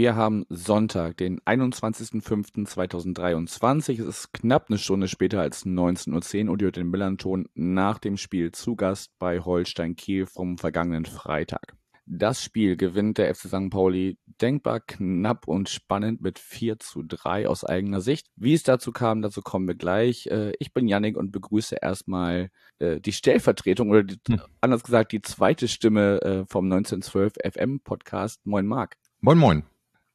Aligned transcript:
wir 0.00 0.16
haben 0.16 0.46
Sonntag, 0.48 1.18
den 1.18 1.40
21.05.2023. 1.40 4.00
Es 4.00 4.06
ist 4.06 4.32
knapp 4.32 4.70
eine 4.70 4.78
Stunde 4.78 5.08
später 5.08 5.42
als 5.42 5.66
19.10 5.66 6.46
Uhr 6.46 6.52
und 6.52 6.62
ihr 6.62 6.68
hört 6.68 6.76
den 6.76 6.88
Millanton 6.88 7.50
nach 7.52 7.98
dem 7.98 8.16
Spiel 8.16 8.50
zu 8.50 8.76
Gast 8.76 9.10
bei 9.18 9.40
Holstein 9.40 9.96
Kiel 9.96 10.24
vom 10.24 10.56
vergangenen 10.56 11.04
Freitag. 11.04 11.76
Das 12.06 12.42
Spiel 12.42 12.78
gewinnt 12.78 13.18
der 13.18 13.34
FC 13.34 13.48
St. 13.48 13.68
Pauli 13.68 14.16
denkbar 14.40 14.80
knapp 14.80 15.46
und 15.46 15.68
spannend 15.68 16.22
mit 16.22 16.38
4 16.38 16.78
zu 16.78 17.02
3 17.02 17.46
aus 17.46 17.66
eigener 17.66 18.00
Sicht. 18.00 18.28
Wie 18.36 18.54
es 18.54 18.62
dazu 18.62 18.92
kam, 18.92 19.20
dazu 19.20 19.42
kommen 19.42 19.68
wir 19.68 19.74
gleich. 19.74 20.28
Äh, 20.28 20.54
ich 20.60 20.72
bin 20.72 20.88
Yannick 20.88 21.18
und 21.18 21.30
begrüße 21.30 21.76
erstmal 21.78 22.48
äh, 22.78 23.02
die 23.02 23.12
Stellvertretung 23.12 23.90
oder 23.90 24.04
die, 24.04 24.16
hm. 24.26 24.40
anders 24.62 24.82
gesagt 24.82 25.12
die 25.12 25.20
zweite 25.20 25.68
Stimme 25.68 26.22
äh, 26.22 26.46
vom 26.46 26.72
1912 26.72 27.34
FM 27.52 27.80
Podcast. 27.80 28.40
Moin 28.46 28.66
Marc. 28.66 28.96
Moin, 29.20 29.36
moin. 29.36 29.69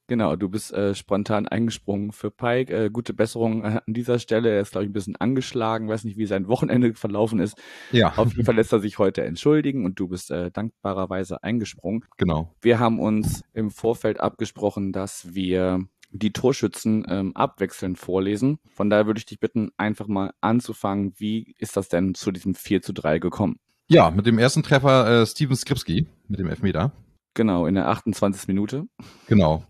Genau, 0.08 0.36
du 0.36 0.50
bist 0.50 0.72
äh, 0.72 0.94
spontan 0.94 1.48
eingesprungen 1.48 2.12
für 2.12 2.30
Pike. 2.30 2.72
Äh, 2.72 2.90
gute 2.92 3.14
Besserung 3.14 3.64
äh, 3.64 3.80
an 3.86 3.94
dieser 3.94 4.20
Stelle. 4.20 4.50
Er 4.50 4.62
ist, 4.62 4.72
glaube 4.72 4.86
ich, 4.86 4.90
ein 4.92 4.94
bisschen 4.94 5.16
angeschlagen. 5.16 5.88
Weiß 5.88 6.04
nicht, 6.04 6.18
wie 6.18 6.28
sein 6.28 6.48
Wochenende 6.48 6.94
verlaufen 6.94 7.40
ist. 7.40 7.58
Ja. 7.92 8.14
Auf 8.16 8.34
jeden 8.34 8.46
Fall 8.46 8.56
lässt 8.56 8.72
er 8.72 8.80
sich 8.80 9.00
heute 9.00 9.24
entschuldigen 9.24 9.84
und 9.84 10.00
du 10.00 10.08
bist 10.08 10.30
äh, 10.30 10.52
dankbarerweise 10.52 11.44
eingesprungen. 11.44 12.06
Genau. 12.18 12.54
Wir 12.62 12.80
haben 12.80 13.00
uns 13.00 13.44
im 13.54 13.72
Vorfeld 13.72 14.20
abgesprochen, 14.20 14.92
dass 14.92 15.34
wir 15.34 15.88
die 16.12 16.32
Torschützen 16.32 17.06
ähm, 17.10 17.36
abwechselnd 17.36 17.98
vorlesen. 17.98 18.60
Von 18.70 18.90
daher 18.90 19.08
würde 19.08 19.18
ich 19.18 19.26
dich 19.26 19.40
bitten, 19.40 19.72
einfach 19.78 20.08
mal 20.08 20.34
anzufangen. 20.40 21.14
Wie 21.18 21.56
ist 21.58 21.78
das 21.78 21.90
denn 21.90 22.14
zu 22.14 22.32
diesem 22.32 22.54
4 22.54 22.84
zu 22.84 22.94
3 22.94 23.20
gekommen? 23.20 23.58
Ja, 23.88 24.12
mit 24.12 24.26
dem 24.26 24.38
ersten 24.38 24.64
Treffer 24.64 25.22
äh, 25.22 25.26
Steven 25.26 25.56
Skripski 25.56 26.08
mit 26.28 26.40
dem 26.40 26.48
Elfmeter. 26.48 26.92
Genau, 27.34 27.66
in 27.66 27.76
der 27.76 27.88
28. 27.88 28.48
Minute. 28.48 28.86
Genau. 29.28 29.66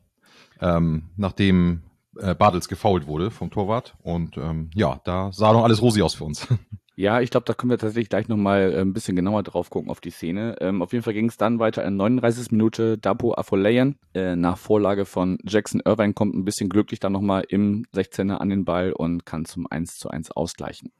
Ähm, 0.61 1.09
nachdem 1.17 1.83
äh, 2.17 2.35
Bartels 2.35 2.67
gefault 2.67 3.07
wurde 3.07 3.31
vom 3.31 3.51
Torwart. 3.51 3.95
Und 4.03 4.37
ähm, 4.37 4.69
ja, 4.73 4.99
da 5.03 5.31
sah 5.31 5.53
noch 5.53 5.63
alles 5.63 5.81
rosig 5.81 6.03
aus 6.03 6.15
für 6.15 6.23
uns. 6.25 6.47
Ja, 6.97 7.19
ich 7.19 7.29
glaube, 7.29 7.45
da 7.45 7.53
können 7.53 7.71
wir 7.71 7.77
tatsächlich 7.77 8.07
gleich 8.07 8.29
nochmal 8.29 8.73
äh, 8.73 8.79
ein 8.79 8.93
bisschen 8.93 9.17
genauer 9.17 9.43
drauf 9.43 9.69
gucken 9.69 9.91
auf 9.91 9.99
die 9.99 10.11
Szene. 10.11 10.55
Ähm, 10.61 10.81
auf 10.81 10.93
jeden 10.93 11.03
Fall 11.03 11.13
ging 11.13 11.27
es 11.27 11.35
dann 11.35 11.59
weiter 11.59 11.83
in 11.83 11.97
39. 11.97 12.51
Minute. 12.51 12.97
Dapo 12.97 13.33
Afolayan 13.33 13.97
äh, 14.13 14.37
nach 14.37 14.57
Vorlage 14.57 15.03
von 15.03 15.37
Jackson 15.43 15.81
Irvine 15.83 16.13
kommt 16.13 16.35
ein 16.35 16.45
bisschen 16.45 16.69
glücklich 16.69 17.01
dann 17.01 17.11
nochmal 17.11 17.43
im 17.49 17.85
16er 17.93 18.35
an 18.35 18.49
den 18.49 18.63
Ball 18.63 18.93
und 18.93 19.25
kann 19.25 19.43
zum 19.43 19.67
1 19.69 19.97
zu 19.97 20.09
1 20.09 20.31
ausgleichen. 20.31 20.93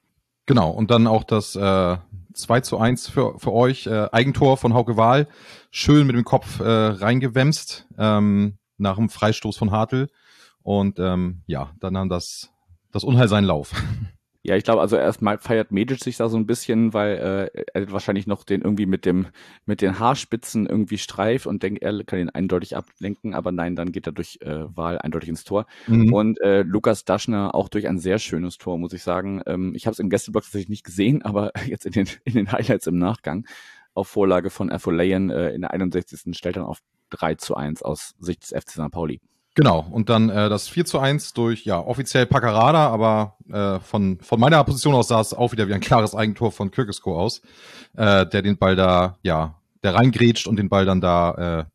Genau, 0.48 0.70
und 0.70 0.92
dann 0.92 1.08
auch 1.08 1.24
das 1.24 1.56
äh, 1.56 1.98
2 2.34 2.60
zu 2.60 2.78
1 2.78 3.08
für, 3.08 3.40
für 3.40 3.54
euch, 3.54 3.88
äh, 3.88 4.10
Eigentor 4.12 4.58
von 4.58 4.74
Hauke 4.74 4.98
Wahl, 4.98 5.30
schön 5.72 6.06
mit 6.08 6.16
dem 6.18 6.26
Kopf 6.26 6.60
äh, 6.60 6.66
reingewämst 6.66 7.88
ähm, 7.98 8.58
nach 8.78 8.98
dem 8.98 9.10
Freistoß 9.10 9.58
von 9.58 9.72
Hartl. 9.72 10.08
Und 10.64 11.00
ähm, 11.00 11.42
ja, 11.46 11.72
dann 11.80 11.94
nahm 11.94 12.10
das, 12.10 12.52
das 12.92 13.04
Unheil 13.04 13.28
seinen 13.28 13.46
Lauf. 13.46 13.74
Ja, 14.46 14.56
ich 14.56 14.64
glaube, 14.64 14.82
also 14.82 14.96
erstmal 14.96 15.40
feiert 15.40 15.72
Medic 15.72 16.04
sich 16.04 16.18
da 16.18 16.30
so 16.30 16.38
ein 16.38 16.46
bisschen, 16.46 16.94
weil 16.94 17.50
äh, 17.56 17.64
er 17.74 17.92
wahrscheinlich 17.92 18.28
noch 18.28 18.44
den 18.44 18.62
irgendwie 18.62 18.86
mit 18.86 19.04
dem 19.04 19.26
mit 19.66 19.82
den 19.82 19.98
Haarspitzen 19.98 20.68
irgendwie 20.68 21.00
streift 21.00 21.48
und 21.48 21.64
denkt, 21.64 21.82
er 21.82 22.04
kann 22.04 22.20
ihn 22.20 22.30
eindeutig 22.30 22.78
ablenken, 22.78 23.34
aber 23.34 23.52
nein, 23.52 23.76
dann 23.76 23.92
geht 23.92 24.06
er 24.06 24.12
durch 24.14 24.38
äh, 24.42 24.66
Wahl 24.78 25.00
eindeutig 25.00 25.30
ins 25.30 25.46
Tor. 25.46 25.66
Mhm. 25.88 26.14
Und 26.14 26.42
äh, 26.42 26.62
Lukas 26.62 27.06
Daschner 27.06 27.56
auch 27.56 27.70
durch 27.70 27.88
ein 27.88 27.98
sehr 27.98 28.20
schönes 28.20 28.60
Tor, 28.60 28.78
muss 28.78 28.94
ich 28.94 29.02
sagen. 29.02 29.42
Ähm, 29.48 29.74
ich 29.74 29.88
habe 29.88 29.94
es 29.94 30.00
im 30.00 30.12
Gästeblock 30.12 30.44
tatsächlich 30.44 30.70
nicht 30.70 30.86
gesehen, 30.86 31.22
aber 31.24 31.52
jetzt 31.66 31.88
in 31.88 31.94
den 31.94 32.08
in 32.24 32.34
den 32.34 32.52
Highlights 32.52 32.86
im 32.86 33.00
Nachgang 33.00 33.48
auf 33.96 34.08
Vorlage 34.08 34.50
von 34.50 34.72
Afolayan 34.72 35.30
äh, 35.32 35.50
in 35.50 35.62
der 35.62 35.72
61. 35.72 36.38
stellt 36.38 36.58
dann 36.58 36.66
auf 36.66 36.80
3 37.10 37.36
zu 37.36 37.56
1 37.56 37.82
aus 37.82 38.14
Sicht 38.20 38.44
des 38.44 38.50
FC 38.50 38.72
St. 38.72 38.92
Pauli. 38.92 39.20
Genau, 39.56 39.88
und 39.90 40.10
dann 40.10 40.30
äh, 40.30 40.50
das 40.50 40.68
4 40.68 40.86
zu 40.86 41.00
1 41.00 41.34
durch, 41.34 41.64
ja, 41.64 41.80
offiziell 41.80 42.26
Paccarada, 42.26 42.90
aber 42.90 43.38
äh, 43.50 43.80
von, 43.80 44.20
von 44.20 44.40
meiner 44.40 44.62
Position 44.66 44.94
aus 44.94 45.08
sah 45.08 45.22
es 45.22 45.34
auch 45.34 45.54
wieder 45.54 45.70
wie 45.70 45.74
ein 45.74 45.80
klares 45.80 46.14
Eigentor 46.14 46.52
von 46.52 46.72
Kirkesko 46.72 47.18
aus, 47.18 47.42
äh, 47.96 48.26
der 48.28 48.42
den 48.42 48.58
Ball 48.58 48.76
da, 48.76 49.18
ja, 49.24 49.56
der 49.82 49.96
reingrätscht 49.96 50.48
und 50.48 50.58
den 50.58 50.68
Ball 50.68 50.86
dann 50.86 51.00
da 51.00 51.62
äh, 51.62 51.66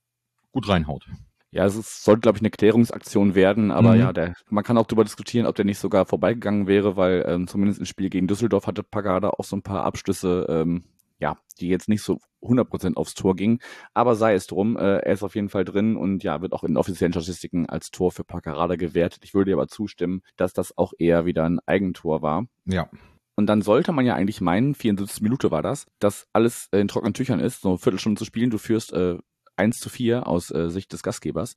gut 0.52 0.68
reinhaut. 0.68 1.06
Ja, 1.52 1.64
es 1.64 2.04
sollte, 2.04 2.20
glaube 2.20 2.36
ich, 2.36 2.42
eine 2.42 2.50
Klärungsaktion 2.50 3.34
werden, 3.34 3.70
aber 3.70 3.94
mhm. 3.94 4.00
ja, 4.00 4.12
der, 4.12 4.34
man 4.50 4.62
kann 4.62 4.76
auch 4.76 4.86
darüber 4.86 5.04
diskutieren, 5.04 5.46
ob 5.46 5.56
der 5.56 5.64
nicht 5.64 5.78
sogar 5.78 6.04
vorbeigegangen 6.04 6.66
wäre, 6.66 6.96
weil 6.96 7.24
ähm, 7.26 7.48
zumindest 7.48 7.80
im 7.80 7.86
Spiel 7.86 8.10
gegen 8.10 8.28
Düsseldorf 8.28 8.66
hatte 8.66 8.82
Pagada 8.82 9.30
auch 9.30 9.44
so 9.44 9.56
ein 9.56 9.62
paar 9.62 9.84
Abschlüsse, 9.84 10.46
ähm, 10.48 10.84
ja, 11.20 11.36
die 11.60 11.68
jetzt 11.68 11.88
nicht 11.88 12.02
so 12.02 12.18
100% 12.42 12.96
aufs 12.96 13.14
Tor 13.14 13.36
gingen. 13.36 13.60
Aber 13.94 14.14
sei 14.16 14.34
es 14.34 14.46
drum, 14.46 14.76
äh, 14.76 14.98
er 14.98 15.12
ist 15.12 15.22
auf 15.22 15.34
jeden 15.34 15.50
Fall 15.50 15.64
drin 15.64 15.96
und 15.96 16.24
ja, 16.24 16.40
wird 16.40 16.52
auch 16.52 16.64
in 16.64 16.76
offiziellen 16.76 17.12
Statistiken 17.12 17.68
als 17.68 17.90
Tor 17.90 18.10
für 18.10 18.24
Paccarada 18.24 18.76
gewertet. 18.76 19.22
Ich 19.24 19.34
würde 19.34 19.50
dir 19.50 19.56
aber 19.56 19.68
zustimmen, 19.68 20.22
dass 20.36 20.52
das 20.52 20.76
auch 20.76 20.92
eher 20.98 21.26
wieder 21.26 21.44
ein 21.44 21.60
Eigentor 21.66 22.22
war. 22.22 22.46
Ja. 22.64 22.88
Und 23.36 23.46
dann 23.46 23.62
sollte 23.62 23.92
man 23.92 24.04
ja 24.04 24.14
eigentlich 24.14 24.40
meinen, 24.40 24.74
74 24.74 25.22
Minute 25.22 25.50
war 25.50 25.62
das, 25.62 25.86
dass 25.98 26.26
alles 26.32 26.68
in 26.72 26.88
trockenen 26.88 27.14
Tüchern 27.14 27.40
ist, 27.40 27.62
so 27.62 27.70
eine 27.70 27.78
Viertelstunde 27.78 28.18
zu 28.18 28.24
spielen. 28.24 28.50
Du 28.50 28.58
führst 28.58 28.92
äh, 28.92 29.18
1 29.56 29.78
zu 29.78 29.88
4 29.88 30.26
aus 30.26 30.50
äh, 30.50 30.68
Sicht 30.70 30.92
des 30.92 31.02
Gastgebers. 31.02 31.54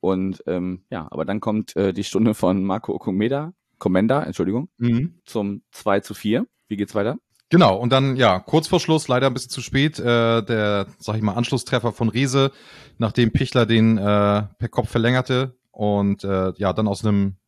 Und 0.00 0.42
ähm, 0.46 0.84
ja, 0.90 1.06
aber 1.10 1.24
dann 1.24 1.40
kommt 1.40 1.76
äh, 1.76 1.92
die 1.92 2.04
Stunde 2.04 2.34
von 2.34 2.64
Marco 2.64 2.94
Okomeda, 2.94 3.52
Comenda, 3.78 4.22
Entschuldigung, 4.22 4.70
mhm. 4.78 5.20
zum 5.24 5.62
2 5.72 6.00
zu 6.00 6.14
4. 6.14 6.46
Wie 6.68 6.76
geht's 6.76 6.94
weiter? 6.94 7.18
Genau, 7.50 7.76
und 7.76 7.90
dann, 7.90 8.14
ja, 8.14 8.38
kurz 8.38 8.68
vor 8.68 8.78
Schluss, 8.78 9.08
leider 9.08 9.26
ein 9.26 9.34
bisschen 9.34 9.50
zu 9.50 9.60
spät, 9.60 9.98
äh, 9.98 10.42
der, 10.42 10.86
sag 11.00 11.16
ich 11.16 11.22
mal, 11.22 11.34
Anschlusstreffer 11.34 11.92
von 11.92 12.08
Riese, 12.08 12.52
nachdem 12.98 13.32
Pichler 13.32 13.66
den 13.66 13.98
äh, 13.98 14.02
per 14.02 14.68
Kopf 14.70 14.88
verlängerte 14.88 15.58
und 15.72 16.22
äh, 16.22 16.52
ja, 16.56 16.72
dann 16.72 16.86
aus 16.86 17.04
einem 17.04 17.38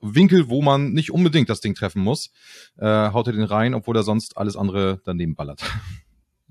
Winkel, 0.00 0.48
wo 0.48 0.62
man 0.62 0.92
nicht 0.92 1.12
unbedingt 1.12 1.50
das 1.50 1.60
Ding 1.60 1.74
treffen 1.74 2.02
muss, 2.02 2.30
äh, 2.78 2.86
haut 2.86 3.26
er 3.26 3.34
den 3.34 3.44
rein, 3.44 3.74
obwohl 3.74 3.96
er 3.96 4.02
sonst 4.02 4.38
alles 4.38 4.56
andere 4.56 5.00
daneben 5.04 5.34
ballert. 5.34 5.62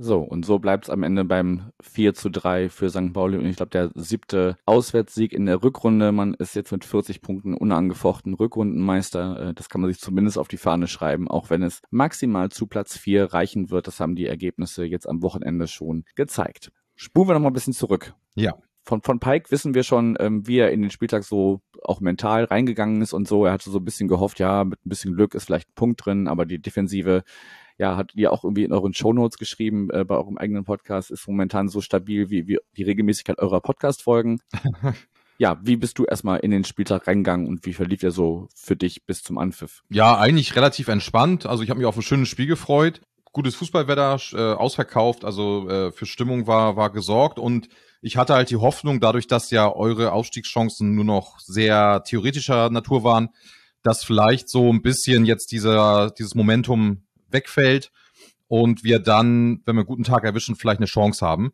So, 0.04 0.22
und 0.22 0.48
so 0.48 0.58
bleibt 0.58 0.86
es 0.86 0.90
am 0.90 1.04
Ende 1.04 1.24
beim 1.24 1.72
4 1.80 2.16
zu 2.16 2.32
3 2.32 2.70
für 2.70 2.90
St. 2.90 3.14
Pauli. 3.14 3.38
Und 3.38 3.46
ich 3.46 3.56
glaube, 3.56 3.70
der 3.70 3.92
siebte 3.94 4.58
Auswärtssieg 4.66 5.32
in 5.32 5.46
der 5.46 5.62
Rückrunde. 5.62 6.12
Man 6.12 6.34
ist 6.34 6.56
jetzt 6.56 6.72
mit 6.72 6.84
40 6.84 7.22
Punkten 7.22 7.54
unangefochten 7.54 8.34
Rückrundenmeister. 8.34 9.50
Äh, 9.50 9.54
das 9.54 9.70
kann 9.70 9.80
man 9.80 9.92
sich 9.92 10.02
zumindest 10.02 10.40
auf 10.40 10.48
die 10.48 10.58
Fahne 10.58 10.88
schreiben, 10.88 11.28
auch 11.28 11.52
wenn 11.52 11.62
es 11.62 11.82
maximal 11.92 12.50
zu 12.50 12.66
Platz 12.66 12.98
4 12.98 13.26
reichen 13.26 13.70
wird. 13.70 13.86
Das 13.86 14.00
haben 14.00 14.16
die 14.16 14.26
Ergebnisse 14.26 14.86
jetzt 14.86 15.08
am 15.08 15.22
Wochenende 15.22 15.68
schon 15.68 16.04
gezeigt. 16.16 16.72
Spulen 16.96 17.30
wir 17.30 17.34
noch 17.36 17.42
mal 17.42 17.52
ein 17.52 17.54
bisschen 17.54 17.74
zurück. 17.74 18.16
Ja. 18.34 18.56
Von, 18.84 19.04
von 19.04 19.20
Pike 19.20 19.52
wissen 19.52 19.76
wir 19.76 19.84
schon, 19.84 20.18
ähm, 20.20 20.48
wie 20.48 20.58
er 20.58 20.72
in 20.72 20.82
den 20.82 20.90
Spieltag 20.90 21.24
so 21.24 21.62
auch 21.84 22.02
mental 22.02 22.46
reingegangen 22.46 23.04
ist 23.04 23.14
und 23.14 23.28
so. 23.28 23.46
Er 23.46 23.54
hatte 23.54 23.70
so 23.70 23.78
ein 23.78 23.86
bisschen 23.86 24.08
gehofft, 24.08 24.40
ja, 24.40 24.64
mit 24.64 24.84
ein 24.84 24.90
bisschen 24.90 25.14
Glück 25.14 25.36
ist 25.36 25.46
vielleicht 25.46 25.70
ein 25.70 25.76
Punkt 25.76 26.04
drin, 26.04 26.28
aber 26.28 26.48
die 26.48 26.60
Defensive 26.60 27.24
ja, 27.82 27.98
hat 27.98 28.14
ihr 28.14 28.32
auch 28.32 28.44
irgendwie 28.44 28.64
in 28.64 28.74
euren 28.74 28.94
Shownotes 28.94 29.40
geschrieben, 29.40 29.90
äh, 29.90 30.06
bei 30.06 30.16
eurem 30.16 30.38
eigenen 30.38 30.64
Podcast, 30.64 31.10
ist 31.10 31.28
momentan 31.28 31.68
so 31.68 31.82
stabil 31.82 32.30
wie, 32.30 32.48
wie 32.48 32.60
die 32.78 32.84
Regelmäßigkeit 32.84 33.40
eurer 33.40 33.60
Podcast-Folgen. 33.60 34.40
ja, 35.40 35.60
wie 35.64 35.78
bist 35.78 35.98
du 35.98 36.06
erstmal 36.06 36.42
in 36.42 36.52
den 36.52 36.64
Spieltag 36.64 37.08
reingegangen 37.08 37.48
und 37.48 37.66
wie 37.66 37.74
verlief 37.74 38.02
der 38.02 38.12
so 38.12 38.48
für 38.54 38.76
dich 38.76 39.08
bis 39.08 39.24
zum 39.24 39.40
Anpfiff? 39.40 39.82
Ja, 39.90 40.20
eigentlich 40.20 40.56
relativ 40.56 40.90
entspannt. 40.90 41.48
Also 41.48 41.64
ich 41.64 41.72
habe 41.72 41.80
mich 41.80 41.88
auf 41.88 41.96
ein 41.96 42.04
schönes 42.04 42.30
Spiel 42.30 42.46
gefreut. 42.46 43.02
Gutes 43.32 43.56
Fußballwetter, 43.56 44.20
äh, 44.34 44.54
ausverkauft, 44.54 45.26
also 45.26 45.68
äh, 45.68 45.92
für 45.92 46.06
Stimmung 46.06 46.46
war, 46.46 46.76
war 46.76 46.92
gesorgt 46.92 47.40
und 47.40 47.68
ich 48.04 48.16
hatte 48.16 48.36
halt 48.36 48.52
die 48.52 48.58
Hoffnung, 48.58 49.00
dadurch, 49.00 49.26
dass 49.26 49.50
ja 49.50 49.74
eure 49.74 50.12
Aufstiegschancen 50.12 50.94
nur 50.94 51.06
noch 51.06 51.40
sehr 51.40 52.04
theoretischer 52.04 52.70
Natur 52.70 53.04
waren, 53.04 53.30
dass 53.82 54.04
vielleicht 54.04 54.50
so 54.50 54.72
ein 54.72 54.84
bisschen 54.84 55.26
jetzt 55.26 55.52
dieser, 55.52 56.12
dieses 56.12 56.36
Momentum 56.36 57.04
wegfällt 57.34 57.92
und 58.48 58.84
wir 58.84 59.00
dann, 59.00 59.62
wenn 59.66 59.76
wir 59.76 59.82
einen 59.82 59.88
guten 59.88 60.04
Tag 60.04 60.24
erwischen, 60.24 60.56
vielleicht 60.56 60.80
eine 60.80 60.86
Chance 60.86 61.26
haben. 61.26 61.54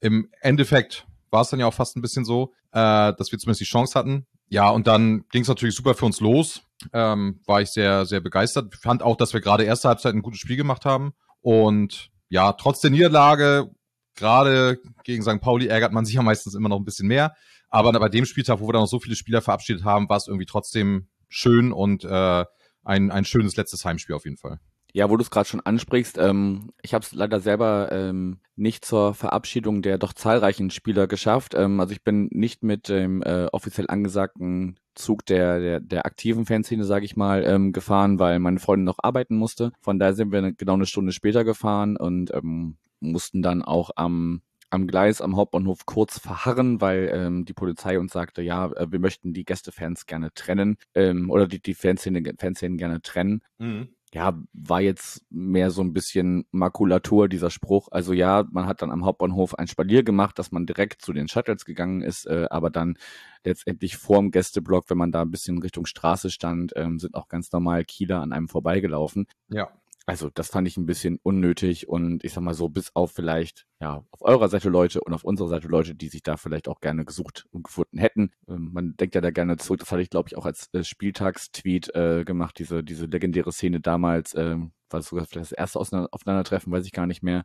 Im 0.00 0.30
Endeffekt 0.40 1.06
war 1.30 1.42
es 1.42 1.50
dann 1.50 1.60
ja 1.60 1.66
auch 1.66 1.74
fast 1.74 1.96
ein 1.96 2.02
bisschen 2.02 2.24
so, 2.24 2.52
äh, 2.72 3.12
dass 3.14 3.32
wir 3.32 3.38
zumindest 3.38 3.60
die 3.60 3.64
Chance 3.64 3.98
hatten. 3.98 4.26
Ja, 4.48 4.70
und 4.70 4.86
dann 4.86 5.24
ging 5.30 5.42
es 5.42 5.48
natürlich 5.48 5.74
super 5.74 5.94
für 5.94 6.06
uns 6.06 6.20
los. 6.20 6.62
Ähm, 6.92 7.40
war 7.46 7.62
ich 7.62 7.70
sehr, 7.70 8.06
sehr 8.06 8.20
begeistert. 8.20 8.74
Fand 8.76 9.02
auch, 9.02 9.16
dass 9.16 9.32
wir 9.32 9.40
gerade 9.40 9.64
erste 9.64 9.88
Halbzeit 9.88 10.14
ein 10.14 10.22
gutes 10.22 10.40
Spiel 10.40 10.56
gemacht 10.56 10.84
haben. 10.84 11.14
Und 11.40 12.10
ja, 12.28 12.52
trotz 12.52 12.80
der 12.80 12.90
Niederlage, 12.90 13.70
gerade 14.14 14.78
gegen 15.04 15.22
St. 15.22 15.40
Pauli 15.40 15.66
ärgert 15.66 15.92
man 15.92 16.04
sich 16.04 16.14
ja 16.14 16.22
meistens 16.22 16.54
immer 16.54 16.68
noch 16.68 16.78
ein 16.78 16.84
bisschen 16.84 17.08
mehr. 17.08 17.34
Aber 17.68 17.92
bei 17.92 18.08
dem 18.08 18.24
Spieltag, 18.24 18.60
wo 18.60 18.68
wir 18.68 18.72
dann 18.72 18.82
noch 18.82 18.88
so 18.88 19.00
viele 19.00 19.16
Spieler 19.16 19.42
verabschiedet 19.42 19.84
haben, 19.84 20.08
war 20.08 20.16
es 20.16 20.28
irgendwie 20.28 20.46
trotzdem 20.46 21.08
schön 21.28 21.72
und 21.72 22.04
äh, 22.04 22.44
ein, 22.84 23.10
ein 23.10 23.24
schönes 23.24 23.56
letztes 23.56 23.84
Heimspiel 23.84 24.14
auf 24.14 24.24
jeden 24.24 24.36
Fall. 24.36 24.60
Ja, 24.92 25.10
wo 25.10 25.16
du 25.16 25.22
es 25.22 25.30
gerade 25.30 25.48
schon 25.48 25.60
ansprichst, 25.60 26.16
ähm, 26.18 26.70
ich 26.82 26.94
habe 26.94 27.04
es 27.04 27.12
leider 27.12 27.40
selber 27.40 27.90
ähm, 27.92 28.38
nicht 28.56 28.84
zur 28.84 29.12
Verabschiedung 29.12 29.82
der 29.82 29.98
doch 29.98 30.14
zahlreichen 30.14 30.70
Spieler 30.70 31.06
geschafft. 31.06 31.54
Ähm, 31.54 31.80
also 31.80 31.92
ich 31.92 32.02
bin 32.02 32.28
nicht 32.32 32.62
mit 32.62 32.88
dem 32.88 33.22
äh, 33.22 33.46
offiziell 33.52 33.86
angesagten 33.88 34.78
Zug 34.94 35.26
der, 35.26 35.60
der, 35.60 35.80
der 35.80 36.06
aktiven 36.06 36.46
Fanszene, 36.46 36.84
sage 36.84 37.04
ich 37.04 37.16
mal, 37.16 37.44
ähm, 37.44 37.72
gefahren, 37.72 38.18
weil 38.18 38.38
meine 38.38 38.58
Freundin 38.58 38.84
noch 38.84 38.98
arbeiten 39.02 39.36
musste. 39.36 39.72
Von 39.80 39.98
daher 39.98 40.14
sind 40.14 40.32
wir 40.32 40.52
genau 40.52 40.74
eine 40.74 40.86
Stunde 40.86 41.12
später 41.12 41.44
gefahren 41.44 41.96
und 41.98 42.32
ähm, 42.32 42.78
mussten 43.00 43.42
dann 43.42 43.62
auch 43.62 43.90
am 43.96 44.40
am 44.68 44.88
Gleis 44.88 45.20
am 45.20 45.36
Hauptbahnhof 45.36 45.86
kurz 45.86 46.18
verharren, 46.18 46.80
weil 46.80 47.10
ähm, 47.12 47.44
die 47.44 47.52
Polizei 47.52 48.00
uns 48.00 48.12
sagte, 48.12 48.42
ja, 48.42 48.66
äh, 48.72 48.90
wir 48.90 48.98
möchten 48.98 49.32
die 49.32 49.44
Gästefans 49.44 50.06
gerne 50.06 50.32
trennen 50.34 50.76
ähm, 50.94 51.30
oder 51.30 51.46
die, 51.46 51.60
die 51.60 51.74
Fanszene, 51.74 52.22
Fanszenen 52.36 52.76
gerne 52.76 53.00
trennen. 53.00 53.42
Mhm 53.58 53.95
ja, 54.16 54.32
war 54.54 54.80
jetzt 54.80 55.26
mehr 55.28 55.70
so 55.70 55.82
ein 55.82 55.92
bisschen 55.92 56.46
Makulatur, 56.50 57.28
dieser 57.28 57.50
Spruch. 57.50 57.88
Also 57.90 58.14
ja, 58.14 58.46
man 58.50 58.66
hat 58.66 58.80
dann 58.80 58.90
am 58.90 59.04
Hauptbahnhof 59.04 59.58
ein 59.58 59.68
Spalier 59.68 60.04
gemacht, 60.04 60.38
dass 60.38 60.52
man 60.52 60.64
direkt 60.64 61.02
zu 61.02 61.12
den 61.12 61.28
Shuttles 61.28 61.66
gegangen 61.66 62.00
ist, 62.00 62.26
äh, 62.26 62.46
aber 62.48 62.70
dann 62.70 62.96
letztendlich 63.44 63.98
vorm 63.98 64.30
Gästeblock, 64.30 64.88
wenn 64.88 64.96
man 64.96 65.12
da 65.12 65.20
ein 65.20 65.30
bisschen 65.30 65.58
Richtung 65.58 65.84
Straße 65.84 66.30
stand, 66.30 66.72
ähm, 66.76 66.98
sind 66.98 67.14
auch 67.14 67.28
ganz 67.28 67.52
normal 67.52 67.84
Kieler 67.84 68.22
an 68.22 68.32
einem 68.32 68.48
vorbeigelaufen. 68.48 69.26
Ja. 69.50 69.68
Also 70.08 70.30
das 70.30 70.48
fand 70.48 70.68
ich 70.68 70.76
ein 70.76 70.86
bisschen 70.86 71.18
unnötig 71.24 71.88
und 71.88 72.22
ich 72.24 72.32
sag 72.32 72.42
mal 72.42 72.54
so, 72.54 72.68
bis 72.68 72.94
auf 72.94 73.10
vielleicht, 73.10 73.66
ja, 73.80 74.04
auf 74.12 74.22
eurer 74.22 74.48
Seite 74.48 74.68
Leute 74.68 75.00
und 75.00 75.12
auf 75.12 75.24
unserer 75.24 75.48
Seite 75.48 75.66
Leute, 75.66 75.96
die 75.96 76.08
sich 76.08 76.22
da 76.22 76.36
vielleicht 76.36 76.68
auch 76.68 76.80
gerne 76.80 77.04
gesucht 77.04 77.46
und 77.50 77.64
gefunden 77.64 77.98
hätten. 77.98 78.30
Ähm, 78.48 78.70
man 78.72 78.96
denkt 78.96 79.16
ja 79.16 79.20
da 79.20 79.32
gerne 79.32 79.56
zurück, 79.56 79.80
das 79.80 79.90
hatte 79.90 80.02
ich, 80.02 80.10
glaube 80.10 80.28
ich, 80.28 80.36
auch 80.36 80.46
als 80.46 80.72
äh, 80.72 80.84
Spieltagstweet 80.84 81.92
äh, 81.96 82.24
gemacht, 82.24 82.56
diese, 82.60 82.84
diese 82.84 83.06
legendäre 83.06 83.50
Szene 83.50 83.80
damals, 83.80 84.32
äh, 84.34 84.56
war 84.90 85.00
es 85.00 85.08
sogar 85.08 85.26
vielleicht 85.26 85.50
das 85.50 85.58
erste 85.58 85.80
Aufeinandertreffen, 85.80 86.72
weiß 86.72 86.86
ich 86.86 86.92
gar 86.92 87.08
nicht 87.08 87.24
mehr, 87.24 87.44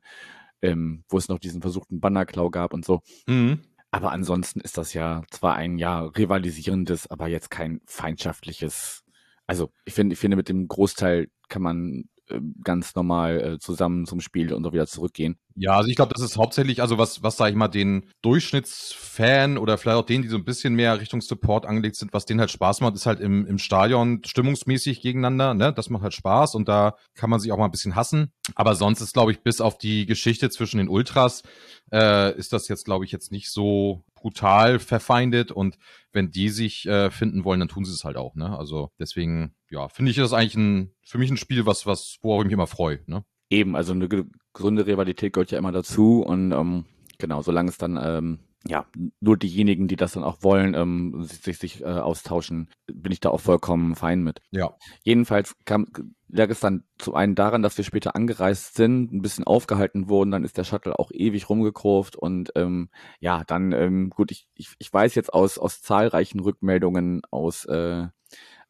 ähm, 0.62 1.04
wo 1.10 1.18
es 1.18 1.30
noch 1.30 1.40
diesen 1.40 1.64
versuchten 1.64 2.00
Bannerklau 2.00 2.52
gab 2.52 2.76
und 2.76 2.86
so. 2.86 3.02
Mhm. 3.26 3.62
Aber 3.90 4.12
ansonsten 4.12 4.62
ist 4.62 4.78
das 4.78 4.94
ja 4.94 5.24
zwar 5.32 5.56
ein 5.56 5.80
ja 5.80 6.02
rivalisierendes, 6.02 7.10
aber 7.10 7.28
jetzt 7.28 7.50
kein 7.50 7.82
feindschaftliches. 7.88 9.04
Also 9.48 9.72
ich 9.84 9.96
finde, 9.96 10.14
ich 10.14 10.20
finde, 10.20 10.38
mit 10.38 10.48
dem 10.48 10.68
Großteil 10.68 11.28
kann 11.50 11.64
man 11.64 12.06
ähm, 12.21 12.21
ganz 12.64 12.96
normal 12.96 13.40
äh, 13.42 13.60
zusammen 13.60 14.06
zum 14.06 14.22
Spiel 14.22 14.54
und 14.54 14.64
so 14.64 14.74
wieder 14.74 14.88
zurückgehen. 14.88 15.38
Ja, 15.56 15.74
also 15.74 15.90
ich 15.90 15.96
glaube, 15.96 16.14
das 16.14 16.24
ist 16.24 16.38
hauptsächlich, 16.38 16.82
also 16.82 16.98
was, 16.98 17.24
was 17.24 17.38
sag 17.38 17.50
ich 17.50 17.56
mal, 17.56 17.68
den 17.68 18.06
Durchschnittsfan 18.22 19.58
oder 19.58 19.78
vielleicht 19.78 19.98
auch 19.98 20.06
denen, 20.06 20.24
die 20.24 20.30
so 20.30 20.38
ein 20.38 20.46
bisschen 20.46 20.76
mehr 20.76 21.00
Richtung 21.00 21.22
Support 21.22 21.66
angelegt 21.66 21.98
sind, 21.98 22.14
was 22.14 22.26
denen 22.26 22.40
halt 22.40 22.52
Spaß 22.52 22.82
macht, 22.82 22.96
ist 22.96 23.06
halt 23.06 23.20
im, 23.20 23.46
im 23.46 23.58
Stadion 23.58 24.22
stimmungsmäßig 24.26 25.02
gegeneinander, 25.02 25.54
ne? 25.54 25.74
Das 25.74 25.90
macht 25.90 26.04
halt 26.04 26.14
Spaß 26.14 26.56
und 26.56 26.70
da 26.70 26.96
kann 27.16 27.30
man 27.30 27.40
sich 27.40 27.52
auch 27.52 27.58
mal 27.58 27.66
ein 27.66 27.72
bisschen 27.72 27.96
hassen. 27.96 28.32
Aber 28.56 28.76
sonst 28.76 29.02
ist, 29.02 29.14
glaube 29.14 29.32
ich, 29.32 29.42
bis 29.42 29.62
auf 29.62 29.78
die 29.78 30.06
Geschichte 30.06 30.50
zwischen 30.50 30.78
den 30.78 30.90
Ultras, 30.90 31.44
äh, 31.92 32.36
ist 32.38 32.54
das 32.54 32.68
jetzt, 32.68 32.86
glaube 32.86 33.06
ich, 33.06 33.12
jetzt 33.12 33.32
nicht 33.32 33.52
so 33.52 34.04
brutal 34.22 34.80
verfeindet 34.80 35.52
und 35.52 35.78
wenn 36.14 36.32
die 36.32 36.50
sich 36.50 36.86
äh, 36.88 37.10
finden 37.10 37.44
wollen, 37.44 37.60
dann 37.60 37.70
tun 37.70 37.86
sie 37.86 37.92
es 37.92 38.04
halt 38.04 38.18
auch. 38.18 38.36
Ne? 38.36 38.58
Also 38.58 38.92
deswegen, 39.00 39.56
ja, 39.70 39.90
finde 39.90 40.12
ich 40.12 40.18
das 40.18 40.34
eigentlich 40.34 40.56
ein, 40.56 40.94
für 41.04 41.18
mich 41.18 41.32
ein 41.32 41.38
Spiel, 41.38 41.66
was, 41.66 41.86
was, 41.86 42.18
worauf 42.22 42.42
ich 42.42 42.46
mich 42.46 42.54
immer 42.54 42.68
freue. 42.68 43.00
Ne? 43.08 43.24
Eben, 43.50 43.76
also 43.76 43.94
eine 43.94 44.08
gesunde 44.54 44.86
Rivalität 44.86 45.34
gehört 45.34 45.52
ja 45.52 45.58
immer 45.58 45.72
dazu 45.72 46.22
und 46.22 46.52
ähm, 46.52 46.86
genau, 47.18 47.42
solange 47.42 47.70
es 47.70 47.78
dann 47.78 48.00
ähm, 48.02 48.40
ja, 48.68 48.86
nur 49.20 49.38
diejenigen, 49.38 49.88
die 49.88 49.96
das 49.96 50.14
dann 50.14 50.24
auch 50.24 50.44
wollen, 50.44 50.76
ähm, 50.76 51.24
sich, 51.24 51.58
sich 51.58 51.82
äh, 51.82 51.86
austauschen, 51.86 52.70
bin 52.86 53.12
ich 53.12 53.20
da 53.20 53.30
auch 53.30 53.40
vollkommen 53.40 53.96
fein 53.96 54.22
mit. 54.22 54.42
Ja. 54.52 54.76
Jedenfalls 55.04 55.56
kam, 55.66 55.88
lag 56.28 56.50
es 56.50 56.60
dann 56.60 56.84
zum 57.00 57.16
einen 57.16 57.34
daran, 57.34 57.64
dass 57.64 57.78
wir 57.78 57.84
später 57.84 58.16
angereist 58.16 58.76
sind, 58.76 59.12
ein 59.12 59.24
bisschen 59.24 59.46
aufgehalten 59.46 60.10
wurden, 60.10 60.30
dann 60.30 60.44
ist 60.44 60.58
der 60.58 60.64
Shuttle 60.64 61.00
auch 61.00 61.10
ewig 61.12 61.50
rumgekurvt 61.50 62.16
und 62.16 62.52
ähm, 62.56 62.90
ja, 63.20 63.44
dann, 63.46 63.72
ähm, 63.72 64.12
gut, 64.12 64.32
ich, 64.32 64.48
ich, 64.54 64.70
ich 64.78 64.94
weiß 64.94 65.16
jetzt 65.16 65.34
aus, 65.34 65.58
aus 65.58 65.82
zahlreichen 65.82 66.40
Rückmeldungen 66.40 67.24
aus 67.32 67.66
äh, 67.66 68.08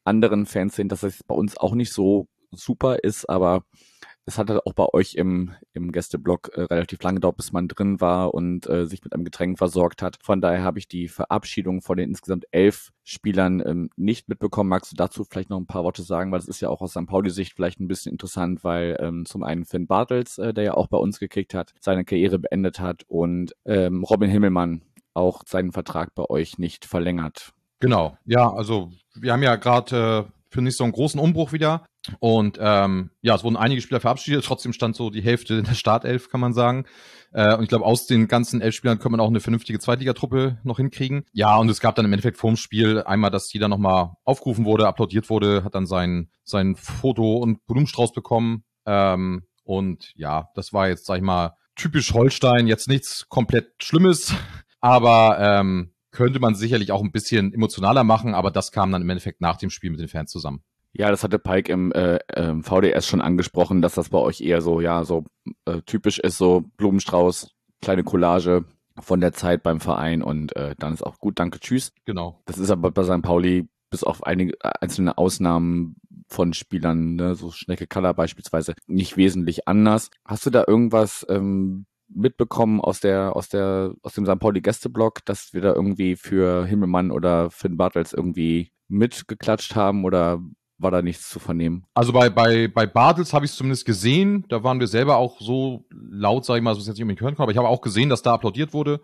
anderen 0.04 0.46
Fans 0.46 0.74
sind, 0.74 0.90
dass 0.90 1.00
das 1.00 1.22
bei 1.22 1.34
uns 1.34 1.58
auch 1.58 1.74
nicht 1.74 1.92
so 1.92 2.28
super 2.50 3.04
ist, 3.04 3.28
aber 3.28 3.64
es 4.24 4.38
hat 4.38 4.50
halt 4.50 4.64
auch 4.66 4.72
bei 4.72 4.86
euch 4.92 5.14
im, 5.14 5.52
im 5.72 5.90
Gästeblock 5.90 6.52
äh, 6.54 6.62
relativ 6.62 7.02
lange 7.02 7.16
gedauert, 7.16 7.36
bis 7.36 7.52
man 7.52 7.68
drin 7.68 8.00
war 8.00 8.34
und 8.34 8.68
äh, 8.68 8.86
sich 8.86 9.02
mit 9.02 9.12
einem 9.12 9.24
Getränk 9.24 9.58
versorgt 9.58 10.02
hat. 10.02 10.18
Von 10.22 10.40
daher 10.40 10.62
habe 10.62 10.78
ich 10.78 10.86
die 10.86 11.08
Verabschiedung 11.08 11.82
von 11.82 11.96
den 11.96 12.10
insgesamt 12.10 12.44
elf 12.52 12.92
Spielern 13.02 13.62
ähm, 13.66 13.90
nicht 13.96 14.28
mitbekommen. 14.28 14.70
Magst 14.70 14.92
du 14.92 14.96
dazu 14.96 15.24
vielleicht 15.24 15.50
noch 15.50 15.58
ein 15.58 15.66
paar 15.66 15.84
Worte 15.84 16.02
sagen? 16.02 16.30
Weil 16.30 16.38
das 16.38 16.48
ist 16.48 16.60
ja 16.60 16.68
auch 16.68 16.80
aus 16.80 16.92
St. 16.92 17.06
Pauli-Sicht 17.06 17.54
vielleicht 17.54 17.80
ein 17.80 17.88
bisschen 17.88 18.12
interessant, 18.12 18.62
weil 18.62 18.96
ähm, 19.00 19.26
zum 19.26 19.42
einen 19.42 19.64
Finn 19.64 19.86
Bartels, 19.88 20.38
äh, 20.38 20.54
der 20.54 20.64
ja 20.64 20.74
auch 20.74 20.86
bei 20.86 20.98
uns 20.98 21.18
gekickt 21.18 21.54
hat, 21.54 21.74
seine 21.80 22.04
Karriere 22.04 22.38
beendet 22.38 22.78
hat 22.78 23.02
und 23.08 23.54
ähm, 23.64 24.04
Robin 24.04 24.30
Himmelmann 24.30 24.82
auch 25.14 25.42
seinen 25.46 25.72
Vertrag 25.72 26.14
bei 26.14 26.24
euch 26.30 26.58
nicht 26.58 26.84
verlängert. 26.84 27.52
Genau, 27.80 28.16
ja, 28.24 28.50
also 28.50 28.92
wir 29.14 29.32
haben 29.32 29.42
ja 29.42 29.56
gerade 29.56 30.32
für 30.52 30.62
nicht 30.62 30.76
so 30.76 30.84
einen 30.84 30.92
großen 30.92 31.18
Umbruch 31.18 31.52
wieder. 31.52 31.86
Und 32.18 32.58
ähm, 32.60 33.10
ja, 33.20 33.34
es 33.34 33.44
wurden 33.44 33.56
einige 33.56 33.80
Spieler 33.80 34.00
verabschiedet, 34.00 34.44
trotzdem 34.44 34.72
stand 34.72 34.96
so 34.96 35.10
die 35.10 35.22
Hälfte 35.22 35.54
in 35.54 35.64
der 35.64 35.74
Startelf, 35.74 36.28
kann 36.28 36.40
man 36.40 36.52
sagen. 36.52 36.84
Äh, 37.32 37.54
und 37.54 37.62
ich 37.62 37.68
glaube, 37.68 37.84
aus 37.84 38.06
den 38.06 38.28
ganzen 38.28 38.60
elf 38.60 38.74
Spielern 38.74 38.98
könnte 38.98 39.12
man 39.12 39.20
auch 39.20 39.28
eine 39.28 39.40
vernünftige 39.40 39.78
Zweitligatruppe 39.78 40.58
noch 40.64 40.76
hinkriegen. 40.76 41.24
Ja, 41.32 41.56
und 41.56 41.68
es 41.68 41.80
gab 41.80 41.94
dann 41.94 42.04
im 42.04 42.12
Endeffekt 42.12 42.38
vorm 42.38 42.56
Spiel 42.56 43.02
einmal, 43.02 43.30
dass 43.30 43.52
jeder 43.52 43.68
nochmal 43.68 44.12
aufgerufen 44.24 44.64
wurde, 44.64 44.86
applaudiert 44.86 45.30
wurde, 45.30 45.64
hat 45.64 45.74
dann 45.74 45.86
sein, 45.86 46.28
sein 46.44 46.76
Foto 46.76 47.38
und 47.38 47.64
Blumenstrauß 47.66 48.12
bekommen. 48.12 48.64
Ähm, 48.84 49.44
und 49.64 50.12
ja, 50.16 50.48
das 50.54 50.72
war 50.72 50.88
jetzt, 50.88 51.06
sag 51.06 51.16
ich 51.16 51.22
mal, 51.22 51.56
typisch 51.76 52.12
Holstein, 52.12 52.66
jetzt 52.66 52.88
nichts 52.88 53.28
komplett 53.28 53.70
Schlimmes, 53.80 54.34
aber 54.80 55.38
ähm, 55.40 55.91
könnte 56.12 56.38
man 56.38 56.54
sicherlich 56.54 56.92
auch 56.92 57.02
ein 57.02 57.10
bisschen 57.10 57.52
emotionaler 57.52 58.04
machen, 58.04 58.34
aber 58.34 58.50
das 58.50 58.70
kam 58.70 58.92
dann 58.92 59.02
im 59.02 59.10
Endeffekt 59.10 59.40
nach 59.40 59.56
dem 59.56 59.70
Spiel 59.70 59.90
mit 59.90 60.00
den 60.00 60.08
Fans 60.08 60.30
zusammen. 60.30 60.62
Ja, 60.92 61.10
das 61.10 61.24
hatte 61.24 61.38
Pike 61.38 61.72
im 61.72 61.90
äh, 61.92 62.16
äh, 62.28 62.54
VDS 62.62 63.06
schon 63.06 63.22
angesprochen, 63.22 63.80
dass 63.80 63.94
das 63.94 64.10
bei 64.10 64.18
euch 64.18 64.42
eher 64.42 64.60
so, 64.60 64.80
ja, 64.80 65.04
so 65.04 65.24
äh, 65.64 65.80
typisch 65.86 66.18
ist, 66.18 66.36
so 66.36 66.64
Blumenstrauß, 66.76 67.50
kleine 67.80 68.04
Collage 68.04 68.66
von 69.00 69.20
der 69.20 69.32
Zeit 69.32 69.62
beim 69.62 69.80
Verein 69.80 70.22
und 70.22 70.54
äh, 70.54 70.74
dann 70.78 70.92
ist 70.92 71.02
auch 71.02 71.18
gut, 71.18 71.38
danke, 71.38 71.60
tschüss. 71.60 71.92
Genau. 72.04 72.42
Das 72.44 72.58
ist 72.58 72.70
aber 72.70 72.90
bei 72.90 73.04
St. 73.04 73.22
Pauli 73.22 73.68
bis 73.90 74.04
auf 74.04 74.24
einige 74.24 74.52
äh, 74.60 74.70
einzelne 74.80 75.16
Ausnahmen 75.16 75.96
von 76.28 76.52
Spielern, 76.52 77.14
ne, 77.14 77.34
so 77.34 77.50
Schnecke 77.50 77.86
Kaller 77.86 78.12
beispielsweise, 78.12 78.74
nicht 78.86 79.16
wesentlich 79.16 79.68
anders. 79.68 80.10
Hast 80.26 80.44
du 80.44 80.50
da 80.50 80.64
irgendwas 80.66 81.24
ähm, 81.28 81.86
mitbekommen 82.14 82.80
aus 82.80 83.00
der, 83.00 83.36
aus 83.36 83.48
der, 83.48 83.92
aus 84.02 84.14
dem 84.14 84.26
St. 84.26 84.38
Pauli 84.38 84.60
Gästeblock, 84.60 85.24
dass 85.24 85.52
wir 85.52 85.60
da 85.60 85.72
irgendwie 85.72 86.16
für 86.16 86.66
Himmelmann 86.66 87.10
oder 87.10 87.50
Finn 87.50 87.76
Bartels 87.76 88.12
irgendwie 88.12 88.72
mitgeklatscht 88.88 89.74
haben 89.74 90.04
oder 90.04 90.40
war 90.82 90.90
da 90.90 91.00
nichts 91.00 91.28
zu 91.28 91.38
vernehmen. 91.38 91.84
Also 91.94 92.12
bei, 92.12 92.28
bei, 92.28 92.68
bei 92.68 92.86
Bartels 92.86 93.32
habe 93.32 93.44
ich 93.44 93.52
es 93.52 93.56
zumindest 93.56 93.84
gesehen. 93.84 94.44
Da 94.48 94.64
waren 94.64 94.80
wir 94.80 94.88
selber 94.88 95.16
auch 95.16 95.40
so 95.40 95.86
laut, 95.90 96.44
sage 96.44 96.58
ich 96.58 96.64
mal, 96.64 96.70
dass 96.70 96.78
wir 96.78 96.82
es 96.82 96.86
jetzt 96.88 96.96
nicht 96.96 97.04
unbedingt 97.04 97.20
hören 97.20 97.34
konnten. 97.36 97.42
Aber 97.42 97.52
ich 97.52 97.58
habe 97.58 97.68
auch 97.68 97.80
gesehen, 97.80 98.08
dass 98.08 98.22
da 98.22 98.34
applaudiert 98.34 98.72
wurde, 98.72 99.00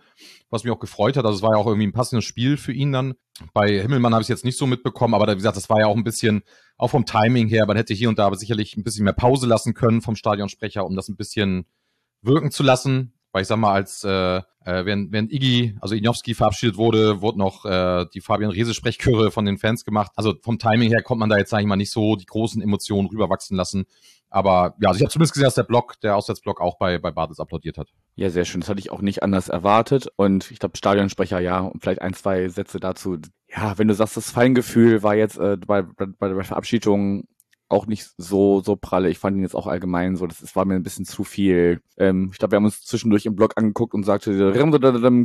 was 0.50 0.65
mich 0.65 0.73
auch 0.73 0.81
gefreut 0.81 1.17
hat. 1.17 1.25
Also 1.25 1.37
es 1.37 1.43
war 1.43 1.53
ja 1.53 1.57
auch 1.57 1.67
irgendwie 1.67 1.87
ein 1.87 1.93
passendes 1.93 2.25
Spiel 2.25 2.57
für 2.57 2.73
ihn 2.73 2.93
dann. 2.93 3.15
Bei 3.55 3.81
Himmelmann 3.81 4.12
habe 4.12 4.23
ich 4.23 4.27
es 4.27 4.29
jetzt 4.29 4.45
nicht 4.45 4.59
so 4.59 4.67
mitbekommen, 4.67 5.15
aber 5.15 5.31
wie 5.31 5.37
gesagt, 5.37 5.57
das 5.57 5.71
war 5.71 5.79
ja 5.79 5.87
auch 5.87 5.97
ein 5.97 6.05
bisschen, 6.05 6.43
auch 6.77 6.88
vom 6.88 7.07
Timing 7.07 7.49
her, 7.49 7.67
man 7.67 7.77
hätte 7.77 7.95
hier 7.95 8.09
und 8.09 8.19
da 8.19 8.27
aber 8.27 8.37
sicherlich 8.37 8.77
ein 8.77 8.83
bisschen 8.83 9.05
mehr 9.05 9.12
Pause 9.12 9.47
lassen 9.47 9.75
können 9.75 10.03
vom 10.03 10.17
Stadionsprecher, 10.17 10.85
um 10.85 10.97
das 10.97 11.09
ein 11.09 11.17
bisschen 11.17 11.67
wirken 12.22 12.50
zu 12.50 12.62
lassen. 12.62 13.12
Weil 13.32 13.42
ich 13.42 13.48
sag 13.48 13.58
mal, 13.58 13.75
als 13.75 14.04
äh, 14.04 14.40
äh, 14.68 14.84
während, 14.84 15.12
während 15.12 15.32
Iggy, 15.32 15.76
also 15.80 15.94
Ignowski 15.94 16.34
verabschiedet 16.34 16.76
wurde, 16.76 17.20
wurde 17.22 17.38
noch 17.38 17.64
äh, 17.64 18.06
die 18.12 18.20
Fabian 18.20 18.50
Rehse 18.50 18.75
Sprechchöre 18.75 19.30
von 19.30 19.44
den 19.44 19.58
Fans 19.58 19.84
gemacht. 19.84 20.12
Also 20.16 20.34
vom 20.42 20.58
Timing 20.58 20.90
her 20.90 21.02
kommt 21.02 21.20
man 21.20 21.30
da 21.30 21.38
jetzt, 21.38 21.50
sag 21.50 21.60
ich 21.60 21.66
mal, 21.66 21.76
nicht 21.76 21.90
so 21.90 22.16
die 22.16 22.26
großen 22.26 22.60
Emotionen 22.60 23.08
rüberwachsen 23.08 23.56
lassen. 23.56 23.87
Aber 24.30 24.76
ja, 24.80 24.88
also 24.88 24.98
ich 24.98 25.02
habe 25.04 25.12
zumindest 25.12 25.32
gesehen, 25.32 25.46
dass 25.46 25.54
der 25.54 25.62
Block, 25.62 26.00
der 26.02 26.16
Auswärtsblock 26.16 26.60
auch 26.60 26.76
bei, 26.78 26.98
bei 26.98 27.10
Bartels 27.10 27.40
applaudiert 27.40 27.78
hat. 27.78 27.88
Ja, 28.14 28.28
sehr 28.28 28.44
schön. 28.44 28.60
Das 28.60 28.68
hatte 28.68 28.80
ich 28.80 28.90
auch 28.90 29.00
nicht 29.00 29.22
anders 29.22 29.48
erwartet. 29.48 30.08
Und 30.16 30.50
ich 30.50 30.58
glaube, 30.58 30.76
Stadionsprecher, 30.76 31.40
ja, 31.40 31.60
und 31.60 31.80
vielleicht 31.80 32.02
ein, 32.02 32.12
zwei 32.12 32.48
Sätze 32.48 32.78
dazu. 32.78 33.16
Ja, 33.48 33.78
wenn 33.78 33.88
du 33.88 33.94
sagst, 33.94 34.18
das 34.18 34.30
Feingefühl 34.30 35.02
war 35.02 35.14
jetzt 35.14 35.38
äh, 35.38 35.56
bei, 35.56 35.82
bei, 35.82 36.06
bei 36.06 36.28
der 36.28 36.44
Verabschiedung 36.44 37.26
auch 37.68 37.87
nicht 37.87 38.10
so, 38.16 38.60
so 38.60 38.76
pralle. 38.76 39.10
Ich 39.10 39.18
fand 39.18 39.37
ihn 39.37 39.42
jetzt 39.42 39.54
auch 39.54 39.66
allgemein 39.66 40.16
so, 40.16 40.26
das, 40.26 40.40
das 40.40 40.56
war 40.56 40.64
mir 40.64 40.75
ein 40.75 40.82
bisschen 40.82 41.04
zu 41.04 41.25
viel. 41.25 41.80
Ähm, 41.96 42.30
ich 42.32 42.38
glaube, 42.38 42.52
wir 42.52 42.56
haben 42.56 42.64
uns 42.64 42.82
zwischendurch 42.82 43.26
im 43.26 43.37
Blog 43.37 43.52
angeguckt 43.56 43.94
und 43.94 44.04
sagte, 44.04 44.32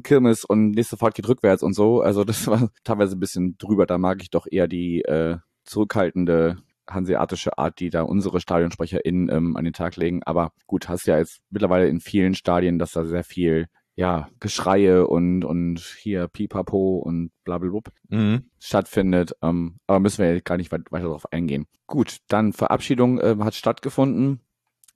Kirmes 0.04 0.44
und 0.44 0.72
nächste 0.72 0.98
Fahrt 0.98 1.16
geht 1.16 1.28
rückwärts 1.28 1.64
und 1.64 1.74
so. 1.74 2.02
Also 2.02 2.24
das 2.24 2.48
war 2.48 2.70
teilweise 2.84 3.16
ein 3.16 3.20
bisschen 3.20 3.58
drüber. 3.58 3.86
Da 3.86 3.98
mag 3.98 4.22
ich 4.22 4.30
doch 4.30 4.46
eher 4.50 4.68
die 4.68 5.04
äh, 5.04 5.38
zurückhaltende 5.64 6.58
hanseatische 6.90 7.58
Art, 7.58 7.80
die 7.80 7.90
da 7.90 8.02
unsere 8.02 8.42
StadionsprecherInnen 8.42 9.30
ähm, 9.30 9.56
an 9.56 9.64
den 9.64 9.74
Tag 9.74 9.96
legen. 9.96 10.22
Aber 10.24 10.52
gut, 10.68 10.90
hast 10.90 11.08
ja 11.08 11.18
jetzt 11.18 11.42
mittlerweile 11.50 11.88
in 11.88 12.02
vielen 12.02 12.36
Stadien, 12.36 12.78
dass 12.78 12.92
da 12.92 13.06
sehr 13.06 13.24
viel 13.24 13.68
ja, 13.96 14.30
Geschreie 14.40 15.08
und, 15.08 15.46
und 15.46 15.80
hier 15.80 16.28
Pipapo 16.28 16.98
und 16.98 17.32
blablabla 17.44 17.92
mhm. 18.10 18.44
stattfindet. 18.60 19.36
Ähm, 19.42 19.78
aber 19.88 20.00
müssen 20.00 20.24
wir 20.24 20.42
gar 20.42 20.58
nicht 20.58 20.72
weiter 20.72 20.90
darauf 20.90 21.32
eingehen. 21.32 21.68
Gut, 21.86 22.18
dann 22.28 22.54
Verabschiedung 22.54 23.20
äh, 23.20 23.36
hat 23.40 23.56
stattgefunden. 23.56 24.42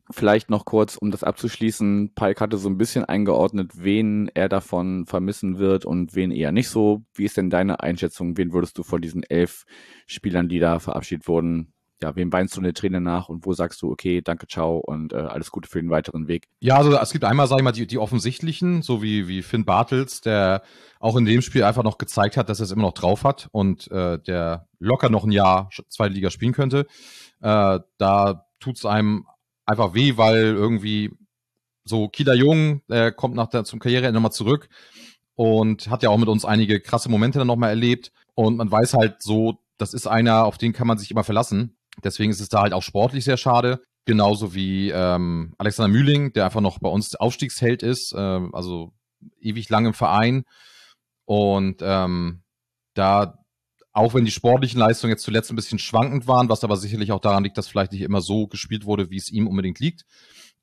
Vielleicht 0.09 0.49
noch 0.49 0.63
kurz, 0.63 0.95
um 0.95 1.11
das 1.11 1.23
abzuschließen. 1.23 2.13
Pike 2.15 2.39
hatte 2.39 2.57
so 2.57 2.69
ein 2.69 2.77
bisschen 2.77 3.03
eingeordnet, 3.03 3.73
wen 3.75 4.31
er 4.33 4.47
davon 4.47 5.05
vermissen 5.05 5.59
wird 5.59 5.83
und 5.83 6.15
wen 6.15 6.31
eher 6.31 6.53
nicht 6.53 6.69
so. 6.69 7.03
Wie 7.13 7.25
ist 7.25 7.35
denn 7.35 7.49
deine 7.49 7.81
Einschätzung? 7.81 8.37
Wen 8.37 8.53
würdest 8.53 8.77
du 8.77 8.83
von 8.83 9.01
diesen 9.01 9.23
elf 9.23 9.65
Spielern, 10.05 10.47
die 10.47 10.59
da 10.59 10.79
verabschiedet 10.79 11.27
wurden, 11.27 11.73
ja, 12.01 12.15
wem 12.15 12.31
weinst 12.31 12.55
du 12.55 12.61
eine 12.61 12.73
Träne 12.73 13.01
nach 13.01 13.29
und 13.29 13.45
wo 13.45 13.53
sagst 13.53 13.81
du, 13.81 13.91
okay, 13.91 14.21
danke, 14.21 14.47
ciao 14.47 14.77
und 14.77 15.13
äh, 15.13 15.17
alles 15.17 15.49
Gute 15.51 15.67
für 15.67 15.81
den 15.81 15.89
weiteren 15.89 16.27
Weg? 16.27 16.47
Ja, 16.59 16.77
also 16.77 16.95
es 16.95 17.11
gibt 17.11 17.23
einmal, 17.23 17.47
sag 17.47 17.57
ich 17.57 17.63
mal, 17.63 17.71
die, 17.71 17.87
die 17.87 17.97
offensichtlichen, 17.97 18.83
so 18.83 19.01
wie, 19.01 19.27
wie 19.27 19.41
Finn 19.41 19.65
Bartels, 19.65 20.21
der 20.21 20.61
auch 20.99 21.15
in 21.15 21.25
dem 21.25 21.41
Spiel 21.41 21.63
einfach 21.63 21.83
noch 21.83 21.97
gezeigt 21.97 22.37
hat, 22.37 22.49
dass 22.49 22.59
er 22.59 22.65
es 22.65 22.71
immer 22.71 22.83
noch 22.83 22.93
drauf 22.93 23.23
hat 23.23 23.47
und 23.51 23.89
äh, 23.91 24.19
der 24.19 24.67
locker 24.79 25.09
noch 25.09 25.23
ein 25.23 25.31
Jahr 25.31 25.69
zweite 25.89 26.13
Liga 26.13 26.29
spielen 26.29 26.53
könnte. 26.53 26.85
Äh, 27.41 27.79
da 27.97 28.45
tut's 28.59 28.85
einem 28.85 29.25
einfach 29.65 29.93
weh, 29.95 30.17
weil 30.17 30.43
irgendwie 30.43 31.11
so 31.83 32.09
Kieler 32.09 32.35
Jung, 32.35 32.81
der 32.89 33.11
kommt 33.11 33.35
nach 33.35 33.47
der, 33.47 33.63
zum 33.63 33.79
Karriereende 33.79 34.13
nochmal 34.13 34.31
zurück 34.31 34.69
und 35.35 35.89
hat 35.89 36.03
ja 36.03 36.09
auch 36.09 36.17
mit 36.17 36.29
uns 36.29 36.45
einige 36.45 36.79
krasse 36.79 37.09
Momente 37.09 37.39
dann 37.39 37.47
nochmal 37.47 37.69
erlebt 37.69 38.11
und 38.35 38.57
man 38.57 38.71
weiß 38.71 38.93
halt 38.93 39.23
so, 39.23 39.59
das 39.77 39.93
ist 39.93 40.07
einer, 40.07 40.45
auf 40.45 40.57
den 40.57 40.73
kann 40.73 40.87
man 40.87 40.97
sich 40.97 41.11
immer 41.11 41.23
verlassen 41.23 41.76
Deswegen 42.03 42.31
ist 42.31 42.41
es 42.41 42.49
da 42.49 42.61
halt 42.61 42.73
auch 42.73 42.83
sportlich 42.83 43.25
sehr 43.25 43.37
schade. 43.37 43.81
Genauso 44.05 44.53
wie 44.53 44.89
ähm, 44.89 45.53
Alexander 45.57 45.91
Mühling, 45.91 46.31
der 46.33 46.45
einfach 46.45 46.61
noch 46.61 46.79
bei 46.79 46.89
uns 46.89 47.15
Aufstiegsheld 47.15 47.83
ist, 47.83 48.13
äh, 48.13 48.17
also 48.53 48.93
ewig 49.41 49.69
lang 49.69 49.85
im 49.85 49.93
Verein. 49.93 50.43
Und 51.25 51.81
ähm, 51.81 52.43
da, 52.93 53.43
auch 53.91 54.13
wenn 54.13 54.25
die 54.25 54.31
sportlichen 54.31 54.79
Leistungen 54.79 55.11
jetzt 55.11 55.23
zuletzt 55.23 55.51
ein 55.51 55.57
bisschen 55.57 55.79
schwankend 55.79 56.27
waren, 56.27 56.49
was 56.49 56.63
aber 56.63 56.77
sicherlich 56.77 57.11
auch 57.11 57.19
daran 57.19 57.43
liegt, 57.43 57.57
dass 57.57 57.67
vielleicht 57.67 57.91
nicht 57.91 58.01
immer 58.01 58.21
so 58.21 58.47
gespielt 58.47 58.85
wurde, 58.85 59.09
wie 59.09 59.17
es 59.17 59.29
ihm 59.29 59.47
unbedingt 59.47 59.79
liegt, 59.79 60.03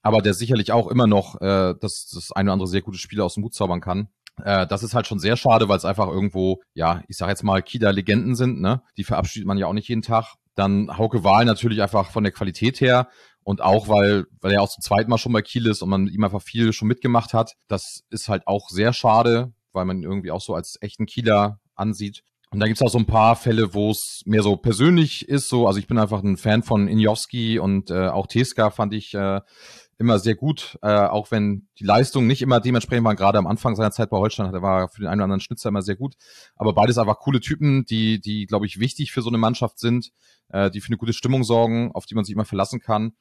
aber 0.03 0.23
der 0.23 0.35
sicherlich 0.35 0.73
auch 0.73 0.87
immer 0.87 1.07
noch 1.07 1.41
äh, 1.41 1.75
das, 1.81 2.11
das 2.13 2.33
eine 2.33 2.49
oder 2.49 2.55
andere 2.55 2.69
sehr 2.69 2.83
gute 2.83 2.99
Spiel 2.99 3.21
aus 3.21 3.35
dem 3.35 3.45
Hut 3.45 3.55
zaubern 3.55 3.81
kann. 3.81 4.09
Äh, 4.43 4.67
das 4.67 4.83
ist 4.83 4.95
halt 4.95 5.07
schon 5.07 5.19
sehr 5.19 5.37
schade, 5.37 5.69
weil 5.69 5.77
es 5.77 5.85
einfach 5.85 6.09
irgendwo, 6.09 6.63
ja, 6.75 7.03
ich 7.09 7.17
sag 7.17 7.29
jetzt 7.29 7.45
mal, 7.45 7.63
Kida-Legenden 7.63 8.35
sind, 8.35 8.61
ne? 8.61 8.83
Die 8.97 9.05
verabschiedet 9.05 9.47
man 9.47 9.59
ja 9.59 9.67
auch 9.67 9.73
nicht 9.73 9.89
jeden 9.89 10.03
Tag. 10.03 10.35
Dann 10.55 10.97
Hauke 10.97 11.25
Wahl 11.25 11.45
natürlich 11.45 11.83
einfach 11.83 12.11
von 12.11 12.25
der 12.25 12.33
Qualität 12.33 12.81
her 12.81 13.09
und 13.43 13.61
auch, 13.61 13.89
weil, 13.89 14.25
weil 14.41 14.53
er 14.53 14.63
auch 14.63 14.71
zum 14.71 14.83
zweiten 14.83 15.11
Mal 15.11 15.19
schon 15.19 15.33
bei 15.33 15.43
Kiel 15.43 15.67
ist 15.67 15.83
und 15.83 15.91
man 15.91 16.07
ihm 16.07 16.25
einfach 16.25 16.43
viel 16.43 16.73
schon 16.73 16.89
mitgemacht 16.89 17.35
hat. 17.35 17.53
Das 17.69 18.01
ist 18.11 18.29
halt 18.29 18.47
auch 18.47 18.69
sehr 18.71 18.93
schade, 18.93 19.53
weil 19.73 19.85
man 19.85 19.99
ihn 19.99 20.05
irgendwie 20.05 20.31
auch 20.31 20.41
so 20.41 20.55
als 20.55 20.79
echten 20.81 21.07
Kieler 21.07 21.61
ansieht. 21.75 22.23
Und 22.51 22.61
da 22.61 22.67
gibt's 22.67 22.83
auch 22.83 22.91
so 22.91 22.99
ein 22.99 23.07
paar 23.07 23.35
Fälle, 23.35 23.75
wo 23.75 23.91
es 23.91 24.23
mehr 24.27 24.43
so 24.43 24.57
persönlich 24.57 25.29
ist. 25.29 25.49
So, 25.49 25.67
also 25.67 25.81
ich 25.81 25.89
bin 25.89 25.99
einfach 25.99 26.23
ein 26.23 26.37
Fan 26.37 26.63
von 26.63 26.87
Injowski 26.87 27.59
und 27.59 27.91
äh, 27.91 28.07
auch 28.07 28.29
Teska 28.29 28.71
fand 28.71 28.95
ich 28.95 29.13
äh, 29.13 29.41
immer 30.05 30.19
sehr 30.19 30.35
gut, 30.35 30.79
äh, 30.83 30.93
auch 30.93 31.31
wenn 31.31 31.67
die 31.79 31.85
Leistung 31.85 32.27
nicht 32.27 32.43
immer 32.43 32.61
dementsprechend 32.61 33.05
waren. 33.05 33.17
Gerade 33.17 33.39
am 33.39 33.47
Anfang 33.47 33.75
seiner 33.75 33.91
Zeit 33.91 34.11
bei 34.11 34.19
Holstein 34.19 34.53
der 34.53 34.63
war 34.63 34.89
für 34.89 35.01
den 35.01 35.09
einen 35.09 35.21
oder 35.21 35.25
anderen 35.25 35.41
Schnitzer 35.41 35.71
immer 35.71 35.83
sehr 35.83 35.97
gut. 35.97 36.15
Aber 36.57 36.75
beides 36.75 36.99
einfach 36.99 37.19
coole 37.19 37.41
Typen, 37.41 37.85
die, 37.87 38.21
die 38.21 38.47
glaube 38.47 38.67
ich 38.67 38.79
wichtig 38.79 39.13
für 39.13 39.23
so 39.23 39.31
eine 39.31 39.39
Mannschaft 39.39 39.79
sind, 39.79 40.13
äh, 40.49 40.71
die 40.71 40.81
für 40.81 40.89
eine 40.89 40.99
gute 40.99 41.13
Stimmung 41.13 41.43
sorgen, 41.43 41.91
auf 41.93 42.07
die 42.07 42.15
man 42.15 42.25
sich 42.25 42.35
immer 42.35 42.45
verlassen 42.45 42.81
kann. 42.81 43.15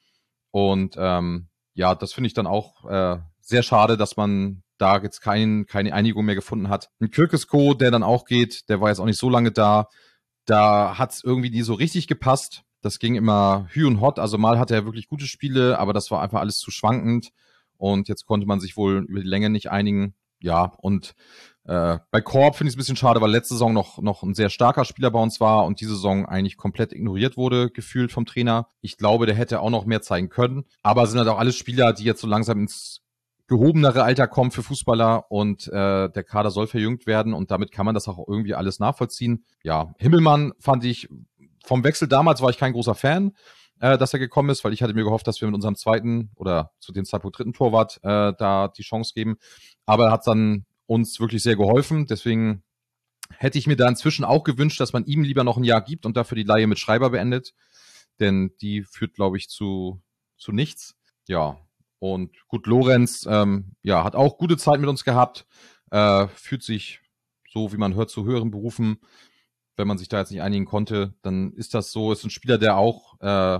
Und 0.52 0.96
ähm, 0.98 1.48
ja, 1.74 1.96
das 1.96 2.13
finde 2.13 2.28
ich 2.28 2.34
dann 2.34 2.48
auch 2.48 2.86
äh, 2.90 3.18
sehr 3.40 3.63
schade, 3.63 3.98
dass 3.98 4.18
man 4.18 4.63
da 4.78 4.98
jetzt 5.02 5.22
kein, 5.22 5.66
keine 5.66 5.94
Einigung 5.94 6.25
mehr 6.25 6.36
gefunden 6.36 6.70
hat. 6.70 6.90
Ein 7.00 7.10
Kirkesko, 7.10 7.74
der 7.74 7.92
dann 7.92 8.04
auch 8.04 8.25
geht, 8.25 8.70
der 8.70 8.82
war 8.82 8.90
jetzt 8.90 9.00
auch 9.00 9.06
nicht 9.06 9.20
so 9.20 9.30
lange 9.30 9.52
da. 9.52 9.88
Da 10.46 10.98
hat's 10.98 11.24
irgendwie 11.24 11.50
nie 11.50 11.62
so 11.62 11.74
richtig 11.74 12.08
gepasst. 12.08 12.63
Das 12.84 13.00
ging 13.00 13.16
immer 13.16 13.66
hü 13.70 13.88
und 13.88 14.02
hot. 14.02 14.20
Also 14.20 14.38
mal 14.38 14.60
hatte 14.60 14.75
er 14.75 14.86
wirklich 14.86 15.08
gute 15.08 15.25
Spiele, 15.25 15.80
aber 15.80 15.94
das 15.94 16.12
war 16.12 16.22
einfach 16.22 16.42
alles 16.42 16.58
zu 16.58 16.70
schwankend. 16.70 17.30
Und 17.78 18.10
jetzt 18.10 18.25
konnte 18.25 18.46
man 18.46 18.60
sich 18.60 18.75
wohl 18.78 19.06
über 19.08 19.22
die 19.22 19.28
Länge 19.28 19.50
nicht 19.50 19.72
einigen. 19.72 20.16
Ja, 20.42 20.74
und 20.80 21.16
äh, 21.63 22.00
bei 22.12 22.20
Korb 22.20 22.58
finde 22.58 22.68
ich 22.68 22.74
es 22.74 22.75
ein 22.75 22.80
bisschen 22.80 22.98
schade, 22.98 23.22
weil 23.22 23.32
letzte 23.32 23.54
Saison 23.54 23.72
noch, 23.72 24.02
noch 24.02 24.24
ein 24.24 24.34
sehr 24.34 24.50
starker 24.50 24.84
Spieler 24.84 25.10
bei 25.12 25.20
uns 25.20 25.40
war 25.40 25.66
und 25.66 25.80
diese 25.80 25.96
Saison 25.96 26.25
eigentlich 26.25 26.58
komplett 26.58 26.92
ignoriert 26.92 27.38
wurde, 27.38 27.70
gefühlt 27.70 28.12
vom 28.12 28.25
Trainer. 28.25 28.68
Ich 28.82 28.98
glaube, 28.98 29.25
der 29.25 29.36
hätte 29.36 29.62
auch 29.62 29.70
noch 29.70 29.86
mehr 29.86 30.02
zeigen 30.02 30.28
können. 30.28 30.66
Aber 30.82 31.08
sind 31.08 31.20
halt 31.20 31.30
auch 31.30 31.40
alles 31.40 31.56
Spieler, 31.56 31.94
die 31.94 32.04
jetzt 32.04 32.20
so 32.20 32.28
langsam 32.28 32.60
ins 32.60 33.04
gehobenere 33.48 34.04
Alter 34.04 34.28
kommen 34.28 34.52
für 34.52 34.63
Fußballer 34.63 35.32
und 35.32 35.68
äh, 35.68 36.10
der 36.10 36.24
Kader 36.24 36.50
soll 36.50 36.68
verjüngt 36.68 37.06
werden 37.06 37.34
und 37.34 37.52
damit 37.52 37.72
kann 37.72 37.86
man 37.86 37.94
das 37.94 38.08
auch 38.08 38.25
irgendwie 38.28 38.56
alles 38.56 38.80
nachvollziehen. 38.80 39.46
Ja, 39.63 39.94
Himmelmann 39.98 40.54
fand 40.60 40.86
ich 40.86 41.10
vom 41.63 41.84
Wechsel 41.84 42.08
damals 42.08 42.41
war 42.41 42.50
ich 42.50 42.58
kein 42.58 42.74
großer 42.74 42.93
Fan, 42.93 43.36
äh, 43.79 43.98
dass 43.98 44.13
er 44.13 44.20
gekommen 44.20 44.50
ist, 44.50 44.63
weil 44.63 44.74
ich 44.74 44.84
hatte 44.84 44.93
mir 44.93 45.03
gehofft, 45.03 45.27
dass 45.27 45.41
wir 45.41 45.48
mit 45.48 45.55
unserem 45.55 45.75
zweiten 45.75 46.29
oder 46.36 46.72
zu 46.79 46.91
dem 46.91 47.05
Zeitpunkt 47.05 47.38
dritten 47.38 47.53
Torwart 47.53 48.00
äh, 48.03 48.34
da 48.38 48.67
die 48.67 48.84
Chance 48.84 49.13
geben. 49.15 49.38
Aber 49.86 50.08
er 50.08 50.12
hat 50.12 50.27
dann 50.27 50.65
uns 50.86 51.20
wirklich 51.20 51.41
sehr 51.41 51.55
geholfen. 51.55 52.05
Deswegen 52.05 52.63
hätte 53.38 53.58
ich 53.58 53.67
mir 53.67 53.75
da 53.75 53.88
inzwischen 53.88 54.25
auch 54.25 54.43
gewünscht, 54.43 54.79
dass 54.79 54.93
man 54.93 55.05
ihm 55.05 55.24
lieber 55.24 55.43
noch 55.43 55.58
ein 55.58 55.63
Jahr 55.63 55.82
gibt 55.82 56.05
und 56.05 56.17
dafür 56.17 56.36
die 56.36 56.43
Laie 56.43 56.67
mit 56.67 56.79
Schreiber 56.79 57.10
beendet. 57.10 57.53
Denn 58.20 58.51
die 58.62 58.84
führt, 58.84 59.15
glaube 59.15 59.38
ich, 59.38 59.50
zu, 59.50 60.01
zu 60.38 60.51
nichts. 60.51 60.96
Ja. 61.27 61.58
Und 62.00 62.36
gut, 62.48 62.67
Lorenz, 62.67 63.25
ähm, 63.29 63.75
ja, 63.82 64.03
hat 64.03 64.15
auch 64.15 64.38
gute 64.38 64.58
Zeit 64.58 64.82
mit 64.82 64.89
uns 64.89 65.05
gehabt, 65.05 65.46
äh, 65.89 66.27
fühlt 66.27 66.62
sich 66.62 67.00
so, 67.50 67.72
wie 67.72 67.77
man 67.77 67.96
hört, 67.96 68.10
zu 68.10 68.25
höheren 68.25 68.51
Berufen 68.51 68.98
wenn 69.75 69.88
man 69.88 69.98
sich 69.98 70.10
da 70.10 70.20
jetzt 70.20 70.32
nicht 70.32 70.42
einigen 70.42 70.65
konnte, 70.65 71.13
dann 71.22 71.53
ist 71.53 71.74
das 71.74 71.92
so, 71.92 72.12
ist 72.12 72.24
ein 72.24 72.30
Spieler, 72.30 72.58
der 72.58 72.77
auch 72.77 73.20
äh, 73.20 73.60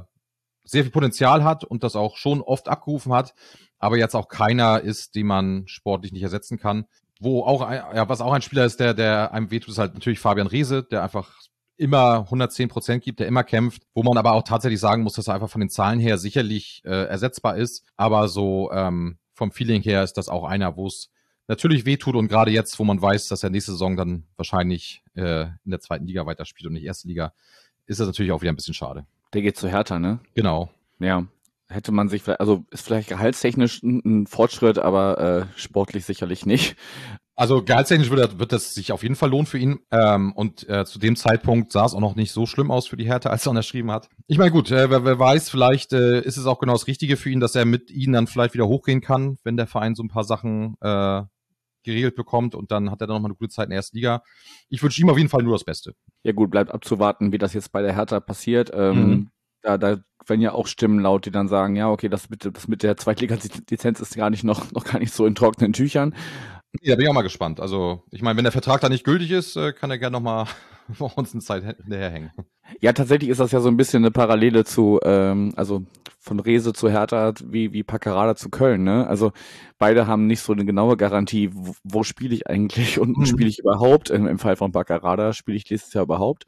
sehr 0.64 0.84
viel 0.84 0.92
Potenzial 0.92 1.44
hat 1.44 1.64
und 1.64 1.84
das 1.84 1.96
auch 1.96 2.18
schon 2.18 2.42
oft 2.42 2.68
abgerufen 2.70 3.14
hat, 3.14 3.34
aber 3.80 3.98
jetzt 3.98 4.16
auch 4.16 4.28
keiner 4.28 4.82
ist, 4.82 5.16
den 5.16 5.28
man 5.28 5.64
sportlich 5.68 6.12
nicht 6.12 6.24
ersetzen 6.24 6.58
kann. 6.58 6.86
Wo 7.20 7.44
auch, 7.44 7.70
ja, 7.70 8.10
was 8.10 8.22
auch 8.22 8.34
ein 8.34 8.42
Spieler 8.42 8.66
ist, 8.66 8.80
der, 8.80 8.94
der 8.94 9.34
einem 9.34 9.52
wehtut, 9.52 9.70
ist 9.70 9.78
halt 9.78 9.94
natürlich 9.94 10.20
Fabian 10.20 10.48
Reese, 10.48 10.84
der 10.84 11.04
einfach 11.04 11.32
immer 11.78 12.20
110 12.20 12.70
Prozent 12.70 13.04
gibt, 13.04 13.20
der 13.20 13.28
immer 13.28 13.44
kämpft, 13.44 13.84
wo 13.94 14.04
man 14.04 14.18
aber 14.18 14.34
auch 14.34 14.44
tatsächlich 14.44 14.80
sagen 14.80 15.04
muss, 15.04 15.14
dass 15.14 15.28
er 15.28 15.36
einfach 15.36 15.50
von 15.50 15.62
den 15.62 15.70
Zahlen 15.70 16.00
her 16.00 16.18
sicherlich 16.18 16.82
äh, 16.86 17.06
ersetzbar 17.06 17.58
ist, 17.58 17.86
aber 17.96 18.28
so 18.28 18.72
ähm, 18.72 19.18
vom 19.34 19.52
Feeling 19.52 19.82
her 19.82 20.04
ist 20.04 20.14
das 20.14 20.30
auch 20.30 20.44
einer, 20.44 20.76
wo 20.78 20.88
es 20.88 21.10
natürlich 21.48 21.86
wehtut 21.86 22.16
und 22.16 22.28
gerade 22.28 22.52
jetzt, 22.52 22.80
wo 22.80 22.84
man 22.84 23.02
weiß, 23.02 23.28
dass 23.28 23.44
er 23.44 23.50
nächste 23.50 23.72
Saison 23.72 23.96
dann 23.96 24.26
wahrscheinlich 24.36 25.04
äh, 25.16 25.44
in 25.44 25.72
der 25.72 25.80
zweiten 25.80 26.06
Liga 26.06 26.26
weiterspielt 26.26 26.68
und 26.68 26.74
nicht 26.74 26.86
erste 26.86 27.08
Liga, 27.08 27.34
ist 27.86 28.00
das 28.00 28.08
natürlich 28.08 28.32
auch 28.32 28.42
wieder 28.42 28.52
ein 28.52 28.56
bisschen 28.56 28.74
schade. 28.74 29.06
Der 29.34 29.42
geht 29.42 29.58
zu 29.58 29.68
Hertha, 29.68 30.00
ne? 30.00 30.20
Genau. 30.36 30.70
Ja. 31.00 31.26
Hätte 31.70 31.92
man 31.92 32.08
sich 32.08 32.22
vielleicht, 32.22 32.40
also 32.40 32.66
ist 32.70 32.86
vielleicht 32.86 33.10
gehaltstechnisch 33.10 33.82
ein, 33.82 34.02
ein 34.06 34.28
Fortschritt, 34.28 34.78
aber 34.78 35.18
äh, 35.18 35.60
sportlich 35.60 36.06
sicherlich 36.06 36.46
nicht. 36.46 36.76
Also 37.36 37.64
gehaltstechnisch 37.64 38.12
wird, 38.12 38.38
wird 38.38 38.52
das 38.52 38.76
sich 38.76 38.92
auf 38.92 39.02
jeden 39.02 39.16
Fall 39.16 39.30
lohnen 39.30 39.48
für 39.48 39.58
ihn. 39.58 39.80
Ähm, 39.92 40.34
und 40.34 40.70
äh, 40.70 40.86
zu 40.86 41.00
dem 41.00 41.16
Zeitpunkt 41.16 41.72
sah 41.72 41.86
es 41.86 41.94
auch 41.94 42.00
noch 42.00 42.16
nicht 42.16 42.32
so 42.32 42.46
schlimm 42.46 42.70
aus 42.70 42.88
für 42.88 42.98
die 42.98 43.06
Hertha, 43.06 43.30
als 43.32 43.48
er 43.48 43.52
unterschrieben 43.52 43.92
hat. 43.92 44.10
Ich 44.28 44.38
meine, 44.38 44.52
gut, 44.52 44.70
äh, 44.70 44.90
wer, 44.90 45.04
wer 45.04 45.18
weiß, 45.18 45.50
vielleicht 45.50 45.94
äh, 45.94 46.22
ist 46.22 46.38
es 46.38 46.46
auch 46.46 46.60
genau 46.60 46.74
das 46.74 46.88
Richtige 46.88 47.18
für 47.18 47.30
ihn, 47.30 47.40
dass 47.40 47.56
er 47.56 47.66
mit 47.66 47.90
ihnen 47.90 48.14
dann 48.14 48.28
vielleicht 48.28 48.54
wieder 48.54 48.68
hochgehen 48.68 49.02
kann, 49.02 49.38
wenn 49.44 49.58
der 49.58 49.68
Verein 49.68 49.96
so 49.96 50.04
ein 50.04 50.10
paar 50.10 50.24
Sachen 50.24 50.76
äh, 50.82 51.24
geregelt 51.84 52.16
bekommt 52.16 52.56
und 52.56 52.72
dann 52.72 52.90
hat 52.90 53.02
er 53.02 53.08
dann 53.08 53.16
nochmal 53.16 53.32
eine 53.32 53.36
gute 53.36 53.50
Zeit 53.50 53.66
in 53.66 53.72
der 53.72 53.78
ersten 53.78 53.98
Liga. 53.98 54.24
Ich 54.70 54.82
wünsche 54.82 55.02
ihm 55.02 55.10
auf 55.10 55.18
jeden 55.18 55.30
Fall 55.30 55.44
nur 55.44 55.54
das 55.54 55.66
Beste. 55.66 55.94
Ja 56.24 56.32
gut, 56.32 56.50
bleibt 56.50 56.72
abzuwarten, 56.72 57.32
wie 57.32 57.38
das 57.38 57.54
jetzt 57.54 57.72
bei 57.72 57.82
der 57.82 57.96
Hertha 57.96 58.20
passiert. 58.20 58.72
Ähm, 58.74 59.08
mhm. 59.08 59.30
da, 59.62 59.78
da 59.78 59.98
werden 60.26 60.42
ja 60.42 60.54
auch 60.54 60.68
Stimmen 60.68 61.00
laut, 61.00 61.26
die 61.26 61.32
dann 61.32 61.50
sagen, 61.50 61.76
ja, 61.76 61.90
okay, 61.90 62.08
das 62.08 62.30
mit, 62.30 62.46
das 62.46 62.68
mit 62.68 62.84
der 62.84 62.96
Zweitliga-Lizenz 62.96 64.00
ist 64.00 64.16
gar 64.16 64.30
nicht 64.30 64.44
noch, 64.44 64.72
noch 64.72 64.86
gar 64.86 65.00
nicht 65.00 65.14
so 65.14 65.26
in 65.26 65.36
trockenen 65.36 65.74
Tüchern. 65.74 66.16
Ja, 66.82 66.96
bin 66.96 67.04
ich 67.04 67.10
auch 67.10 67.14
mal 67.14 67.22
gespannt. 67.22 67.60
Also, 67.60 68.04
ich 68.12 68.22
meine, 68.22 68.38
wenn 68.38 68.44
der 68.44 68.52
Vertrag 68.52 68.82
da 68.82 68.90
nicht 68.90 69.04
gültig 69.04 69.32
ist, 69.32 69.56
äh, 69.56 69.74
kann 69.74 69.92
er 69.92 69.98
gerne 69.98 70.14
nochmal 70.14 70.48
vor 70.94 71.12
uns 71.18 71.34
eine 71.34 71.42
Zeit 71.42 71.64
hinterherhängen. 71.64 72.32
Ja, 72.82 72.94
tatsächlich 72.94 73.30
ist 73.30 73.40
das 73.40 73.52
ja 73.52 73.60
so 73.60 73.70
ein 73.70 73.78
bisschen 73.78 74.04
eine 74.04 74.12
Parallele 74.12 74.64
zu, 74.66 75.00
ähm, 75.04 75.54
also 75.56 75.86
von 76.20 76.40
Rese 76.40 76.74
zu 76.74 76.90
Hertha 76.90 77.34
wie, 77.44 77.74
wie 77.74 77.84
Paccarada 77.84 78.36
zu 78.36 78.50
Köln, 78.50 78.84
ne? 78.84 79.06
Also 79.08 79.34
beide 79.78 80.08
haben 80.08 80.26
nicht 80.26 80.40
so 80.40 80.54
eine 80.54 80.66
genaue 80.66 80.98
Garantie, 80.98 81.50
wo, 81.54 81.76
wo 81.84 82.04
spiele 82.04 82.34
ich 82.34 82.48
eigentlich 82.48 83.00
und 83.00 83.18
mhm. 83.18 83.26
spiele 83.26 83.50
ich 83.50 83.60
überhaupt? 83.60 84.10
Im, 84.10 84.28
Im 84.28 84.40
Fall 84.40 84.56
von 84.56 84.72
Paccarada 84.72 85.34
spiele 85.34 85.58
ich 85.58 85.70
nächstes 85.70 85.94
Jahr 85.94 86.06
überhaupt. 86.06 86.46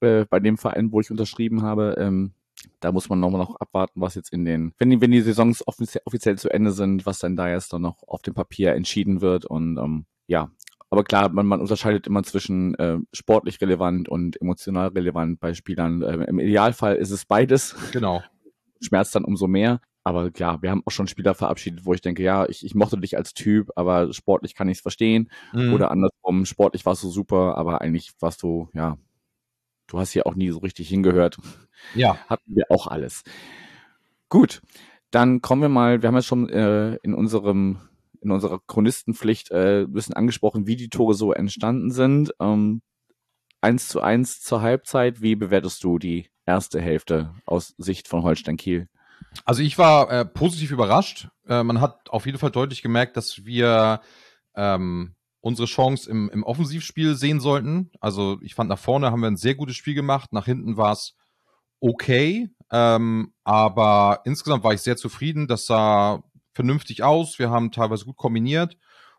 Äh, 0.00 0.24
bei 0.30 0.40
dem 0.40 0.56
Verein, 0.56 0.92
wo 0.92 1.00
ich 1.00 1.10
unterschrieben 1.10 1.62
habe, 1.62 1.96
ähm, 1.98 2.32
da 2.80 2.92
muss 2.92 3.08
man 3.08 3.20
nochmal 3.20 3.40
noch 3.40 3.56
abwarten, 3.56 4.00
was 4.00 4.14
jetzt 4.14 4.32
in 4.32 4.44
den, 4.44 4.72
wenn 4.78 4.90
die, 4.90 5.00
wenn 5.00 5.10
die 5.10 5.20
Saisons 5.20 5.66
offiziell, 5.66 6.02
offiziell 6.04 6.38
zu 6.38 6.50
Ende 6.50 6.72
sind, 6.72 7.06
was 7.06 7.18
dann 7.18 7.36
da 7.36 7.48
jetzt 7.48 7.72
dann 7.72 7.82
noch 7.82 8.02
auf 8.06 8.22
dem 8.22 8.34
Papier 8.34 8.74
entschieden 8.74 9.20
wird. 9.20 9.44
Und 9.44 9.78
ähm, 9.78 10.06
ja, 10.26 10.50
aber 10.90 11.04
klar, 11.04 11.28
man, 11.28 11.46
man 11.46 11.60
unterscheidet 11.60 12.06
immer 12.06 12.22
zwischen 12.22 12.74
äh, 12.74 12.98
sportlich 13.12 13.60
relevant 13.60 14.08
und 14.08 14.40
emotional 14.40 14.88
relevant 14.88 15.40
bei 15.40 15.54
Spielern. 15.54 16.02
Äh, 16.02 16.24
Im 16.24 16.38
Idealfall 16.38 16.96
ist 16.96 17.10
es 17.10 17.24
beides. 17.24 17.76
Genau. 17.92 18.22
Schmerzt 18.80 19.14
dann 19.14 19.24
umso 19.24 19.46
mehr. 19.46 19.80
aber 20.04 20.30
ja, 20.36 20.60
wir 20.62 20.70
haben 20.70 20.82
auch 20.86 20.90
schon 20.90 21.06
Spieler 21.06 21.34
verabschiedet, 21.34 21.84
wo 21.84 21.92
ich 21.92 22.00
denke, 22.00 22.22
ja, 22.22 22.48
ich, 22.48 22.64
ich 22.64 22.74
mochte 22.74 22.98
dich 22.98 23.16
als 23.16 23.34
Typ, 23.34 23.70
aber 23.76 24.12
sportlich 24.12 24.54
kann 24.54 24.68
ich 24.68 24.78
es 24.78 24.82
verstehen. 24.82 25.30
Mhm. 25.52 25.74
Oder 25.74 25.90
andersrum, 25.90 26.44
sportlich 26.46 26.86
warst 26.86 27.04
du 27.04 27.10
super, 27.10 27.56
aber 27.56 27.82
eigentlich 27.82 28.12
warst 28.20 28.42
du, 28.42 28.68
ja, 28.72 28.96
du 29.90 29.98
hast 29.98 30.12
hier 30.12 30.26
auch 30.26 30.34
nie 30.34 30.50
so 30.50 30.58
richtig 30.58 30.88
hingehört. 30.88 31.38
Ja. 31.94 32.16
Hatten 32.28 32.56
wir 32.56 32.70
auch 32.70 32.86
alles. 32.86 33.22
Gut, 34.28 34.62
dann 35.10 35.42
kommen 35.42 35.62
wir 35.62 35.68
mal, 35.68 36.02
wir 36.02 36.08
haben 36.08 36.14
ja 36.14 36.22
schon 36.22 36.48
äh, 36.48 36.94
in 37.02 37.14
unserem 37.14 37.80
in 38.22 38.30
unserer 38.30 38.60
Chronistenpflicht 38.66 39.50
äh, 39.50 39.82
ein 39.82 39.92
bisschen 39.92 40.14
angesprochen, 40.14 40.66
wie 40.66 40.76
die 40.76 40.90
Tore 40.90 41.14
so 41.14 41.32
entstanden 41.32 41.90
sind. 41.90 42.34
Ähm, 42.38 42.82
1 43.62 43.88
zu 43.88 44.00
1 44.00 44.40
zur 44.40 44.62
Halbzeit. 44.62 45.22
Wie 45.22 45.36
bewertest 45.36 45.82
du 45.84 45.98
die 45.98 46.28
erste 46.46 46.80
Hälfte 46.80 47.34
aus 47.46 47.74
Sicht 47.78 48.08
von 48.08 48.22
Holstein 48.22 48.56
Kiel? 48.56 48.88
Also 49.44 49.62
ich 49.62 49.78
war 49.78 50.10
äh, 50.10 50.24
positiv 50.24 50.70
überrascht. 50.70 51.28
Äh, 51.46 51.62
man 51.62 51.80
hat 51.80 52.10
auf 52.10 52.26
jeden 52.26 52.38
Fall 52.38 52.50
deutlich 52.50 52.82
gemerkt, 52.82 53.16
dass 53.16 53.44
wir 53.44 54.00
ähm, 54.54 55.14
unsere 55.40 55.66
Chance 55.66 56.10
im, 56.10 56.28
im 56.30 56.42
Offensivspiel 56.42 57.14
sehen 57.14 57.40
sollten. 57.40 57.90
Also 58.00 58.38
ich 58.42 58.54
fand 58.54 58.68
nach 58.68 58.78
vorne 58.78 59.10
haben 59.10 59.20
wir 59.20 59.30
ein 59.30 59.36
sehr 59.36 59.54
gutes 59.54 59.76
Spiel 59.76 59.94
gemacht. 59.94 60.32
Nach 60.32 60.44
hinten 60.44 60.76
war 60.76 60.92
es 60.92 61.14
okay. 61.80 62.50
Ähm, 62.70 63.32
aber 63.44 64.20
insgesamt 64.24 64.64
war 64.64 64.74
ich 64.74 64.82
sehr 64.82 64.96
zufrieden. 64.96 65.48
Das 65.48 65.66
sah 65.66 66.22
vernünftig 66.52 67.02
aus. 67.02 67.38
Wir 67.38 67.50
haben 67.50 67.72
teilweise 67.72 68.04
gut 68.04 68.16
kombiniert. 68.16 68.76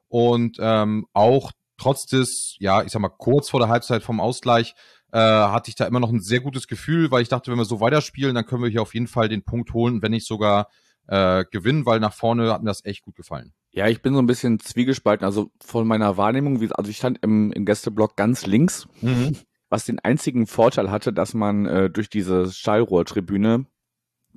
Und 0.07 0.57
ähm, 0.59 1.07
auch 1.13 1.51
trotz 1.77 2.05
des, 2.05 2.55
ja, 2.59 2.83
ich 2.83 2.91
sag 2.91 3.01
mal, 3.01 3.09
kurz 3.09 3.49
vor 3.49 3.59
der 3.59 3.69
Halbzeit 3.69 4.03
vom 4.03 4.19
Ausgleich, 4.19 4.75
äh, 5.11 5.17
hatte 5.17 5.69
ich 5.69 5.75
da 5.75 5.85
immer 5.85 5.99
noch 5.99 6.11
ein 6.11 6.21
sehr 6.21 6.39
gutes 6.39 6.67
Gefühl, 6.67 7.11
weil 7.11 7.21
ich 7.21 7.29
dachte, 7.29 7.51
wenn 7.51 7.57
wir 7.57 7.65
so 7.65 7.81
weiterspielen, 7.81 8.35
dann 8.35 8.45
können 8.45 8.63
wir 8.63 8.69
hier 8.69 8.81
auf 8.81 8.93
jeden 8.93 9.07
Fall 9.07 9.27
den 9.27 9.43
Punkt 9.43 9.73
holen, 9.73 10.01
wenn 10.01 10.11
nicht 10.11 10.27
sogar 10.27 10.67
äh, 11.12 11.44
gewinnen, 11.51 11.86
weil 11.86 12.00
nach 12.00 12.13
vorne 12.13 12.51
hat 12.53 12.63
mir 12.63 12.70
das 12.70 12.86
echt 12.86 13.03
gut 13.03 13.15
gefallen. 13.15 13.53
Ja, 13.72 13.88
ich 13.88 14.01
bin 14.01 14.13
so 14.13 14.20
ein 14.20 14.27
bisschen 14.27 14.60
zwiegespalten. 14.60 15.25
Also 15.25 15.51
von 15.62 15.86
meiner 15.86 16.15
Wahrnehmung, 16.15 16.62
wie, 16.62 16.72
also 16.72 16.89
ich 16.89 16.98
stand 16.98 17.20
im, 17.22 17.51
im 17.51 17.65
Gästeblock 17.65 18.15
ganz 18.15 18.46
links, 18.46 18.88
mhm. 19.01 19.36
was 19.70 19.86
den 19.86 20.00
einzigen 20.00 20.48
Vorteil 20.48 20.89
hatte, 20.89 21.12
dass 21.12 21.34
man 21.34 21.65
äh, 21.65 21.89
durch 21.89 22.10
diese 22.10 22.50
Schallrohrtribüne, 22.50 23.65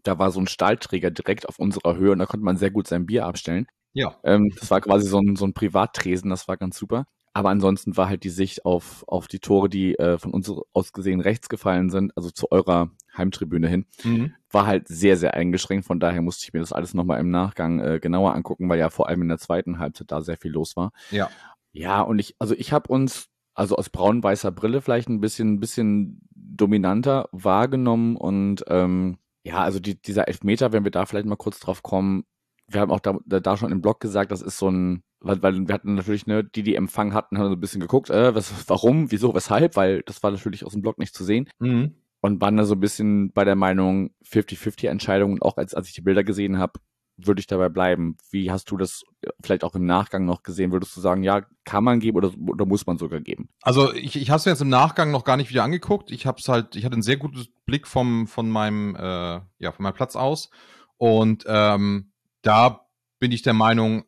da 0.03 0.19
war 0.19 0.33
so 0.33 0.41
ein 0.41 0.49
Stahlträger 0.49 1.13
direkt 1.13 1.49
auf 1.49 1.61
unserer 1.61 1.97
Höhe 1.97 2.11
und 2.11 2.19
da 2.19 2.27
konnte 2.27 2.45
man 2.45 2.57
sehr 2.57 2.73
gut 2.73 2.89
sein 2.89 3.07
Bier 3.07 3.25
abstellen. 3.25 3.67
Ja. 3.93 4.17
Ähm, 4.25 4.53
das 4.59 4.69
war 4.73 4.81
quasi 4.81 5.09
so 5.09 5.21
ein, 5.21 5.37
so 5.37 5.47
ein 5.47 5.55
Privattresen, 5.55 6.29
das 6.29 6.49
war 6.49 6.57
ganz 6.57 6.77
super. 6.77 7.07
Aber 7.37 7.51
ansonsten 7.51 7.97
war 7.97 8.09
halt 8.09 8.23
die 8.23 8.31
Sicht 8.31 8.65
auf, 8.65 9.05
auf 9.09 9.27
die 9.27 9.41
Tore, 9.41 9.69
die 9.69 9.99
äh, 9.99 10.19
von 10.19 10.33
uns 10.33 10.51
aus 10.73 10.93
gesehen 10.93 11.21
rechts 11.21 11.49
gefallen 11.49 11.91
sind, 11.91 12.17
also 12.17 12.31
zu 12.31 12.51
eurer 12.53 12.91
Heimtribüne 13.17 13.69
hin, 13.69 13.87
mhm. 14.05 14.35
war 14.51 14.67
halt 14.67 14.87
sehr, 14.87 15.17
sehr 15.17 15.35
eingeschränkt. 15.35 15.85
Von 15.85 15.99
daher 15.99 16.23
musste 16.23 16.45
ich 16.45 16.53
mir 16.53 16.61
das 16.61 16.73
alles 16.73 16.95
nochmal 16.95 17.19
im 17.19 17.31
Nachgang 17.31 17.81
äh, 17.81 17.99
genauer 18.01 18.35
angucken, 18.35 18.69
weil 18.69 18.79
ja 18.79 18.89
vor 18.89 19.09
allem 19.09 19.23
in 19.23 19.29
der 19.29 19.39
zweiten 19.39 19.81
Halbzeit 19.81 20.13
da 20.13 20.21
sehr 20.21 20.37
viel 20.37 20.53
los 20.53 20.77
war. 20.77 20.93
Ja. 21.11 21.29
Ja, 21.73 22.03
und 22.03 22.21
ich, 22.21 22.37
also 22.39 22.55
ich 22.55 22.73
habe 22.73 22.89
uns, 22.89 23.27
also 23.53 23.77
aus 23.77 23.91
braun-weißer 23.91 24.53
Brille 24.53 24.81
vielleicht 24.81 25.09
ein 25.09 25.21
bisschen, 25.21 25.59
bisschen 25.59 26.21
dominanter 26.31 27.29
wahrgenommen 27.33 28.17
und 28.17 28.65
ähm, 28.69 29.19
ja, 29.43 29.59
also 29.59 29.81
die, 29.81 30.01
dieser 30.01 30.29
Elfmeter, 30.29 30.73
wenn 30.73 30.85
wir 30.85 30.93
da 30.93 31.05
vielleicht 31.05 31.27
mal 31.27 31.35
kurz 31.35 31.59
drauf 31.59 31.83
kommen, 31.83 32.25
wir 32.69 32.81
haben 32.81 32.93
auch 32.93 33.01
da, 33.01 33.19
da 33.27 33.57
schon 33.57 33.73
im 33.73 33.83
Blog 33.83 33.99
gesagt, 33.99 34.31
das 34.31 34.41
ist 34.41 34.57
so 34.57 34.71
ein, 34.71 35.03
weil, 35.25 35.43
weil 35.43 35.67
wir 35.69 35.75
hatten 35.75 35.95
natürlich, 35.95 36.27
ne, 36.27 36.45
die, 36.45 36.63
die 36.63 36.75
Empfang 36.75 37.15
hatten, 37.15 37.39
haben 37.39 37.49
so 37.49 37.55
ein 37.55 37.61
bisschen 37.61 37.81
geguckt, 37.81 38.11
äh, 38.11 38.35
was, 38.35 38.69
warum, 38.69 39.11
wieso, 39.11 39.35
weshalb, 39.35 39.77
weil 39.77 40.03
das 40.03 40.23
war 40.23 40.31
natürlich 40.31 40.65
aus 40.65 40.73
dem 40.73 40.83
Blog 40.83 40.99
nicht 40.99 41.15
zu 41.15 41.25
sehen. 41.25 41.49
Mhm. 41.59 41.95
Und 42.21 42.41
waren 42.41 42.57
da 42.57 42.65
so 42.65 42.75
ein 42.75 42.81
bisschen 42.81 43.33
bei 43.33 43.45
der 43.45 43.57
Meinung 43.57 44.11
50-50 44.27 44.89
Entscheidungen. 44.89 45.43
auch 45.43 45.59
als, 45.59 45.75
als 45.75 45.89
ich 45.89 45.95
die 45.95 46.01
Bilder 46.01 46.25
gesehen 46.25 46.59
habe, 46.59 46.81
würde 47.17 47.41
ich 47.41 47.47
dabei 47.47 47.69
bleiben. 47.69 48.17
Wie 48.31 48.51
hast 48.51 48.71
du 48.71 48.77
das 48.77 49.05
vielleicht 49.43 49.63
auch 49.63 49.75
im 49.75 49.87
Nachgang 49.87 50.25
noch 50.25 50.43
gesehen? 50.43 50.73
Würdest 50.73 50.97
du 50.97 51.01
sagen, 51.01 51.23
ja, 51.23 51.43
kann 51.65 51.85
man 51.85 52.01
geben 52.01 52.17
oder, 52.17 52.33
oder 52.49 52.67
muss 52.67 52.87
man 52.87 52.99
sogar 52.99 53.21
geben? 53.21 53.49
Also 53.63 53.93
ich, 53.93 54.17
ich 54.17 54.31
habe 54.31 54.39
es 54.39 54.45
jetzt 54.45 54.63
im 54.63 54.69
Nachgang 54.69 55.11
noch 55.11 55.25
gar 55.25 55.37
nicht 55.37 55.51
wieder 55.51 55.65
angeguckt. 55.65 56.11
Ich 56.11 56.27
habe 56.27 56.39
es 56.41 56.49
halt, 56.49 56.77
ich 56.77 56.85
hatte 56.85 56.95
einen 56.95 57.03
sehr 57.03 57.17
guten 57.17 57.47
Blick 57.67 57.87
vom, 57.87 58.27
von 58.27 58.49
meinem, 58.51 58.97
äh, 58.97 59.41
ja, 59.59 59.73
von 59.73 59.83
meinem 59.83 59.95
Platz 59.95 60.17
aus. 60.17 60.51
Und 60.97 61.45
ähm, 61.47 62.13
da 62.43 62.87
bin 63.19 63.33
ich 63.33 63.43
der 63.43 63.55
Meinung, 63.55 64.05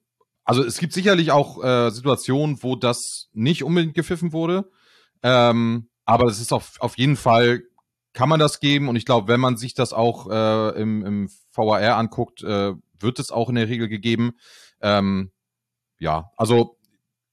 also 0.46 0.64
es 0.64 0.78
gibt 0.78 0.92
sicherlich 0.92 1.32
auch 1.32 1.62
äh, 1.62 1.90
Situationen, 1.90 2.62
wo 2.62 2.76
das 2.76 3.28
nicht 3.32 3.64
unbedingt 3.64 3.94
gepfiffen 3.94 4.32
wurde. 4.32 4.70
Ähm, 5.22 5.90
aber 6.04 6.26
es 6.26 6.40
ist 6.40 6.52
auf, 6.52 6.80
auf 6.80 6.96
jeden 6.96 7.16
Fall, 7.16 7.62
kann 8.16 8.28
man 8.30 8.40
das 8.40 8.60
geben. 8.60 8.88
Und 8.88 8.96
ich 8.96 9.04
glaube, 9.04 9.28
wenn 9.28 9.40
man 9.40 9.58
sich 9.58 9.74
das 9.74 9.92
auch 9.92 10.30
äh, 10.30 10.80
im, 10.80 11.04
im 11.04 11.28
VAR 11.52 11.96
anguckt, 11.96 12.42
äh, 12.42 12.72
wird 12.98 13.18
es 13.18 13.30
auch 13.30 13.50
in 13.50 13.56
der 13.56 13.68
Regel 13.68 13.88
gegeben. 13.88 14.32
Ähm, 14.80 15.32
ja, 15.98 16.30
also 16.36 16.78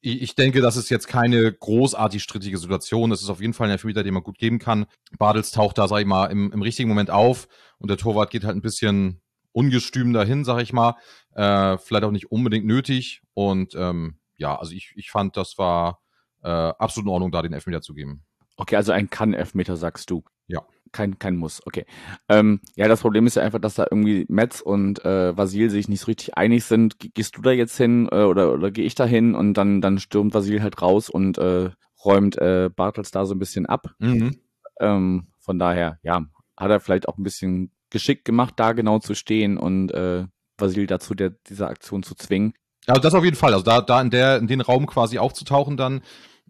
ich, 0.01 0.21
ich 0.21 0.35
denke, 0.35 0.61
das 0.61 0.75
ist 0.75 0.89
jetzt 0.89 1.07
keine 1.07 1.53
großartig 1.53 2.21
strittige 2.21 2.57
Situation. 2.57 3.11
Das 3.11 3.21
ist 3.21 3.29
auf 3.29 3.41
jeden 3.41 3.53
Fall 3.53 3.67
ein 3.67 3.71
Elfmeter, 3.71 4.03
den 4.03 4.13
man 4.13 4.23
gut 4.23 4.37
geben 4.37 4.59
kann. 4.59 4.85
Badels 5.17 5.51
taucht 5.51 5.77
da, 5.77 5.87
sag 5.87 6.01
ich 6.01 6.05
mal, 6.05 6.25
im, 6.25 6.51
im 6.51 6.61
richtigen 6.61 6.89
Moment 6.89 7.11
auf 7.11 7.47
und 7.77 7.89
der 7.89 7.97
Torwart 7.97 8.31
geht 8.31 8.43
halt 8.43 8.57
ein 8.57 8.61
bisschen 8.61 9.21
ungestüm 9.53 10.13
dahin, 10.13 10.43
sag 10.43 10.61
ich 10.61 10.73
mal. 10.73 10.95
Äh, 11.33 11.77
vielleicht 11.77 12.03
auch 12.03 12.11
nicht 12.11 12.31
unbedingt 12.31 12.65
nötig. 12.65 13.21
Und 13.33 13.75
ähm, 13.75 14.17
ja, 14.37 14.57
also 14.57 14.73
ich, 14.73 14.93
ich 14.95 15.11
fand, 15.11 15.37
das 15.37 15.57
war 15.57 16.01
äh, 16.43 16.49
absolut 16.49 17.07
in 17.07 17.13
Ordnung, 17.13 17.31
da 17.31 17.41
den 17.41 17.53
Elfmeter 17.53 17.81
zu 17.81 17.93
geben. 17.93 18.23
Okay, 18.57 18.75
also 18.75 18.91
ein 18.91 19.09
Kann-Elfmeter, 19.09 19.77
sagst 19.77 20.09
du. 20.09 20.23
Ja. 20.47 20.61
Kein, 20.91 21.17
kein 21.17 21.37
Muss, 21.37 21.65
okay. 21.65 21.87
Ähm, 22.29 22.59
ja, 22.75 22.87
das 22.87 23.01
Problem 23.01 23.25
ist 23.25 23.35
ja 23.35 23.41
einfach, 23.41 23.59
dass 23.59 23.73
da 23.73 23.87
irgendwie 23.89 24.25
Metz 24.29 24.61
und 24.61 25.03
äh, 25.03 25.35
Vasil 25.35 25.71
sich 25.71 25.87
nicht 25.87 26.01
so 26.01 26.05
richtig 26.05 26.37
einig 26.37 26.65
sind. 26.65 26.97
Gehst 27.15 27.35
du 27.35 27.41
da 27.41 27.49
jetzt 27.49 27.75
hin 27.77 28.07
äh, 28.11 28.23
oder, 28.23 28.53
oder 28.53 28.69
gehe 28.69 28.85
ich 28.85 28.93
da 28.93 29.05
hin 29.05 29.33
und 29.33 29.55
dann, 29.55 29.81
dann 29.81 29.97
stürmt 29.97 30.35
Vasil 30.35 30.61
halt 30.61 30.83
raus 30.83 31.09
und 31.09 31.39
äh, 31.39 31.71
räumt 32.05 32.37
äh, 32.37 32.69
Bartels 32.69 33.09
da 33.09 33.25
so 33.25 33.33
ein 33.33 33.39
bisschen 33.39 33.65
ab. 33.65 33.87
Mhm. 33.97 34.39
Ähm, 34.79 35.27
von 35.39 35.57
daher, 35.57 35.97
ja, 36.03 36.25
hat 36.55 36.69
er 36.69 36.79
vielleicht 36.79 37.07
auch 37.07 37.17
ein 37.17 37.23
bisschen 37.23 37.71
geschickt 37.93 38.25
gemacht, 38.25 38.55
da 38.57 38.73
genau 38.73 38.99
zu 38.99 39.15
stehen 39.15 39.57
und 39.57 39.91
äh, 39.91 40.25
Vasil 40.57 40.87
dazu, 40.87 41.13
der, 41.13 41.29
diese 41.29 41.67
Aktion 41.67 42.03
zu 42.03 42.15
zwingen. 42.15 42.53
Also 42.85 43.01
das 43.01 43.13
auf 43.13 43.23
jeden 43.23 43.37
Fall. 43.37 43.53
Also 43.53 43.63
da, 43.63 43.81
da 43.81 44.01
in 44.01 44.09
der, 44.09 44.37
in 44.37 44.47
den 44.47 44.59
Raum 44.59 44.87
quasi 44.87 45.17
aufzutauchen 45.17 45.77
dann, 45.77 46.01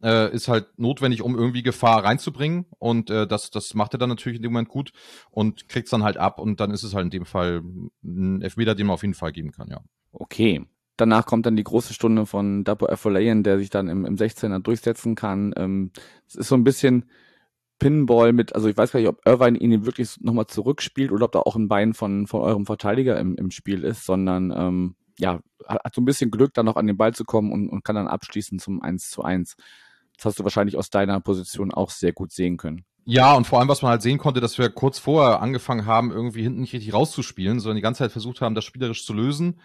äh, 0.01 0.33
ist 0.33 0.47
halt 0.47 0.67
notwendig, 0.77 1.21
um 1.21 1.35
irgendwie 1.35 1.63
Gefahr 1.63 2.03
reinzubringen. 2.03 2.65
Und 2.79 3.09
äh, 3.09 3.27
das, 3.27 3.51
das 3.51 3.73
macht 3.73 3.93
er 3.93 3.99
dann 3.99 4.09
natürlich 4.09 4.37
in 4.37 4.43
dem 4.43 4.51
Moment 4.51 4.69
gut 4.69 4.91
und 5.29 5.69
kriegt 5.69 5.87
es 5.87 5.91
dann 5.91 6.03
halt 6.03 6.17
ab. 6.17 6.39
Und 6.39 6.59
dann 6.59 6.71
ist 6.71 6.83
es 6.83 6.95
halt 6.95 7.05
in 7.05 7.11
dem 7.11 7.25
Fall 7.25 7.61
ein 8.03 8.41
Elfmeter, 8.41 8.73
den 8.73 8.87
man 8.87 8.95
auf 8.95 9.03
jeden 9.03 9.13
Fall 9.13 9.31
geben 9.31 9.51
kann, 9.51 9.69
ja. 9.69 9.81
Okay. 10.11 10.65
Danach 10.95 11.25
kommt 11.25 11.47
dann 11.47 11.55
die 11.55 11.63
große 11.63 11.93
Stunde 11.93 12.27
von 12.27 12.63
Dapo 12.63 12.85
Afolayan, 12.85 13.41
der 13.41 13.57
sich 13.57 13.71
dann 13.71 13.87
im, 13.87 14.05
im 14.05 14.15
16er 14.15 14.59
durchsetzen 14.59 15.15
kann. 15.15 15.53
Ähm, 15.57 15.91
es 16.27 16.35
ist 16.35 16.49
so 16.49 16.55
ein 16.55 16.63
bisschen, 16.63 17.05
Pinball 17.83 18.31
mit, 18.31 18.55
also 18.55 18.69
ich 18.69 18.77
weiß 18.77 18.93
gar 18.93 19.01
nicht, 19.01 19.09
ob 19.09 19.19
Irvine 19.25 19.57
ihn 19.57 19.85
wirklich 19.85 20.15
nochmal 20.21 20.47
zurückspielt 20.47 21.11
oder 21.11 21.25
ob 21.25 21.33
da 21.33 21.39
auch 21.39 21.57
ein 21.57 21.67
Bein 21.67 21.93
von, 21.93 22.27
von 22.27 22.39
eurem 22.39 22.65
Verteidiger 22.65 23.19
im, 23.19 23.35
im 23.35 23.51
Spiel 23.51 23.83
ist, 23.83 24.05
sondern 24.05 24.53
ähm, 24.55 24.95
ja, 25.19 25.41
hat 25.67 25.93
so 25.93 25.99
ein 25.99 26.05
bisschen 26.05 26.31
Glück, 26.31 26.53
dann 26.53 26.65
noch 26.65 26.77
an 26.77 26.87
den 26.87 26.95
Ball 26.95 27.13
zu 27.13 27.25
kommen 27.25 27.51
und, 27.51 27.67
und 27.67 27.83
kann 27.83 27.97
dann 27.97 28.07
abschließen 28.07 28.57
zum 28.57 28.81
1 28.81 29.09
zu 29.09 29.23
1. 29.23 29.57
Das 30.15 30.25
hast 30.25 30.39
du 30.39 30.45
wahrscheinlich 30.45 30.77
aus 30.77 30.91
deiner 30.91 31.19
Position 31.19 31.73
auch 31.73 31.89
sehr 31.89 32.13
gut 32.13 32.31
sehen 32.31 32.55
können. 32.55 32.85
Ja, 33.03 33.33
und 33.33 33.45
vor 33.45 33.59
allem, 33.59 33.67
was 33.67 33.81
man 33.81 33.91
halt 33.91 34.01
sehen 34.01 34.17
konnte, 34.17 34.39
dass 34.39 34.57
wir 34.57 34.69
kurz 34.69 34.97
vorher 34.97 35.41
angefangen 35.41 35.85
haben, 35.85 36.11
irgendwie 36.11 36.41
hinten 36.41 36.61
nicht 36.61 36.71
richtig 36.71 36.93
rauszuspielen, 36.93 37.59
sondern 37.59 37.75
die 37.75 37.81
ganze 37.81 37.99
Zeit 37.99 38.13
versucht 38.13 38.39
haben, 38.39 38.55
das 38.55 38.63
spielerisch 38.63 39.05
zu 39.05 39.13
lösen 39.13 39.59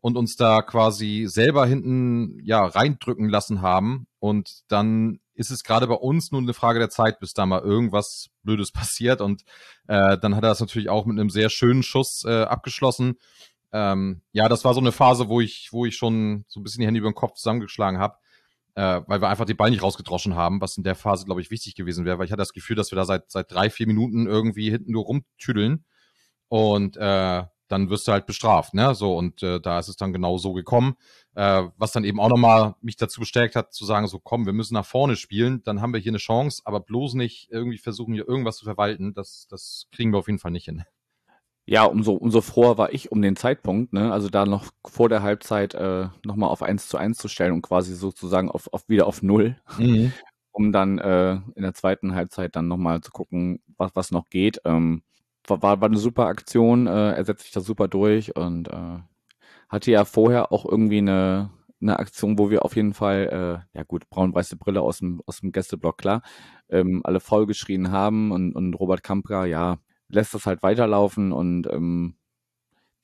und 0.00 0.16
uns 0.16 0.36
da 0.36 0.62
quasi 0.62 1.26
selber 1.28 1.66
hinten 1.66 2.38
ja 2.42 2.64
reindrücken 2.64 3.28
lassen 3.28 3.60
haben. 3.62 4.06
Und 4.18 4.62
dann 4.68 5.20
ist 5.34 5.50
es 5.50 5.62
gerade 5.62 5.86
bei 5.86 5.94
uns 5.94 6.32
nur 6.32 6.40
eine 6.40 6.54
Frage 6.54 6.78
der 6.78 6.90
Zeit, 6.90 7.20
bis 7.20 7.32
da 7.32 7.46
mal 7.46 7.60
irgendwas 7.60 8.28
Blödes 8.42 8.72
passiert. 8.72 9.20
Und 9.20 9.42
äh, 9.88 10.18
dann 10.18 10.36
hat 10.36 10.44
er 10.44 10.50
das 10.50 10.60
natürlich 10.60 10.88
auch 10.88 11.06
mit 11.06 11.18
einem 11.18 11.30
sehr 11.30 11.50
schönen 11.50 11.82
Schuss 11.82 12.24
äh, 12.26 12.42
abgeschlossen. 12.42 13.16
Ähm, 13.72 14.22
ja, 14.32 14.48
das 14.48 14.64
war 14.64 14.74
so 14.74 14.80
eine 14.80 14.92
Phase, 14.92 15.28
wo 15.28 15.40
ich, 15.40 15.68
wo 15.70 15.86
ich 15.86 15.96
schon 15.96 16.44
so 16.48 16.60
ein 16.60 16.62
bisschen 16.62 16.80
die 16.80 16.86
Hände 16.86 16.98
über 16.98 17.10
den 17.10 17.14
Kopf 17.14 17.34
zusammengeschlagen 17.34 18.00
habe, 18.00 18.16
äh, 18.74 19.02
weil 19.06 19.20
wir 19.20 19.28
einfach 19.28 19.44
den 19.44 19.56
Ball 19.56 19.70
nicht 19.70 19.82
rausgedroschen 19.82 20.34
haben, 20.34 20.60
was 20.60 20.76
in 20.76 20.82
der 20.82 20.96
Phase, 20.96 21.24
glaube 21.24 21.40
ich, 21.40 21.50
wichtig 21.50 21.74
gewesen 21.74 22.04
wäre, 22.04 22.18
weil 22.18 22.26
ich 22.26 22.32
hatte 22.32 22.40
das 22.40 22.52
Gefühl, 22.52 22.76
dass 22.76 22.90
wir 22.90 22.96
da 22.96 23.04
seit, 23.04 23.30
seit 23.30 23.52
drei, 23.52 23.70
vier 23.70 23.86
Minuten 23.86 24.26
irgendwie 24.26 24.70
hinten 24.70 24.92
nur 24.92 25.04
rumtüdeln. 25.04 25.84
Und 26.48 26.96
äh, 26.96 27.44
dann 27.70 27.88
wirst 27.88 28.08
du 28.08 28.12
halt 28.12 28.26
bestraft, 28.26 28.74
ne? 28.74 28.94
So, 28.96 29.16
und 29.16 29.42
äh, 29.44 29.60
da 29.60 29.78
ist 29.78 29.88
es 29.88 29.96
dann 29.96 30.12
genau 30.12 30.38
so 30.38 30.52
gekommen. 30.52 30.96
Äh, 31.36 31.62
was 31.76 31.92
dann 31.92 32.02
eben 32.02 32.18
auch 32.18 32.28
nochmal 32.28 32.74
mich 32.80 32.96
dazu 32.96 33.20
bestärkt 33.20 33.54
hat, 33.54 33.72
zu 33.72 33.84
sagen, 33.84 34.08
so 34.08 34.18
komm, 34.18 34.44
wir 34.44 34.52
müssen 34.52 34.74
nach 34.74 34.84
vorne 34.84 35.14
spielen, 35.14 35.62
dann 35.62 35.80
haben 35.80 35.92
wir 35.92 36.00
hier 36.00 36.10
eine 36.10 36.18
Chance, 36.18 36.62
aber 36.64 36.80
bloß 36.80 37.14
nicht 37.14 37.48
irgendwie 37.50 37.78
versuchen, 37.78 38.12
hier 38.12 38.26
irgendwas 38.28 38.56
zu 38.56 38.64
verwalten. 38.64 39.14
Das, 39.14 39.46
das 39.48 39.86
kriegen 39.92 40.12
wir 40.12 40.18
auf 40.18 40.26
jeden 40.26 40.40
Fall 40.40 40.50
nicht 40.50 40.64
hin. 40.64 40.82
Ja, 41.64 41.84
umso, 41.84 42.14
umso 42.14 42.40
froher 42.40 42.76
war 42.76 42.92
ich 42.92 43.12
um 43.12 43.22
den 43.22 43.36
Zeitpunkt, 43.36 43.92
ne? 43.92 44.12
Also 44.12 44.28
da 44.28 44.44
noch 44.44 44.72
vor 44.84 45.08
der 45.08 45.22
Halbzeit 45.22 45.74
äh, 45.74 46.08
nochmal 46.24 46.50
auf 46.50 46.62
1 46.62 46.88
zu 46.88 46.96
1 46.96 47.18
zu 47.18 47.28
stellen 47.28 47.52
und 47.52 47.62
quasi 47.62 47.94
sozusagen 47.94 48.50
auf, 48.50 48.72
auf 48.72 48.88
wieder 48.88 49.06
auf 49.06 49.22
Null. 49.22 49.56
Mhm. 49.78 50.12
um 50.50 50.72
dann 50.72 50.98
äh, 50.98 51.34
in 51.54 51.62
der 51.62 51.74
zweiten 51.74 52.16
Halbzeit 52.16 52.56
dann 52.56 52.66
nochmal 52.66 53.00
zu 53.02 53.12
gucken, 53.12 53.62
was, 53.76 53.92
was 53.94 54.10
noch 54.10 54.28
geht. 54.28 54.60
Ähm, 54.64 55.04
war, 55.50 55.80
war 55.80 55.88
eine 55.88 55.98
super 55.98 56.26
Aktion. 56.26 56.86
Äh, 56.86 57.12
er 57.12 57.24
setzt 57.24 57.44
sich 57.44 57.52
da 57.52 57.60
super 57.60 57.88
durch 57.88 58.36
und 58.36 58.68
äh, 58.68 58.98
hatte 59.68 59.90
ja 59.90 60.04
vorher 60.04 60.52
auch 60.52 60.64
irgendwie 60.64 60.98
eine, 60.98 61.50
eine 61.80 61.98
Aktion, 61.98 62.38
wo 62.38 62.50
wir 62.50 62.64
auf 62.64 62.76
jeden 62.76 62.94
Fall, 62.94 63.64
äh, 63.74 63.78
ja 63.78 63.84
gut, 63.84 64.08
braun-weiße 64.10 64.56
Brille 64.56 64.82
aus 64.82 64.98
dem, 64.98 65.22
aus 65.26 65.40
dem 65.40 65.52
Gästeblock, 65.52 65.98
klar, 65.98 66.22
ähm, 66.68 67.00
alle 67.04 67.20
voll 67.20 67.46
geschrien 67.46 67.90
haben 67.90 68.32
und, 68.32 68.54
und 68.54 68.74
Robert 68.74 69.02
Kampra, 69.02 69.46
ja, 69.46 69.78
lässt 70.08 70.34
das 70.34 70.46
halt 70.46 70.62
weiterlaufen 70.62 71.32
und 71.32 71.66
ähm, 71.68 72.16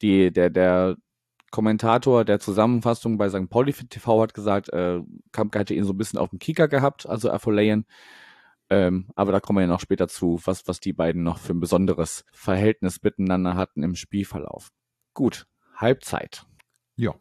die, 0.03 0.33
der, 0.33 0.51
der 0.51 0.97
Kommentator 1.51 2.25
der 2.25 2.41
Zusammenfassung 2.41 3.17
bei 3.19 3.29
St. 3.31 3.49
Pauli 3.49 3.73
TV 3.73 4.23
hat 4.23 4.35
gesagt, 4.35 4.73
äh, 4.73 5.01
Kampka 5.33 5.61
hätte 5.61 5.75
ihn 5.75 5.85
so 5.85 5.93
ein 5.93 5.97
bisschen 5.97 6.19
auf 6.19 6.31
dem 6.31 6.39
Kieker 6.39 6.69
gehabt, 6.69 7.09
also 7.09 7.31
Afolayan. 7.31 7.87
Ähm, 8.69 9.07
aber 9.15 9.33
da 9.33 9.41
kommen 9.41 9.59
wir 9.59 9.63
ja 9.63 9.69
noch 9.69 9.81
später 9.81 10.09
zu, 10.09 10.41
was, 10.45 10.67
was 10.67 10.81
die 10.81 10.93
beiden 10.93 11.23
noch 11.23 11.39
für 11.39 11.53
ein 11.53 11.61
besonderes 11.61 12.25
Verhältnis 12.33 13.03
miteinander 13.03 13.55
hatten 13.55 13.83
im 13.83 13.95
Spielverlauf. 13.95 14.71
Gut, 15.15 15.47
Halbzeit. 15.77 16.45
Ja. 16.97 17.15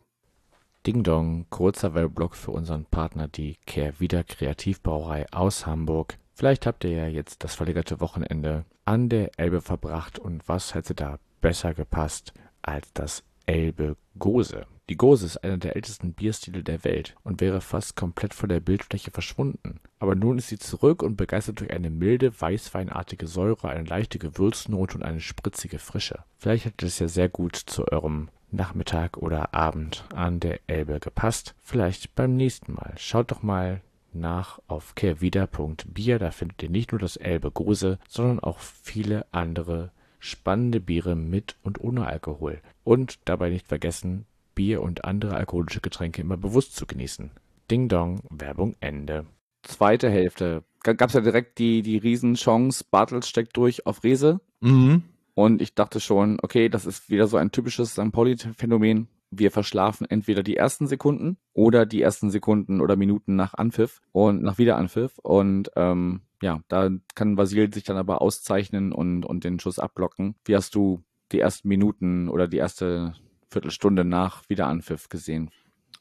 Ding 0.85 1.03
Dong, 1.03 1.47
kurzer 1.49 1.93
Werbeblock 1.93 2.35
für 2.35 2.51
unseren 2.51 2.85
Partner, 2.85 3.27
die 3.27 3.57
Kehrwieder 3.65 4.23
Kreativbrauerei 4.23 5.25
aus 5.31 5.65
Hamburg. 5.65 6.17
Vielleicht 6.33 6.65
habt 6.65 6.83
ihr 6.83 6.91
ja 6.91 7.07
jetzt 7.07 7.43
das 7.43 7.55
verlegerte 7.55 8.01
Wochenende 8.01 8.65
an 8.83 9.09
der 9.09 9.31
Elbe 9.39 9.61
verbracht 9.61 10.19
und 10.19 10.47
was 10.47 10.73
hätte 10.73 10.93
da 10.93 11.17
besser 11.41 11.73
gepasst 11.73 12.33
als 12.61 12.91
das 12.93 13.23
Elbe 13.45 13.97
Gose. 14.17 14.65
Die 14.87 14.97
Gose 14.97 15.25
ist 15.25 15.37
einer 15.37 15.57
der 15.57 15.75
ältesten 15.75 16.13
Bierstile 16.13 16.61
der 16.61 16.83
Welt 16.83 17.15
und 17.23 17.41
wäre 17.41 17.59
fast 17.59 17.95
komplett 17.95 18.35
von 18.35 18.49
der 18.49 18.59
Bildfläche 18.59 19.09
verschwunden. 19.09 19.79
Aber 19.97 20.13
nun 20.13 20.37
ist 20.37 20.49
sie 20.49 20.59
zurück 20.59 21.01
und 21.01 21.15
begeistert 21.15 21.59
durch 21.59 21.71
eine 21.71 21.89
milde, 21.89 22.39
weißweinartige 22.39 23.25
Säure, 23.25 23.69
eine 23.69 23.85
leichte 23.85 24.19
Gewürznote 24.19 24.97
und 24.97 25.03
eine 25.03 25.21
spritzige 25.21 25.79
Frische. 25.79 26.23
Vielleicht 26.37 26.65
hätte 26.65 26.85
es 26.85 26.99
ja 26.99 27.07
sehr 27.07 27.29
gut 27.29 27.55
zu 27.55 27.87
eurem 27.91 28.29
Nachmittag 28.51 29.17
oder 29.17 29.55
Abend 29.55 30.05
an 30.13 30.39
der 30.39 30.59
Elbe 30.67 30.99
gepasst. 30.99 31.55
Vielleicht 31.61 32.13
beim 32.13 32.35
nächsten 32.35 32.73
Mal. 32.73 32.93
Schaut 32.97 33.31
doch 33.31 33.41
mal 33.41 33.81
nach 34.13 34.59
auf 34.67 34.93
kehrwieder.bier. 34.93 36.19
Da 36.19 36.29
findet 36.29 36.61
ihr 36.61 36.69
nicht 36.69 36.91
nur 36.91 36.99
das 36.99 37.17
Elbe 37.17 37.49
Gose, 37.49 37.97
sondern 38.07 38.39
auch 38.39 38.59
viele 38.59 39.25
andere 39.31 39.91
spannende 40.19 40.79
Biere 40.79 41.15
mit 41.15 41.55
und 41.63 41.79
ohne 41.81 42.05
Alkohol. 42.05 42.61
Und 42.83 43.19
dabei 43.25 43.49
nicht 43.49 43.67
vergessen, 43.67 44.25
Bier 44.55 44.81
und 44.81 45.05
andere 45.05 45.35
alkoholische 45.35 45.81
Getränke 45.81 46.21
immer 46.21 46.37
bewusst 46.37 46.75
zu 46.75 46.85
genießen. 46.85 47.31
Ding 47.69 47.89
Dong, 47.89 48.21
Werbung 48.29 48.75
Ende. 48.79 49.25
Zweite 49.63 50.09
Hälfte. 50.09 50.63
Gab 50.83 51.09
es 51.09 51.13
ja 51.13 51.21
direkt 51.21 51.57
die, 51.57 51.81
die 51.81 51.97
Riesenchance, 51.97 52.85
Bartels 52.89 53.27
steckt 53.27 53.57
durch 53.57 53.85
auf 53.85 54.03
Rese. 54.03 54.39
Mhm. 54.61 55.03
Und 55.33 55.61
ich 55.61 55.75
dachte 55.75 55.99
schon, 55.99 56.37
okay, 56.41 56.69
das 56.69 56.85
ist 56.85 57.09
wieder 57.09 57.27
so 57.27 57.37
ein 57.37 57.51
typisches 57.51 57.91
St. 57.91 58.11
Pauli-Phänomen. 58.11 59.07
Wir 59.31 59.51
verschlafen 59.51 60.07
entweder 60.09 60.43
die 60.43 60.55
ersten 60.55 60.87
Sekunden 60.87 61.37
oder 61.53 61.85
die 61.85 62.01
ersten 62.01 62.29
Sekunden 62.29 62.79
oder 62.79 62.95
Minuten 62.95 63.35
nach 63.35 63.53
Anpfiff 63.55 64.01
und 64.11 64.43
nach 64.43 64.57
Wiederanpfiff. 64.57 65.17
Und 65.17 65.71
ähm, 65.75 66.21
ja, 66.41 66.61
da 66.67 66.89
kann 67.15 67.37
Vasil 67.37 67.73
sich 67.73 67.83
dann 67.83 67.97
aber 67.97 68.21
auszeichnen 68.21 68.93
und, 68.93 69.25
und 69.25 69.43
den 69.43 69.59
Schuss 69.59 69.79
abblocken. 69.79 70.35
Wie 70.45 70.55
hast 70.55 70.75
du 70.75 71.03
die 71.31 71.39
ersten 71.39 71.67
Minuten 71.67 72.29
oder 72.29 72.47
die 72.47 72.57
erste 72.57 73.13
Viertelstunde 73.49 74.03
nach 74.03 74.47
Wiederanpfiff 74.49 75.09
gesehen? 75.09 75.51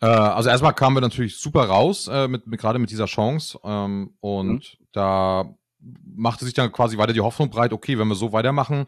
Äh, 0.00 0.06
also 0.06 0.48
erstmal 0.48 0.74
kamen 0.74 0.96
wir 0.96 1.00
natürlich 1.00 1.36
super 1.36 1.64
raus, 1.64 2.08
äh, 2.08 2.28
mit, 2.28 2.46
mit, 2.46 2.60
gerade 2.60 2.78
mit 2.78 2.90
dieser 2.90 3.06
Chance. 3.06 3.58
Ähm, 3.64 4.14
und 4.20 4.78
mhm. 4.78 4.86
da 4.92 5.54
machte 6.16 6.44
sich 6.44 6.54
dann 6.54 6.72
quasi 6.72 6.98
weiter 6.98 7.12
die 7.12 7.20
Hoffnung 7.20 7.50
breit, 7.50 7.72
okay, 7.72 7.98
wenn 7.98 8.08
wir 8.08 8.14
so 8.14 8.32
weitermachen, 8.32 8.86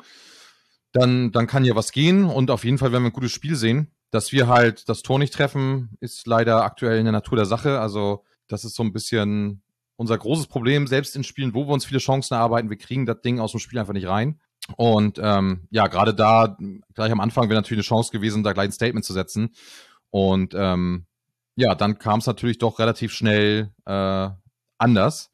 dann, 0.92 1.32
dann 1.32 1.46
kann 1.46 1.64
hier 1.64 1.76
was 1.76 1.92
gehen. 1.92 2.24
Und 2.24 2.50
auf 2.50 2.64
jeden 2.64 2.78
Fall 2.78 2.92
werden 2.92 3.04
wir 3.04 3.10
ein 3.10 3.14
gutes 3.14 3.32
Spiel 3.32 3.56
sehen. 3.56 3.92
Dass 4.10 4.32
wir 4.32 4.46
halt 4.46 4.88
das 4.88 5.02
Tor 5.02 5.18
nicht 5.18 5.34
treffen, 5.34 5.96
ist 6.00 6.26
leider 6.26 6.64
aktuell 6.64 6.98
in 6.98 7.04
der 7.04 7.12
Natur 7.12 7.36
der 7.36 7.44
Sache. 7.44 7.80
Also 7.80 8.24
das 8.46 8.64
ist 8.64 8.74
so 8.74 8.82
ein 8.82 8.92
bisschen 8.92 9.62
unser 9.96 10.16
großes 10.16 10.46
Problem, 10.46 10.86
selbst 10.86 11.16
in 11.16 11.24
Spielen, 11.24 11.54
wo 11.54 11.66
wir 11.66 11.72
uns 11.72 11.86
viele 11.86 11.98
Chancen 11.98 12.34
erarbeiten, 12.34 12.70
wir 12.70 12.76
kriegen 12.76 13.06
das 13.06 13.20
Ding 13.22 13.40
aus 13.40 13.52
dem 13.52 13.60
Spiel 13.60 13.78
einfach 13.78 13.94
nicht 13.94 14.06
rein. 14.06 14.40
Und 14.76 15.20
ähm, 15.22 15.68
ja, 15.70 15.86
gerade 15.86 16.14
da, 16.14 16.56
gleich 16.94 17.12
am 17.12 17.20
Anfang 17.20 17.48
wäre 17.48 17.58
natürlich 17.60 17.78
eine 17.78 17.88
Chance 17.88 18.10
gewesen, 18.10 18.42
da 18.42 18.52
gleich 18.52 18.68
ein 18.68 18.72
Statement 18.72 19.04
zu 19.04 19.12
setzen. 19.12 19.54
Und 20.10 20.54
ähm, 20.56 21.06
ja, 21.54 21.74
dann 21.74 21.98
kam 21.98 22.18
es 22.18 22.26
natürlich 22.26 22.58
doch 22.58 22.78
relativ 22.78 23.12
schnell 23.12 23.72
äh, 23.84 24.28
anders 24.78 25.30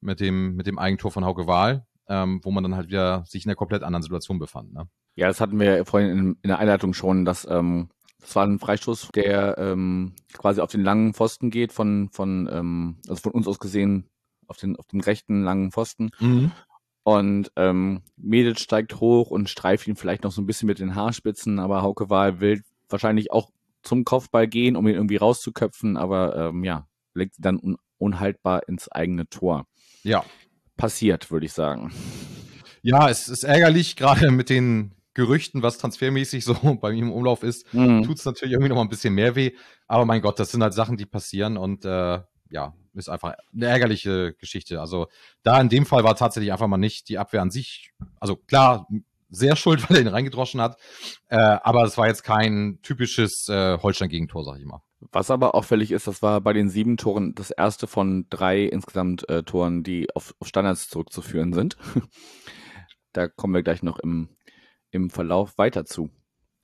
mit 0.00 0.20
dem, 0.20 0.56
mit 0.56 0.66
dem 0.66 0.78
Eigentor 0.78 1.10
von 1.10 1.24
Hauke 1.24 1.46
Wahl, 1.46 1.86
ähm, 2.08 2.40
wo 2.42 2.50
man 2.50 2.62
dann 2.64 2.76
halt 2.76 2.88
wieder 2.88 3.24
sich 3.26 3.44
in 3.44 3.50
einer 3.50 3.56
komplett 3.56 3.82
anderen 3.82 4.02
Situation 4.02 4.38
befand. 4.38 4.72
Ne? 4.72 4.88
Ja, 5.14 5.28
das 5.28 5.40
hatten 5.40 5.58
wir 5.60 5.84
vorhin 5.84 6.10
in, 6.10 6.38
in 6.42 6.48
der 6.48 6.58
Einleitung 6.58 6.94
schon, 6.94 7.24
dass 7.24 7.46
ähm, 7.48 7.88
das 8.20 8.36
war 8.36 8.46
ein 8.46 8.58
Freistoß, 8.58 9.08
der 9.14 9.58
ähm, 9.58 10.14
quasi 10.32 10.60
auf 10.60 10.70
den 10.70 10.84
langen 10.84 11.12
Pfosten 11.12 11.50
geht, 11.50 11.72
von, 11.72 12.08
von, 12.12 12.48
ähm, 12.52 12.96
also 13.08 13.20
von 13.22 13.32
uns 13.32 13.48
aus 13.48 13.58
gesehen, 13.58 14.08
auf 14.46 14.58
den, 14.58 14.76
auf 14.76 14.86
den 14.86 15.00
rechten 15.00 15.42
langen 15.42 15.72
Pfosten. 15.72 16.10
Mhm. 16.20 16.52
Und 17.04 17.50
ähm, 17.56 18.02
Medic 18.16 18.60
steigt 18.60 19.00
hoch 19.00 19.30
und 19.30 19.48
streift 19.48 19.88
ihn 19.88 19.96
vielleicht 19.96 20.22
noch 20.22 20.32
so 20.32 20.40
ein 20.40 20.46
bisschen 20.46 20.68
mit 20.68 20.78
den 20.78 20.94
Haarspitzen, 20.94 21.58
aber 21.58 21.82
Hauke 21.82 22.10
Wahl 22.10 22.40
will 22.40 22.62
wahrscheinlich 22.88 23.32
auch 23.32 23.50
zum 23.82 24.04
Kopfball 24.04 24.46
gehen, 24.46 24.76
um 24.76 24.86
ihn 24.86 24.94
irgendwie 24.94 25.16
rauszuköpfen, 25.16 25.96
aber 25.96 26.36
ähm, 26.36 26.62
ja, 26.62 26.86
legt 27.14 27.34
dann 27.38 27.58
un 27.58 27.76
unhaltbar 27.98 28.68
ins 28.68 28.90
eigene 28.90 29.28
Tor. 29.28 29.64
Ja. 30.02 30.24
Passiert, 30.76 31.30
würde 31.30 31.46
ich 31.46 31.52
sagen. 31.52 31.92
Ja, 32.82 33.08
es 33.08 33.28
ist 33.28 33.44
ärgerlich, 33.44 33.94
gerade 33.96 34.32
mit 34.32 34.50
den 34.50 34.92
Gerüchten, 35.14 35.62
was 35.62 35.78
transfermäßig 35.78 36.44
so 36.44 36.54
bei 36.80 36.92
mir 36.92 37.02
im 37.02 37.12
Umlauf 37.12 37.44
ist, 37.44 37.72
mhm. 37.72 38.02
tut 38.02 38.18
es 38.18 38.24
natürlich 38.24 38.52
irgendwie 38.52 38.70
noch 38.70 38.76
mal 38.76 38.82
ein 38.82 38.88
bisschen 38.88 39.14
mehr 39.14 39.36
weh. 39.36 39.52
Aber 39.86 40.04
mein 40.04 40.20
Gott, 40.20 40.38
das 40.40 40.50
sind 40.50 40.62
halt 40.62 40.74
Sachen, 40.74 40.96
die 40.96 41.06
passieren 41.06 41.56
und 41.56 41.84
äh, 41.84 42.20
ja, 42.52 42.74
ist 42.94 43.08
einfach 43.08 43.34
eine 43.54 43.66
ärgerliche 43.66 44.34
Geschichte. 44.34 44.80
Also 44.80 45.08
da 45.42 45.60
in 45.60 45.68
dem 45.68 45.86
Fall 45.86 46.04
war 46.04 46.14
tatsächlich 46.14 46.52
einfach 46.52 46.68
mal 46.68 46.76
nicht 46.76 47.08
die 47.08 47.18
Abwehr 47.18 47.42
an 47.42 47.50
sich, 47.50 47.90
also 48.20 48.36
klar, 48.36 48.86
sehr 49.28 49.56
schuld, 49.56 49.82
weil 49.90 49.96
er 49.96 50.02
ihn 50.02 50.08
reingedroschen 50.08 50.60
hat, 50.60 50.78
äh, 51.28 51.36
aber 51.36 51.84
es 51.84 51.98
war 51.98 52.06
jetzt 52.06 52.22
kein 52.22 52.78
typisches 52.82 53.48
äh, 53.48 53.78
Holstein-Gegentor, 53.78 54.44
sag 54.44 54.58
ich 54.58 54.66
mal. 54.66 54.82
Was 55.10 55.32
aber 55.32 55.56
auffällig 55.56 55.90
ist, 55.90 56.06
das 56.06 56.22
war 56.22 56.40
bei 56.40 56.52
den 56.52 56.68
sieben 56.68 56.96
Toren 56.96 57.34
das 57.34 57.50
erste 57.50 57.88
von 57.88 58.26
drei 58.30 58.62
insgesamt 58.62 59.28
äh, 59.28 59.42
Toren, 59.42 59.82
die 59.82 60.14
auf, 60.14 60.34
auf 60.38 60.46
Standards 60.46 60.88
zurückzuführen 60.88 61.52
sind. 61.52 61.76
da 63.12 63.26
kommen 63.26 63.52
wir 63.54 63.64
gleich 63.64 63.82
noch 63.82 63.98
im 63.98 64.28
im 64.92 65.10
Verlauf 65.10 65.58
weiter 65.58 65.84
zu. 65.84 66.10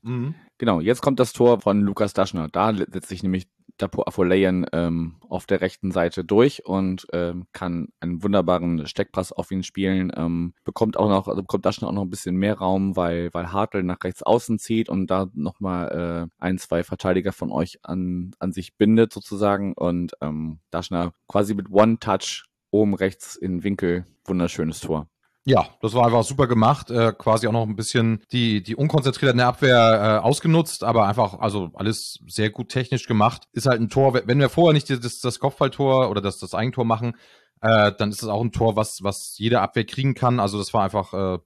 Mhm. 0.03 0.37
Genau, 0.59 0.81
jetzt 0.81 1.03
kommt 1.03 1.19
das 1.19 1.33
Tor 1.33 1.61
von 1.61 1.81
Lukas 1.81 2.13
Daschner. 2.13 2.49
Da 2.49 2.73
setzt 2.75 3.09
sich 3.09 3.23
nämlich 3.23 3.49
Dapo 3.79 4.03
Afolayan 4.03 4.67
ähm, 4.73 5.17
auf 5.29 5.47
der 5.47 5.61
rechten 5.61 5.91
Seite 5.91 6.25
durch 6.25 6.67
und 6.67 7.07
ähm, 7.13 7.47
kann 7.53 7.89
einen 8.01 8.23
wunderbaren 8.23 8.87
Steckpass 8.87 9.33
auf 9.33 9.51
ihn 9.51 9.63
spielen. 9.63 10.13
Ähm, 10.17 10.55
bekommt 10.65 10.97
auch 10.97 11.09
noch, 11.09 11.29
also 11.29 11.43
bekommt 11.43 11.65
Daschner 11.65 11.89
auch 11.89 11.93
noch 11.93 12.03
ein 12.03 12.11
bisschen 12.11 12.37
mehr 12.37 12.59
Raum, 12.59 12.97
weil, 12.97 13.31
weil 13.33 13.53
Hartl 13.53 13.83
nach 13.83 14.03
rechts 14.05 14.23
außen 14.23 14.59
zieht 14.59 14.89
und 14.89 15.07
da 15.09 15.29
nochmal 15.35 16.29
äh, 16.29 16.43
ein, 16.45 16.59
zwei 16.59 16.83
Verteidiger 16.83 17.33
von 17.33 17.53
euch 17.53 17.79
an, 17.83 18.33
an 18.39 18.53
sich 18.53 18.77
bindet 18.77 19.13
sozusagen 19.13 19.75
und 19.75 20.13
ähm, 20.21 20.59
Daschner 20.71 21.13
quasi 21.29 21.55
mit 21.55 21.71
One-Touch 21.71 22.45
oben 22.71 22.95
rechts 22.95 23.37
in 23.37 23.65
Winkel. 23.65 24.05
Wunderschönes 24.25 24.81
Tor. 24.81 25.09
Ja, 25.49 25.67
das 25.81 25.95
war 25.95 26.05
einfach 26.05 26.25
super 26.25 26.47
gemacht. 26.47 26.91
Äh, 26.91 27.15
quasi 27.17 27.47
auch 27.49 27.53
noch 27.53 27.67
ein 27.67 27.75
bisschen 27.75 28.23
die, 28.33 28.63
die 28.63 28.77
Unkonzentriertheit 28.77 29.33
in 29.33 29.39
der 29.39 29.47
Abwehr 29.47 30.21
äh, 30.23 30.23
ausgenutzt, 30.23 30.85
aber 30.85 31.09
einfach, 31.09 31.39
also 31.39 31.71
alles 31.73 32.19
sehr 32.27 32.51
gut 32.51 32.69
technisch 32.69 33.07
gemacht. 33.07 33.49
Ist 33.53 33.65
halt 33.65 33.81
ein 33.81 33.89
Tor, 33.89 34.13
wenn 34.13 34.41
wir 34.41 34.51
vorher 34.51 34.75
nicht 34.75 34.91
das, 34.91 35.21
das 35.21 35.39
Kopfballtor 35.39 36.11
oder 36.11 36.21
das, 36.21 36.39
das 36.39 36.53
Eigentor 36.53 36.85
machen, 36.85 37.17
äh, 37.63 37.93
dann 37.97 38.11
ist 38.11 38.23
es 38.23 38.29
auch 38.29 38.43
ein 38.43 38.53
Tor, 38.53 38.77
was, 38.77 39.03
was 39.03 39.39
jede 39.39 39.63
Abwehr 39.63 39.87
kriegen 39.87 40.13
kann. 40.13 40.39
Also 40.39 40.59
das 40.59 40.75
war 40.75 40.85
einfach 40.85 41.15
äh, 41.15 41.39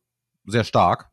sehr 0.47 0.65
stark. 0.65 1.13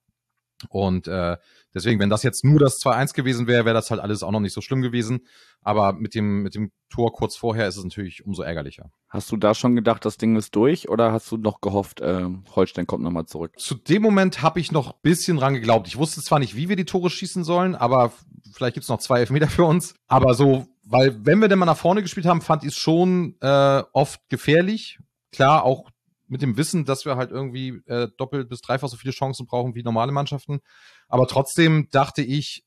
Und 0.69 1.07
äh, 1.07 1.37
deswegen, 1.75 1.99
wenn 1.99 2.09
das 2.09 2.23
jetzt 2.23 2.43
nur 2.43 2.59
das 2.59 2.81
2-1 2.81 3.13
gewesen 3.13 3.45
wäre, 3.45 3.65
wäre 3.65 3.75
das 3.75 3.91
halt 3.91 4.01
alles 4.01 4.23
auch 4.23 4.31
noch 4.31 4.39
nicht 4.39 4.53
so 4.53 4.61
schlimm 4.61 4.81
gewesen. 4.81 5.27
Aber 5.61 5.93
mit 5.93 6.15
dem, 6.15 6.41
mit 6.43 6.55
dem 6.55 6.71
Tor 6.89 7.13
kurz 7.13 7.35
vorher 7.35 7.67
ist 7.67 7.77
es 7.77 7.83
natürlich 7.83 8.25
umso 8.25 8.41
ärgerlicher. 8.41 8.91
Hast 9.09 9.31
du 9.31 9.37
da 9.37 9.53
schon 9.53 9.75
gedacht, 9.75 10.05
das 10.05 10.17
Ding 10.17 10.35
ist 10.35 10.55
durch 10.55 10.89
oder 10.89 11.11
hast 11.11 11.31
du 11.31 11.37
noch 11.37 11.61
gehofft, 11.61 12.01
äh, 12.01 12.25
Holstein 12.55 12.87
kommt 12.87 13.03
nochmal 13.03 13.25
zurück? 13.25 13.59
Zu 13.59 13.75
dem 13.75 14.01
Moment 14.01 14.41
habe 14.41 14.59
ich 14.59 14.71
noch 14.71 14.91
ein 14.91 14.99
bisschen 15.01 15.37
dran 15.37 15.53
geglaubt. 15.53 15.87
Ich 15.87 15.97
wusste 15.97 16.21
zwar 16.21 16.39
nicht, 16.39 16.55
wie 16.55 16.69
wir 16.69 16.75
die 16.75 16.85
Tore 16.85 17.09
schießen 17.09 17.43
sollen, 17.43 17.75
aber 17.75 18.13
vielleicht 18.53 18.75
gibt's 18.75 18.89
noch 18.89 18.99
zwei 18.99 19.19
Elfmeter 19.19 19.47
für 19.47 19.65
uns. 19.65 19.95
Aber 20.07 20.33
so, 20.33 20.67
weil 20.83 21.23
wenn 21.25 21.39
wir 21.39 21.47
denn 21.47 21.59
mal 21.59 21.65
nach 21.65 21.77
vorne 21.77 22.01
gespielt 22.01 22.25
haben, 22.25 22.41
fand 22.41 22.63
ich 22.63 22.69
es 22.69 22.77
schon 22.77 23.35
äh, 23.41 23.83
oft 23.93 24.21
gefährlich. 24.29 24.99
Klar, 25.31 25.63
auch 25.63 25.89
mit 26.27 26.41
dem 26.41 26.57
Wissen, 26.57 26.85
dass 26.85 27.05
wir 27.05 27.15
halt 27.15 27.31
irgendwie 27.31 27.81
äh, 27.87 28.07
doppelt 28.17 28.49
bis 28.49 28.61
dreifach 28.61 28.87
so 28.87 28.97
viele 28.97 29.13
Chancen 29.13 29.45
brauchen 29.45 29.75
wie 29.75 29.83
normale 29.83 30.11
Mannschaften. 30.11 30.61
Aber 31.07 31.27
trotzdem 31.27 31.89
dachte 31.91 32.21
ich, 32.21 32.63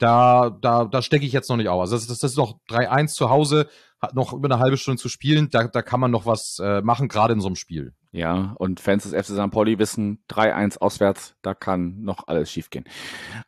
da, 0.00 0.50
da, 0.50 0.84
da 0.86 1.02
stecke 1.02 1.24
ich 1.26 1.32
jetzt 1.32 1.48
noch 1.48 1.56
nicht 1.56 1.68
auf. 1.68 1.80
Also 1.80 1.94
das, 1.94 2.06
das, 2.06 2.18
das 2.18 2.32
ist 2.32 2.36
noch 2.36 2.58
3-1 2.68 3.08
zu 3.14 3.30
Hause, 3.30 3.68
hat 4.00 4.14
noch 4.14 4.32
über 4.32 4.48
eine 4.48 4.58
halbe 4.58 4.76
Stunde 4.78 5.00
zu 5.00 5.08
spielen, 5.08 5.50
da, 5.50 5.68
da 5.68 5.82
kann 5.82 6.00
man 6.00 6.10
noch 6.10 6.26
was 6.26 6.58
äh, 6.58 6.80
machen, 6.80 7.08
gerade 7.08 7.34
in 7.34 7.40
so 7.40 7.48
einem 7.48 7.56
Spiel. 7.56 7.92
Ja, 8.10 8.54
und 8.58 8.80
Fans 8.80 9.04
des 9.04 9.12
FC 9.12 9.34
St. 9.36 9.50
Pauli 9.50 9.78
wissen, 9.78 10.24
3-1 10.30 10.78
auswärts, 10.78 11.36
da 11.42 11.54
kann 11.54 12.02
noch 12.02 12.26
alles 12.26 12.50
schiefgehen. 12.50 12.84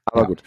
Aber 0.05 0.21
Ja. 0.23 0.27
gut. 0.27 0.43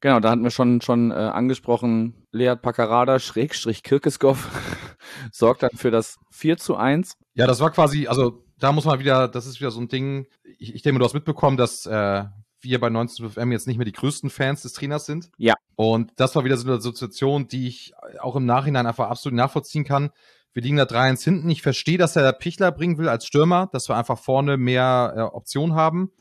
Genau, 0.00 0.20
da 0.20 0.30
hatten 0.30 0.42
wir 0.42 0.50
schon, 0.50 0.82
schon 0.82 1.10
äh, 1.12 1.14
angesprochen, 1.14 2.26
Lead 2.30 2.60
Paccarada, 2.60 3.18
Schrägstrich 3.18 3.82
Kirkeskov, 3.82 4.50
sorgt 5.32 5.62
dann 5.62 5.70
für 5.76 5.90
das 5.90 6.18
4 6.30 6.56
zu 6.58 6.76
1. 6.76 7.16
Ja, 7.34 7.46
das 7.46 7.60
war 7.60 7.70
quasi, 7.70 8.06
also 8.06 8.44
da 8.58 8.72
muss 8.72 8.84
man 8.84 8.98
wieder, 8.98 9.28
das 9.28 9.46
ist 9.46 9.60
wieder 9.60 9.70
so 9.70 9.80
ein 9.80 9.88
Ding. 9.88 10.26
Ich, 10.58 10.74
ich 10.74 10.82
denke, 10.82 10.98
du 10.98 11.04
hast 11.04 11.14
mitbekommen, 11.14 11.56
dass 11.56 11.86
äh, 11.86 12.24
wir 12.64 12.80
bei 12.80 12.88
19FM 12.88 13.52
jetzt 13.52 13.66
nicht 13.66 13.76
mehr 13.76 13.84
die 13.84 13.92
größten 13.92 14.30
Fans 14.30 14.62
des 14.62 14.72
Trainers 14.72 15.06
sind. 15.06 15.30
Ja. 15.38 15.54
Und 15.76 16.12
das 16.16 16.34
war 16.34 16.44
wieder 16.44 16.56
so 16.56 16.68
eine 16.68 16.80
Situation, 16.80 17.46
die 17.46 17.68
ich 17.68 17.92
auch 18.20 18.36
im 18.36 18.46
Nachhinein 18.46 18.86
einfach 18.86 19.08
absolut 19.08 19.36
nachvollziehen 19.36 19.84
kann. 19.84 20.10
Wir 20.52 20.62
liegen 20.62 20.76
da 20.76 20.84
3-1 20.84 21.24
hinten. 21.24 21.50
Ich 21.50 21.62
verstehe, 21.62 21.98
dass 21.98 22.16
er 22.16 22.32
Pichler 22.32 22.72
bringen 22.72 22.98
will 22.98 23.08
als 23.08 23.26
Stürmer, 23.26 23.68
dass 23.72 23.88
wir 23.88 23.96
einfach 23.96 24.18
vorne 24.18 24.56
mehr 24.56 25.14
äh, 25.16 25.20
Optionen 25.20 25.74
haben. 25.74 26.12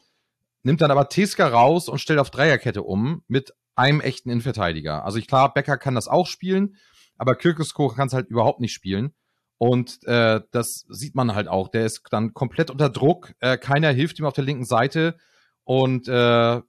Nimmt 0.64 0.82
dann 0.82 0.92
aber 0.92 1.10
Teska 1.10 1.48
raus 1.48 1.90
und 1.90 2.00
stellt 2.00 2.20
auf 2.20 2.32
Dreierkette 2.32 2.84
um 2.84 3.24
mit 3.28 3.54
einem 3.76 4.02
echten 4.02 4.30
Innenverteidiger. 4.30 5.06
Also 5.06 5.18
ich 5.18 5.28
klar, 5.28 5.54
Becker 5.54 5.78
kann 5.78 5.96
das 5.96 6.08
auch 6.08 6.28
spielen, 6.28 6.76
aber 7.18 7.36
Kirkesko 7.36 7.90
kann 7.90 8.08
es 8.08 8.14
halt 8.14 8.30
überhaupt 8.30 8.60
nicht 8.60 8.74
spielen. 8.74 9.14
Und 9.58 10.04
äh, 10.06 10.42
das 10.52 10.86
sieht 10.90 11.16
man 11.16 11.36
halt 11.36 11.48
auch. 11.48 11.70
Der 11.70 11.86
ist 11.86 12.02
dann 12.10 12.34
komplett 12.34 12.70
unter 12.70 12.90
Druck. 12.90 13.34
Äh, 13.40 13.58
keiner 13.58 13.92
hilft 13.92 14.20
ihm 14.20 14.26
auf 14.26 14.34
der 14.34 14.44
linken 14.44 14.66
Seite. 14.66 15.16
Und 15.64 16.08
äh, 16.08 16.62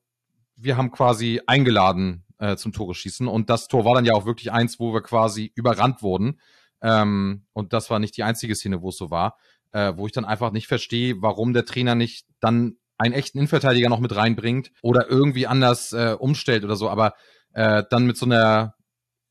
wir 0.57 0.77
haben 0.77 0.91
quasi 0.91 1.41
eingeladen 1.47 2.25
äh, 2.39 2.57
zum 2.57 2.73
Tore 2.73 2.95
schießen. 2.95 3.29
Und 3.29 3.51
das 3.51 3.69
Tor 3.69 3.85
war 3.85 3.95
dann 3.95 4.05
ja 4.05 4.15
auch 4.15 4.27
wirklich 4.27 4.53
eins, 4.53 4.79
wo 4.79 4.93
wir 4.93 5.03
quasi 5.03 5.53
überrannt 5.55 6.03
wurden. 6.03 6.41
Ähm, 6.83 7.47
und 7.53 7.73
das 7.73 7.91
war 7.91 7.99
nicht 7.99 8.17
die 8.17 8.23
einzige 8.23 8.55
Szene, 8.55 8.83
wo 8.83 8.91
es 8.91 8.97
so 8.97 9.11
war. 9.11 9.37
Äh, 9.73 9.97
wo 9.97 10.07
ich 10.07 10.13
dann 10.13 10.25
einfach 10.25 10.53
nicht 10.53 10.69
verstehe, 10.69 11.17
warum 11.21 11.53
der 11.53 11.65
Trainer 11.65 11.97
nicht 11.97 12.27
dann 12.41 12.77
einen 12.97 13.15
echten 13.15 13.39
Innenverteidiger 13.39 13.89
noch 13.89 13.99
mit 13.99 14.15
reinbringt 14.15 14.71
oder 14.83 15.11
irgendwie 15.11 15.49
anders 15.49 15.93
äh, 15.93 16.17
umstellt 16.17 16.65
oder 16.65 16.77
so. 16.77 16.89
Aber 16.89 17.15
äh, 17.55 17.83
dann 17.91 18.07
mit 18.07 18.17
so 18.17 18.27
einer 18.27 18.75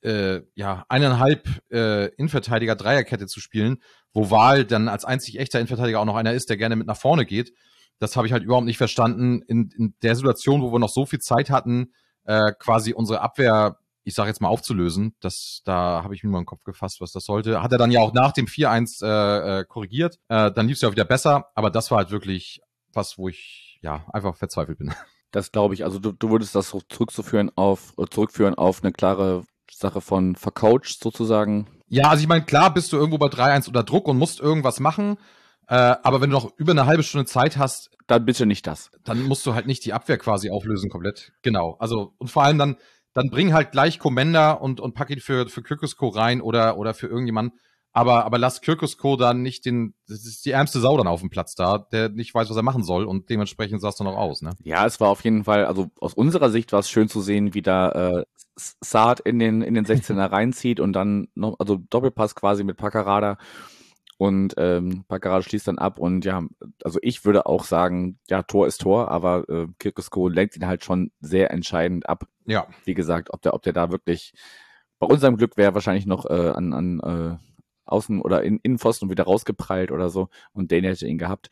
äh, 0.02 0.42
ja, 0.56 0.86
eineinhalb 0.90 1.48
äh, 1.72 2.08
Innenverteidiger 2.16 2.76
Dreierkette 2.76 3.28
zu 3.28 3.40
spielen, 3.40 3.82
wo 4.14 4.30
Wahl 4.30 4.66
dann 4.66 4.90
als 4.90 5.06
einzig 5.06 5.40
echter 5.40 5.60
Innenverteidiger 5.60 6.02
auch 6.02 6.06
noch 6.06 6.16
einer 6.16 6.34
ist, 6.34 6.50
der 6.50 6.58
gerne 6.58 6.76
mit 6.76 6.88
nach 6.88 6.98
vorne 6.98 7.26
geht. 7.26 7.54
Das 8.04 8.16
habe 8.16 8.28
ich 8.28 8.34
halt 8.34 8.44
überhaupt 8.44 8.66
nicht 8.66 8.78
verstanden. 8.78 9.42
In, 9.48 9.72
in 9.78 9.94
der 10.04 10.16
Situation, 10.16 10.62
wo 10.62 10.72
wir 10.72 10.80
noch 10.80 10.90
so 10.90 11.06
viel 11.06 11.20
Zeit 11.20 11.50
hatten, 11.50 11.94
äh, 12.26 12.52
quasi 12.60 12.94
unsere 12.94 13.22
Abwehr, 13.22 13.78
ich 14.04 14.14
sage 14.14 14.30
jetzt 14.30 14.42
mal, 14.42 14.50
aufzulösen, 14.50 15.16
das, 15.22 15.62
da 15.64 16.04
habe 16.04 16.14
ich 16.14 16.24
mir 16.24 16.30
mal 16.30 16.42
den 16.42 16.46
Kopf 16.46 16.64
gefasst, 16.64 17.00
was 17.00 17.14
das 17.14 17.26
sollte. 17.26 17.64
Hat 17.64 17.72
er 17.72 17.78
dann 17.78 17.92
ja 17.92 18.02
auch 18.02 18.14
nach 18.14 18.34
dem 18.34 18.46
4-1 18.46 19.06
äh, 19.06 19.60
äh, 19.60 19.66
korrigiert. 19.66 20.20
Äh, 20.28 20.52
dann 20.52 20.68
lief 20.68 20.76
es 20.76 20.82
ja 20.82 20.90
auch 20.90 20.94
wieder 20.94 21.06
besser, 21.06 21.48
aber 21.56 21.70
das 21.70 21.90
war 21.90 22.00
halt 22.00 22.12
wirklich 22.12 22.62
was, 22.92 23.18
wo 23.18 23.30
ich 23.30 23.80
ja 23.82 24.06
einfach 24.12 24.36
verzweifelt 24.36 24.78
bin. 24.78 24.94
Das 25.32 25.52
glaube 25.52 25.74
ich. 25.74 25.84
Also 25.84 25.98
du, 25.98 26.12
du 26.12 26.30
würdest 26.30 26.54
das 26.54 26.76
zurückzuführen 26.90 27.50
auf, 27.56 27.96
äh, 27.98 28.06
zurückführen 28.06 28.54
auf 28.54 28.84
eine 28.84 28.92
klare 28.92 29.44
Sache 29.72 30.00
von 30.00 30.36
vercoacht 30.36 31.02
sozusagen. 31.02 31.66
Ja, 31.90 32.10
also 32.10 32.22
ich 32.22 32.28
meine, 32.28 32.46
klar 32.46 32.72
bist 32.72 32.94
du 32.94 32.98
irgendwo 32.98 33.18
bei 33.18 33.28
3-1 33.28 33.66
unter 33.68 33.82
Druck 33.82 34.08
und 34.08 34.20
musst 34.20 34.40
irgendwas 34.40 34.80
machen. 34.80 35.18
Äh, 35.68 35.76
aber 35.76 36.22
wenn 36.22 36.30
du 36.30 36.36
noch 36.36 36.52
über 36.58 36.72
eine 36.72 36.86
halbe 36.86 37.04
Stunde 37.04 37.26
Zeit 37.26 37.58
hast, 37.58 37.90
Dann 38.08 38.26
bitte 38.26 38.46
nicht 38.46 38.68
das. 38.68 38.92
dann 39.04 39.24
musst 39.24 39.46
du 39.46 39.54
halt 39.54 39.66
nicht 39.66 39.86
die 39.86 39.94
Abwehr 39.94 40.18
quasi 40.18 40.50
auflösen 40.50 40.90
komplett. 40.90 41.32
Genau. 41.42 41.78
Also, 41.80 42.14
und 42.18 42.30
vor 42.30 42.44
allem 42.44 42.58
dann, 42.58 42.78
dann 43.14 43.30
bring 43.30 43.54
halt 43.54 43.72
gleich 43.72 44.00
Commander 44.00 44.62
und, 44.62 44.80
und 44.80 44.94
pack 44.94 45.10
ihn 45.10 45.20
für, 45.20 45.48
für 45.48 45.64
Kirkusko 45.64 46.10
rein 46.10 46.42
oder, 46.42 46.78
oder 46.78 46.94
für 46.94 47.08
irgendjemanden. 47.08 47.58
Aber, 47.96 48.26
aber 48.26 48.40
lass 48.40 48.62
Kirkusko 48.62 49.18
dann 49.18 49.44
nicht 49.44 49.66
den, 49.66 49.94
das 50.08 50.26
ist 50.26 50.46
die 50.46 50.52
ärmste 50.52 50.80
Sau 50.80 50.98
dann 50.98 51.06
auf 51.08 51.20
dem 51.20 51.30
Platz 51.30 51.54
da, 51.54 51.78
der 51.78 52.10
nicht 52.10 52.34
weiß, 52.34 52.50
was 52.50 52.58
er 52.58 52.64
machen 52.64 52.84
soll 52.84 53.06
und 53.06 53.30
dementsprechend 53.30 53.82
sah 53.82 53.90
es 53.90 53.98
dann 53.98 54.08
auch 54.08 54.18
aus, 54.18 54.42
ne? 54.42 54.50
Ja, 54.64 54.88
es 54.88 55.00
war 55.00 55.10
auf 55.10 55.24
jeden 55.24 55.44
Fall, 55.44 55.66
also 55.66 55.92
aus 56.02 56.16
unserer 56.16 56.50
Sicht 56.50 56.72
war 56.74 56.80
es 56.80 56.90
schön 56.90 57.08
zu 57.08 57.22
sehen, 57.22 57.54
wie 57.54 57.62
da 57.62 57.92
äh, 57.92 58.24
Saad 58.56 59.20
in 59.20 59.38
den, 59.38 59.62
in 59.62 59.76
den 59.76 59.86
16er 59.86 60.16
reinzieht 60.32 60.80
und 60.80 60.94
dann 60.94 61.28
noch, 61.36 61.56
also 61.60 61.78
Doppelpass 61.78 62.34
quasi 62.34 62.64
mit 62.64 62.78
Paccarada 62.78 63.38
und 64.18 64.54
ähm, 64.58 65.06
Paccarada 65.08 65.42
schließt 65.42 65.68
dann 65.68 65.78
ab 65.78 66.00
und 66.00 66.26
ja, 66.26 66.44
also 66.84 67.00
ich 67.02 67.26
würde 67.26 67.46
auch 67.46 67.64
sagen, 67.64 68.20
ja, 68.30 68.44
Tor 68.44 68.68
ist 68.68 68.82
Tor, 68.82 69.10
aber 69.10 69.48
äh, 69.50 69.68
Kirkusko 69.80 70.28
lenkt 70.28 70.56
ihn 70.56 70.68
halt 70.68 70.84
schon 70.84 71.12
sehr 71.20 71.52
entscheidend 71.52 72.08
ab. 72.08 72.28
Ja. 72.46 72.68
Wie 72.86 72.94
gesagt, 72.94 73.34
ob 73.34 73.42
der, 73.42 73.54
ob 73.54 73.64
der 73.64 73.74
da 73.74 73.92
wirklich, 73.92 74.34
bei 75.00 75.08
unserem 75.08 75.38
Glück 75.38 75.58
wäre 75.58 75.74
wahrscheinlich 75.74 76.06
noch 76.06 76.26
äh, 76.26 76.50
an, 76.50 76.74
an 76.74 77.00
äh, 77.00 77.38
Außen- 77.86 78.22
oder 78.22 78.44
in 78.44 78.60
Innenpfosten 78.60 79.10
wieder 79.10 79.26
rausgeprallt 79.26 79.92
oder 79.92 80.10
so 80.10 80.30
und 80.54 80.72
Dane 80.72 80.88
hätte 80.88 81.08
ihn 81.08 81.18
gehabt. 81.18 81.50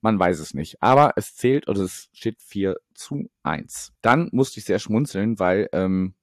Man 0.00 0.18
weiß 0.18 0.38
es 0.38 0.54
nicht. 0.54 0.82
Aber 0.82 1.12
es 1.16 1.34
zählt 1.34 1.68
und 1.68 1.78
es 1.78 2.08
steht 2.12 2.40
4 2.40 2.76
zu 2.94 3.28
1. 3.42 3.92
Dann 4.02 4.28
musste 4.32 4.60
ich 4.60 4.66
sehr 4.66 4.78
schmunzeln, 4.78 5.38
weil, 5.38 5.68
ähm, 5.72 6.14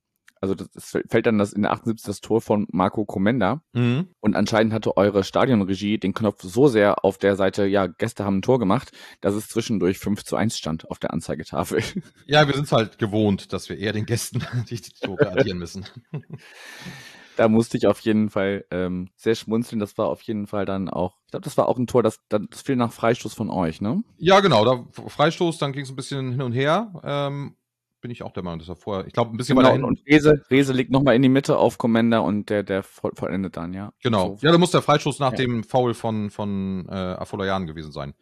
also 0.42 0.56
das, 0.56 0.70
es 0.76 0.98
fällt 1.08 1.26
dann 1.26 1.38
das 1.38 1.54
in 1.54 1.62
der 1.64 1.72
78 1.72 2.06
das 2.06 2.22
Tor 2.22 2.42
von 2.42 2.68
Marco 2.72 3.06
Comenda 3.06 3.62
Mhm. 3.74 4.08
und 4.20 4.36
anscheinend 4.36 4.74
hatte 4.74 4.98
eure 4.98 5.24
Stadionregie 5.24 5.98
den 5.98 6.14
Knopf 6.14 6.42
so 6.42 6.68
sehr 6.68 7.04
auf 7.06 7.18
der 7.18 7.36
Seite, 7.36 7.66
ja, 7.66 7.88
Gäste 7.88 8.26
haben 8.26 8.38
ein 8.38 8.42
Tor 8.42 8.60
gemacht, 8.60 8.92
dass 9.22 9.34
es 9.36 9.48
zwischendurch 9.48 10.00
5 10.00 10.24
zu 10.24 10.36
1 10.36 10.58
stand 10.58 10.90
auf 10.90 11.00
der 11.00 11.14
Anzeigetafel. 11.14 11.82
Ja, 12.26 12.46
wir 12.48 12.56
sind 12.56 12.72
halt 12.72 12.98
gewohnt, 12.98 13.54
dass 13.54 13.70
wir 13.70 13.78
eher 13.78 13.94
den 13.94 14.06
Gästen 14.06 14.42
die 14.70 14.82
die 14.82 14.92
Tore 15.02 15.32
addieren 15.32 15.58
müssen. 15.58 15.86
da 17.38 17.48
musste 17.48 17.78
ich 17.78 17.88
auf 17.88 18.00
jeden 18.02 18.30
Fall 18.30 18.66
ähm, 18.72 19.10
sehr 19.16 19.36
schmunzeln. 19.36 19.80
Das 19.80 19.98
war 19.98 20.08
auf 20.08 20.22
jeden 20.24 20.48
Fall 20.48 20.66
dann 20.66 20.90
auch, 20.90 21.18
ich 21.26 21.32
glaube, 21.32 21.44
das 21.44 21.58
war 21.58 21.68
auch 21.68 21.78
ein 21.78 21.88
Tor, 21.88 22.04
das, 22.04 22.20
das 22.30 22.42
fiel 22.64 22.76
nach 22.76 22.92
Freistoß 22.92 23.34
von 23.34 23.50
euch, 23.50 23.80
ne? 23.80 24.04
Ja, 24.18 24.40
genau, 24.40 24.66
da 24.66 24.86
Freistoß, 24.92 25.58
dann 25.58 25.72
ging 25.72 25.84
es 25.84 25.90
ein 25.90 25.96
bisschen 25.96 26.32
hin 26.32 26.42
und 26.42 26.54
her. 26.54 26.94
Ähm, 27.04 27.56
bin 28.02 28.12
ich 28.12 28.24
auch 28.24 28.32
der 28.32 28.44
Meinung, 28.44 28.60
dass 28.60 28.70
er 28.70 28.76
vorher, 28.76 29.08
ich 29.08 29.14
glaube, 29.14 29.32
ein 29.32 29.38
bisschen 29.38 29.58
Genau, 29.58 29.70
weiter 29.74 29.86
und, 29.86 30.02
Rese, 30.08 30.44
Rese 30.50 30.74
liegt 30.74 30.92
nochmal 30.92 31.16
in 31.16 31.22
die 31.22 31.30
Mitte 31.30 31.58
auf 31.58 31.78
Commander 31.78 32.24
und 32.24 32.50
der, 32.50 32.64
der 32.64 32.84
voll, 32.84 33.12
vollendet 33.16 33.58
dann, 33.58 33.74
ja. 33.74 33.92
Genau. 34.04 34.38
So. 34.40 34.46
Ja, 34.46 34.52
da 34.52 34.58
muss 34.58 34.72
der 34.72 34.82
Freistoß 34.82 35.20
nach 35.20 35.32
Ja. 35.32 35.38
dem 35.38 35.64
Foul 35.64 35.94
von, 35.94 36.30
von 36.30 36.88
äh, 36.90 36.94
Afolayan 36.94 37.66
gewesen 37.68 37.92
sein. 37.92 38.14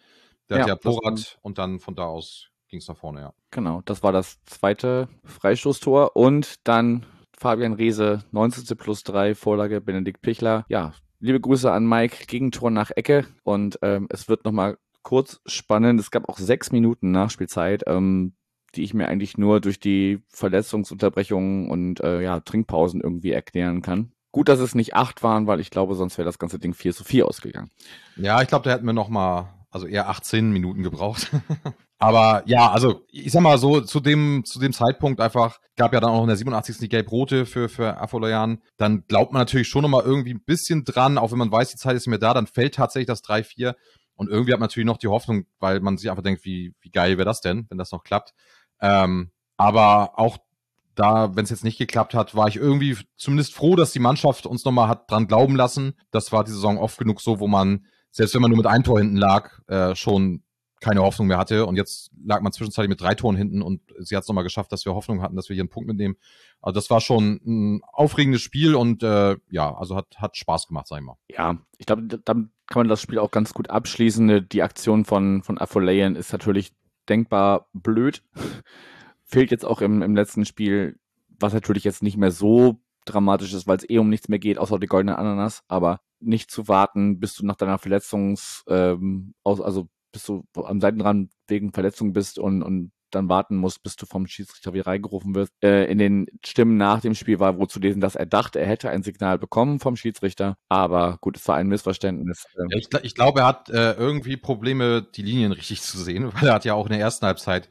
Der 0.49 0.59
hat 0.59 0.67
Ja, 0.67 0.73
ja 0.73 0.75
das 0.75 0.83
Porat 0.83 1.37
und 1.41 1.57
dann 1.57 1.79
von 1.79 1.95
da 1.95 2.03
aus 2.05 2.47
ging 2.67 2.79
es 2.79 2.87
nach 2.87 2.97
vorne, 2.97 3.21
ja. 3.21 3.33
Genau, 3.51 3.81
das 3.85 4.01
war 4.03 4.11
das 4.11 4.43
zweite 4.45 5.07
Freistoßtor 5.23 6.15
und 6.15 6.67
dann 6.67 7.05
Fabian 7.37 7.73
Reese, 7.73 8.23
19. 8.31 8.77
plus 8.77 9.03
3, 9.03 9.35
Vorlage 9.35 9.81
Benedikt 9.81 10.21
Pichler. 10.21 10.65
Ja, 10.69 10.93
liebe 11.19 11.39
Grüße 11.39 11.71
an 11.71 11.87
Mike, 11.87 12.25
Gegentor 12.27 12.71
nach 12.71 12.91
Ecke 12.95 13.25
und 13.43 13.77
ähm, 13.81 14.07
es 14.09 14.27
wird 14.29 14.45
nochmal 14.45 14.77
kurz 15.03 15.39
spannend. 15.45 15.99
Es 15.99 16.11
gab 16.11 16.27
auch 16.29 16.37
sechs 16.37 16.71
Minuten 16.71 17.11
Nachspielzeit, 17.11 17.83
ähm, 17.87 18.33
die 18.75 18.83
ich 18.83 18.93
mir 18.93 19.07
eigentlich 19.07 19.37
nur 19.37 19.61
durch 19.61 19.79
die 19.79 20.19
Verletzungsunterbrechungen 20.29 21.69
und 21.69 21.99
äh, 22.01 22.21
ja, 22.21 22.39
Trinkpausen 22.39 23.01
irgendwie 23.01 23.31
erklären 23.31 23.81
kann. 23.81 24.11
Gut, 24.31 24.49
dass 24.49 24.59
es 24.59 24.75
nicht 24.75 24.95
acht 24.95 25.23
waren, 25.23 25.47
weil 25.47 25.59
ich 25.59 25.69
glaube, 25.69 25.95
sonst 25.95 26.17
wäre 26.17 26.25
das 26.25 26.39
ganze 26.39 26.59
Ding 26.59 26.73
4 26.73 26.93
zu 26.93 27.03
4 27.03 27.25
ausgegangen. 27.25 27.71
Ja, 28.17 28.41
ich 28.41 28.49
glaube, 28.49 28.65
da 28.65 28.71
hätten 28.71 28.85
wir 28.85 28.93
noch 28.93 29.09
mal, 29.09 29.53
also 29.71 29.87
eher 29.87 30.09
18 30.09 30.51
Minuten 30.51 30.83
gebraucht. 30.83 31.31
Aber 31.97 32.43
ja, 32.45 32.69
also 32.69 33.05
ich 33.09 33.31
sag 33.31 33.41
mal 33.41 33.57
so, 33.57 33.79
zu 33.79 34.01
dem, 34.01 34.43
zu 34.45 34.59
dem 34.59 34.73
Zeitpunkt 34.73 35.21
einfach, 35.21 35.59
gab 35.77 35.93
ja 35.93 36.01
dann 36.01 36.09
auch 36.09 36.21
in 36.21 36.27
der 36.27 36.35
87. 36.35 36.77
die 36.79 36.89
Gelb-Rote 36.89 37.45
für, 37.45 37.69
für 37.69 38.01
Afolayan. 38.01 38.61
Dann 38.77 39.05
glaubt 39.07 39.31
man 39.31 39.39
natürlich 39.39 39.69
schon 39.69 39.83
noch 39.83 39.89
mal 39.89 40.03
irgendwie 40.03 40.33
ein 40.33 40.43
bisschen 40.43 40.83
dran, 40.83 41.17
auch 41.17 41.31
wenn 41.31 41.37
man 41.37 41.51
weiß, 41.51 41.71
die 41.71 41.77
Zeit 41.77 41.95
ist 41.95 42.07
mehr 42.07 42.19
da, 42.19 42.33
dann 42.33 42.47
fällt 42.47 42.75
tatsächlich 42.75 43.07
das 43.07 43.23
3-4. 43.23 43.75
Und 44.15 44.29
irgendwie 44.29 44.53
hat 44.53 44.59
man 44.59 44.67
natürlich 44.67 44.87
noch 44.87 44.97
die 44.97 45.07
Hoffnung, 45.07 45.45
weil 45.59 45.79
man 45.79 45.97
sich 45.97 46.09
einfach 46.09 46.23
denkt, 46.23 46.45
wie, 46.45 46.73
wie 46.81 46.89
geil 46.89 47.17
wäre 47.17 47.25
das 47.25 47.41
denn, 47.41 47.65
wenn 47.69 47.77
das 47.77 47.91
noch 47.91 48.03
klappt. 48.03 48.33
Ähm, 48.85 49.31
aber 49.57 50.19
auch 50.19 50.37
da, 50.93 51.35
wenn 51.35 51.43
es 51.43 51.49
jetzt 51.49 51.63
nicht 51.63 51.77
geklappt 51.77 52.13
hat, 52.13 52.35
war 52.35 52.47
ich 52.47 52.55
irgendwie 52.55 52.97
zumindest 53.17 53.53
froh, 53.53 53.75
dass 53.75 53.91
die 53.91 53.99
Mannschaft 53.99 54.45
uns 54.45 54.63
nochmal 54.63 54.87
hat 54.87 55.09
dran 55.09 55.27
glauben 55.27 55.55
lassen. 55.55 55.95
Das 56.11 56.31
war 56.31 56.43
die 56.43 56.51
Saison 56.51 56.77
oft 56.77 56.97
genug 56.97 57.19
so, 57.19 57.39
wo 57.39 57.47
man, 57.47 57.85
selbst 58.11 58.33
wenn 58.33 58.41
man 58.41 58.51
nur 58.51 58.57
mit 58.57 58.67
einem 58.67 58.83
Tor 58.83 58.99
hinten 58.99 59.17
lag, 59.17 59.59
äh, 59.67 59.95
schon 59.95 60.43
keine 60.79 61.01
Hoffnung 61.01 61.27
mehr 61.27 61.37
hatte. 61.37 61.65
Und 61.65 61.77
jetzt 61.77 62.11
lag 62.23 62.41
man 62.41 62.51
zwischenzeitlich 62.51 62.89
mit 62.89 63.01
drei 63.01 63.15
Toren 63.15 63.35
hinten 63.35 63.61
und 63.61 63.81
sie 63.97 64.15
hat 64.15 64.23
es 64.23 64.27
nochmal 64.27 64.43
geschafft, 64.43 64.71
dass 64.71 64.85
wir 64.85 64.93
Hoffnung 64.93 65.21
hatten, 65.21 65.35
dass 65.35 65.49
wir 65.49 65.55
hier 65.55 65.63
einen 65.63 65.69
Punkt 65.69 65.87
mitnehmen. 65.87 66.15
Also 66.61 66.75
das 66.75 66.89
war 66.89 67.01
schon 67.01 67.41
ein 67.45 67.81
aufregendes 67.91 68.41
Spiel 68.41 68.75
und 68.75 69.01
äh, 69.01 69.35
ja, 69.49 69.75
also 69.75 69.95
hat, 69.95 70.07
hat 70.17 70.37
Spaß 70.37 70.67
gemacht, 70.67 70.87
sag 70.87 70.99
ich 70.99 71.05
mal. 71.05 71.17
Ja, 71.29 71.57
ich 71.77 71.87
glaube, 71.87 72.03
dann 72.03 72.51
kann 72.67 72.81
man 72.81 72.87
das 72.87 73.01
Spiel 73.01 73.19
auch 73.19 73.31
ganz 73.31 73.53
gut 73.53 73.69
abschließen. 73.69 74.47
Die 74.49 74.61
Aktion 74.61 75.05
von, 75.05 75.41
von 75.43 75.59
Afolayan 75.59 76.15
ist 76.15 76.31
natürlich 76.31 76.71
denkbar 77.09 77.67
blöd. 77.73 78.23
Fehlt 79.23 79.51
jetzt 79.51 79.65
auch 79.65 79.81
im, 79.81 80.01
im 80.01 80.15
letzten 80.15 80.45
Spiel, 80.45 80.99
was 81.39 81.53
natürlich 81.53 81.83
jetzt 81.83 82.03
nicht 82.03 82.17
mehr 82.17 82.31
so 82.31 82.79
dramatisch 83.05 83.53
ist, 83.53 83.67
weil 83.67 83.77
es 83.77 83.89
eh 83.89 83.99
um 83.99 84.09
nichts 84.09 84.29
mehr 84.29 84.39
geht, 84.39 84.57
außer 84.57 84.79
die 84.79 84.87
goldene 84.87 85.17
Ananas, 85.17 85.63
aber 85.67 86.01
nicht 86.19 86.49
zu 86.51 86.67
warten, 86.67 87.19
bis 87.19 87.35
du 87.35 87.45
nach 87.45 87.55
deiner 87.55 87.77
Verletzungs, 87.77 88.63
ähm, 88.67 89.33
aus, 89.43 89.61
also 89.61 89.87
bis 90.11 90.25
du 90.25 90.45
am 90.55 90.79
Seitenrand 90.79 91.31
wegen 91.47 91.73
Verletzung 91.73 92.13
bist 92.13 92.39
und, 92.39 92.63
und 92.63 92.91
dann 93.15 93.29
warten 93.29 93.55
musst, 93.55 93.83
bis 93.83 93.95
du 93.95 94.05
vom 94.05 94.27
Schiedsrichter 94.27 94.73
wieder 94.73 94.87
reingerufen 94.87 95.33
wirst. 95.35 95.51
Äh, 95.63 95.85
in 95.85 95.97
den 95.97 96.27
Stimmen 96.45 96.77
nach 96.77 97.01
dem 97.01 97.15
Spiel 97.15 97.39
war 97.39 97.57
wohl 97.57 97.67
zu 97.67 97.79
lesen, 97.79 98.01
dass 98.01 98.15
er 98.15 98.25
dachte, 98.25 98.59
er 98.59 98.67
hätte 98.67 98.89
ein 98.89 99.03
Signal 99.03 99.37
bekommen 99.39 99.79
vom 99.79 99.95
Schiedsrichter. 99.95 100.57
Aber 100.69 101.17
gut, 101.21 101.37
es 101.37 101.47
war 101.47 101.55
ein 101.55 101.67
Missverständnis. 101.67 102.45
Ja, 102.57 102.77
ich, 102.77 102.87
ich 103.03 103.15
glaube, 103.15 103.41
er 103.41 103.47
hat 103.47 103.69
äh, 103.69 103.93
irgendwie 103.93 104.37
Probleme, 104.37 105.01
die 105.01 105.23
Linien 105.23 105.51
richtig 105.51 105.81
zu 105.81 105.97
sehen, 105.97 106.31
weil 106.33 106.49
er 106.49 106.53
hat 106.53 106.65
ja 106.65 106.73
auch 106.73 106.85
in 106.85 106.91
der 106.91 107.01
ersten 107.01 107.25
Halbzeit 107.25 107.69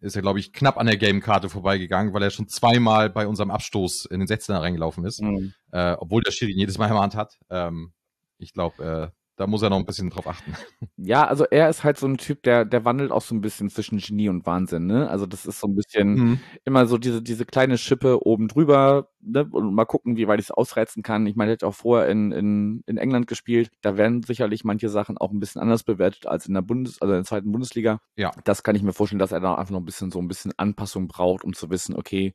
ist 0.00 0.16
er, 0.16 0.22
glaube 0.22 0.40
ich, 0.40 0.52
knapp 0.52 0.78
an 0.78 0.86
der 0.86 0.96
Game-Karte 0.96 1.48
vorbeigegangen, 1.48 2.12
weil 2.12 2.22
er 2.22 2.30
schon 2.30 2.48
zweimal 2.48 3.08
bei 3.08 3.26
unserem 3.28 3.52
Abstoß 3.52 4.06
in 4.06 4.18
den 4.18 4.28
16er 4.28 4.60
reingelaufen 4.60 5.04
ist. 5.04 5.22
Mhm. 5.22 5.54
Äh, 5.70 5.92
obwohl 5.92 6.22
der 6.22 6.32
Schiri 6.32 6.52
jedes 6.52 6.76
Mal 6.76 6.86
in 6.86 6.94
der 6.94 7.02
Hand 7.02 7.14
hat. 7.14 7.38
Ähm, 7.50 7.92
ich 8.38 8.52
glaube, 8.52 9.12
äh, 9.12 9.21
da 9.42 9.48
muss 9.48 9.62
er 9.62 9.70
noch 9.70 9.78
ein 9.78 9.84
bisschen 9.84 10.08
drauf 10.08 10.28
achten. 10.28 10.54
Ja, 11.04 11.26
also 11.26 11.44
er 11.50 11.68
ist 11.68 11.82
halt 11.82 11.98
so 11.98 12.06
ein 12.06 12.16
Typ, 12.16 12.44
der, 12.44 12.64
der 12.64 12.84
wandelt 12.84 13.10
auch 13.10 13.22
so 13.22 13.34
ein 13.34 13.40
bisschen 13.40 13.70
zwischen 13.70 13.98
Genie 13.98 14.28
und 14.28 14.46
Wahnsinn, 14.46 14.86
ne? 14.86 15.10
Also 15.10 15.26
das 15.26 15.46
ist 15.46 15.58
so 15.58 15.66
ein 15.66 15.74
bisschen 15.74 16.14
mhm. 16.14 16.40
immer 16.64 16.86
so 16.86 16.96
diese, 16.96 17.20
diese 17.22 17.44
kleine 17.44 17.76
Schippe 17.76 18.24
oben 18.24 18.46
drüber, 18.46 19.08
ne? 19.20 19.48
Und 19.50 19.74
mal 19.74 19.84
gucken, 19.84 20.16
wie 20.16 20.28
weit 20.28 20.38
ich 20.38 20.46
es 20.46 20.50
ausreizen 20.52 21.02
kann. 21.02 21.26
Ich 21.26 21.34
meine, 21.34 21.50
er 21.50 21.54
hat 21.54 21.64
auch 21.64 21.74
vorher 21.74 22.08
in, 22.08 22.30
in, 22.30 22.84
in 22.86 22.98
England 22.98 23.26
gespielt. 23.26 23.72
Da 23.80 23.96
werden 23.96 24.22
sicherlich 24.22 24.62
manche 24.62 24.88
Sachen 24.88 25.18
auch 25.18 25.32
ein 25.32 25.40
bisschen 25.40 25.60
anders 25.60 25.82
bewertet 25.82 26.28
als 26.28 26.46
in 26.46 26.54
der 26.54 26.62
Bundes, 26.62 27.02
also 27.02 27.14
in 27.14 27.18
der 27.18 27.26
zweiten 27.26 27.50
Bundesliga. 27.50 27.98
Ja. 28.14 28.30
Das 28.44 28.62
kann 28.62 28.76
ich 28.76 28.84
mir 28.84 28.92
vorstellen, 28.92 29.18
dass 29.18 29.32
er 29.32 29.40
da 29.40 29.56
einfach 29.56 29.72
noch 29.72 29.80
ein 29.80 29.86
bisschen 29.86 30.12
so 30.12 30.20
ein 30.20 30.28
bisschen 30.28 30.52
Anpassung 30.56 31.08
braucht, 31.08 31.42
um 31.42 31.52
zu 31.52 31.68
wissen, 31.68 31.96
okay, 31.96 32.32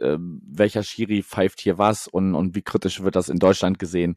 äh, 0.00 0.18
welcher 0.18 0.82
Schiri 0.82 1.22
pfeift 1.22 1.60
hier 1.60 1.78
was 1.78 2.08
und, 2.08 2.34
und 2.34 2.56
wie 2.56 2.62
kritisch 2.62 3.04
wird 3.04 3.14
das 3.14 3.28
in 3.28 3.38
Deutschland 3.38 3.78
gesehen 3.78 4.16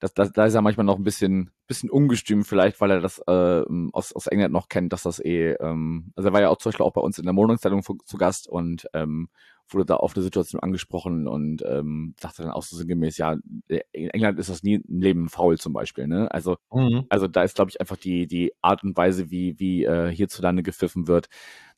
das, 0.00 0.14
das, 0.14 0.32
da 0.32 0.46
ist 0.46 0.54
er 0.54 0.62
manchmal 0.62 0.86
noch 0.86 0.96
ein 0.96 1.04
bisschen, 1.04 1.50
bisschen 1.66 1.90
ungestüm 1.90 2.44
vielleicht, 2.44 2.80
weil 2.80 2.90
er 2.90 3.00
das 3.00 3.18
äh, 3.26 3.62
aus, 3.92 4.12
aus 4.12 4.26
England 4.28 4.52
noch 4.52 4.68
kennt, 4.68 4.92
dass 4.92 5.02
das 5.02 5.18
eh, 5.24 5.52
ähm, 5.60 6.12
also 6.14 6.28
er 6.28 6.32
war 6.32 6.40
ja 6.40 6.50
auch 6.50 6.58
zum 6.58 6.70
Beispiel 6.70 6.86
auch 6.86 6.92
bei 6.92 7.00
uns 7.00 7.18
in 7.18 7.24
der 7.24 7.32
Monatszeitung 7.32 7.82
zu 7.82 8.16
Gast 8.16 8.48
und 8.48 8.86
ähm, 8.94 9.28
wurde 9.72 9.86
da 9.86 9.96
auf 9.96 10.14
eine 10.14 10.22
Situation 10.22 10.60
angesprochen 10.60 11.26
und 11.26 11.62
ähm, 11.66 12.14
sagte 12.18 12.42
dann 12.42 12.52
auch 12.52 12.62
so 12.62 12.76
sinngemäß, 12.76 13.18
ja, 13.18 13.36
in 13.68 14.10
England 14.10 14.38
ist 14.38 14.48
das 14.48 14.62
nie 14.62 14.74
im 14.74 15.00
Leben 15.00 15.28
faul 15.28 15.58
zum 15.58 15.72
Beispiel, 15.72 16.06
ne? 16.06 16.30
Also, 16.30 16.56
mhm. 16.72 17.04
also 17.08 17.28
da 17.28 17.42
ist, 17.42 17.56
glaube 17.56 17.70
ich, 17.70 17.80
einfach 17.80 17.96
die, 17.96 18.26
die 18.26 18.52
Art 18.62 18.82
und 18.82 18.96
Weise, 18.96 19.30
wie, 19.30 19.58
wie 19.58 19.84
äh, 19.84 20.10
hierzulande 20.10 20.62
gepfiffen 20.62 21.06
wird, 21.08 21.28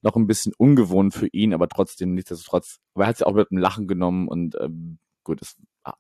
noch 0.03 0.17
ein 0.17 0.27
bisschen 0.27 0.53
ungewohnt 0.57 1.15
für 1.15 1.29
ihn, 1.29 1.53
aber 1.53 1.69
trotzdem 1.69 2.15
nichtsdestotrotz, 2.15 2.79
aber 2.95 3.05
er 3.05 3.09
hat 3.09 3.15
es 3.15 3.21
ja 3.21 3.27
auch 3.27 3.35
mit 3.35 3.51
dem 3.51 3.59
Lachen 3.59 3.87
genommen 3.87 4.29
und 4.29 4.57
ähm, 4.61 4.99
gut, 5.31 5.43
es 5.43 5.57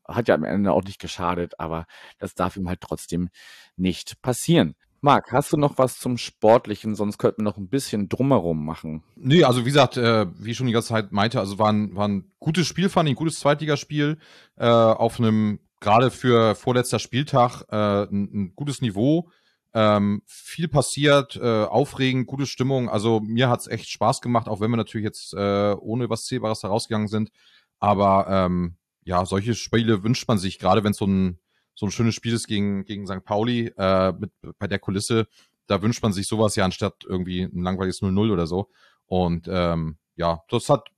hat 0.07 0.29
ja 0.29 0.35
am 0.35 0.45
Ende 0.45 0.73
auch 0.73 0.83
nicht 0.83 0.99
geschadet, 0.99 1.59
aber 1.61 1.87
das 2.19 2.35
darf 2.35 2.57
ihm 2.57 2.69
halt 2.69 2.81
trotzdem 2.81 3.29
nicht 3.77 4.21
passieren. 4.23 4.75
Marc, 5.03 5.33
hast 5.33 5.53
du 5.53 5.57
noch 5.57 5.79
was 5.79 5.99
zum 5.99 6.19
Sportlichen? 6.19 6.95
Sonst 6.95 7.17
könnten 7.17 7.43
wir 7.43 7.45
noch 7.45 7.57
ein 7.57 7.69
bisschen 7.69 8.09
drumherum 8.09 8.67
machen. 8.67 9.03
Nee, 9.15 9.45
also 9.45 9.61
wie 9.61 9.71
gesagt, 9.71 9.97
äh, 9.97 10.27
wie 10.39 10.51
ich 10.51 10.57
schon 10.57 10.67
die 10.67 10.73
ganze 10.75 10.89
Zeit 10.89 11.13
meinte, 11.13 11.39
also 11.39 11.59
war 11.59 11.73
ein, 11.73 11.95
war 11.95 12.09
ein 12.09 12.31
gutes 12.39 12.67
Spiel, 12.67 12.91
fand 12.91 13.09
ich, 13.09 13.15
ein 13.15 13.17
gutes 13.17 13.39
Zweitligaspiel 13.39 14.19
äh, 14.57 14.67
auf 14.67 15.19
einem, 15.19 15.61
gerade 15.79 16.11
für 16.11 16.55
vorletzter 16.55 16.99
Spieltag, 16.99 17.63
äh, 17.71 18.03
ein, 18.13 18.31
ein 18.35 18.53
gutes 18.57 18.83
Niveau. 18.83 19.31
Ähm, 19.73 20.23
viel 20.27 20.67
passiert, 20.67 21.37
äh, 21.37 21.65
aufregend, 21.65 22.27
gute 22.27 22.47
Stimmung. 22.47 22.91
Also 22.91 23.21
mir 23.21 23.49
hat's 23.49 23.69
echt 23.69 23.89
Spaß 23.89 24.21
gemacht, 24.21 24.49
auch 24.49 24.61
wenn 24.61 24.71
wir 24.71 24.77
natürlich 24.77 25.05
jetzt 25.05 25.33
äh, 25.33 25.75
ohne 25.79 26.11
was 26.11 26.25
Zählbares 26.25 26.61
da 26.61 26.69
rausgegangen 26.69 27.09
sind. 27.09 27.31
Aber 27.79 28.27
ähm, 28.29 28.77
ja, 29.05 29.25
solche 29.25 29.55
Spiele 29.55 30.03
wünscht 30.03 30.29
man 30.29 30.39
sich, 30.39 30.59
gerade 30.59 30.85
wenn 30.85 30.93
so 30.93 31.07
ein, 31.07 31.39
so 31.75 31.87
ein 31.87 31.91
schönes 31.91 32.15
Spiel 32.15 32.35
ist 32.35 32.47
gegen, 32.47 32.85
gegen 32.85 33.07
St. 33.07 33.25
Pauli 33.25 33.73
äh, 33.77 34.13
mit, 34.13 34.31
bei 34.59 34.67
der 34.67 34.79
Kulisse. 34.79 35.27
Da 35.67 35.83
wünscht 35.83 36.03
man 36.03 36.13
sich 36.13 36.27
sowas 36.27 36.57
ja 36.57 36.65
anstatt 36.65 37.05
irgendwie 37.07 37.43
ein 37.43 37.63
langweiliges 37.63 38.03
0-0 38.03 38.33
oder 38.33 38.47
so. 38.47 38.69
Und 39.07 39.49
ähm, 39.51 39.97
ja, 40.17 40.43
das 40.49 40.69
hat 40.69 40.89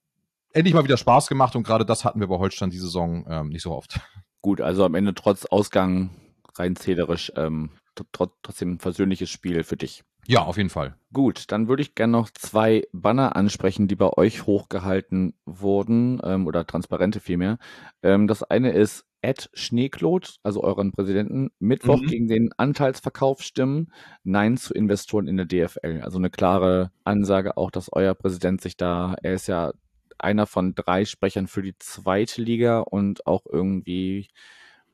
endlich 0.53 0.75
mal 0.75 0.85
wieder 0.85 0.97
Spaß 0.97 1.29
gemacht 1.29 1.57
und 1.57 1.63
gerade 1.63 1.87
das 1.87 2.05
hatten 2.05 2.21
wir 2.21 2.27
bei 2.27 2.39
Holstein 2.39 2.71
diese 2.71 2.87
Saison 2.87 3.25
ähm, 3.29 3.49
nicht 3.49 3.63
so 3.63 3.73
oft. 3.73 4.01
Gut, 4.43 4.61
also 4.61 4.85
am 4.85 4.95
Ende 4.95 5.15
trotz 5.15 5.47
Ausgang 5.47 6.11
rein 6.57 6.77
zählerisch 6.77 7.33
ähm, 7.37 7.71
trotzdem 8.13 8.73
ein 8.73 8.79
versöhnliches 8.79 9.31
Spiel 9.31 9.65
für 9.65 9.77
dich. 9.77 10.03
Ja, 10.27 10.43
auf 10.43 10.57
jeden 10.57 10.71
Fall. 10.71 10.95
Gut, 11.13 11.51
dann 11.51 11.69
würde 11.69 11.83
ich 11.83 11.95
gerne 11.95 12.13
noch 12.13 12.31
zwei 12.31 12.85
Banner 12.93 13.35
ansprechen, 13.35 13.89
die 13.89 13.97
bei 13.97 14.11
euch 14.11 14.47
hochgehalten 14.47 15.35
wurden, 15.45 16.21
ähm, 16.23 16.47
oder 16.47 16.67
Transparente 16.67 17.21
vielmehr. 17.21 17.59
Ähm, 18.03 18.29
das 18.29 18.43
eine 18.45 18.71
ist 18.71 19.05
Ed 19.21 19.51
Schneeklot, 19.53 20.37
also 20.43 20.63
euren 20.63 20.93
Präsidenten, 20.93 21.51
Mittwoch 21.59 22.01
mhm. 22.01 22.07
gegen 22.07 22.29
den 22.29 22.51
Anteilsverkauf 22.57 23.43
stimmen, 23.43 23.93
Nein 24.25 24.57
zu 24.57 24.75
Investoren 24.75 25.29
in 25.29 25.37
der 25.37 25.47
DFL. 25.47 26.01
Also 26.03 26.19
eine 26.19 26.31
klare 26.31 26.93
Ansage 27.05 27.57
auch, 27.57 27.71
dass 27.71 27.93
euer 27.93 28.15
Präsident 28.15 28.61
sich 28.61 28.77
da, 28.77 29.15
er 29.23 29.35
ist 29.35 29.49
ja 29.49 29.73
einer 30.19 30.47
von 30.47 30.75
drei 30.75 31.05
Sprechern 31.05 31.47
für 31.49 31.63
die 31.63 31.77
zweite 31.79 32.43
Liga 32.43 32.81
und 32.81 33.27
auch 33.27 33.45
irgendwie, 33.51 34.29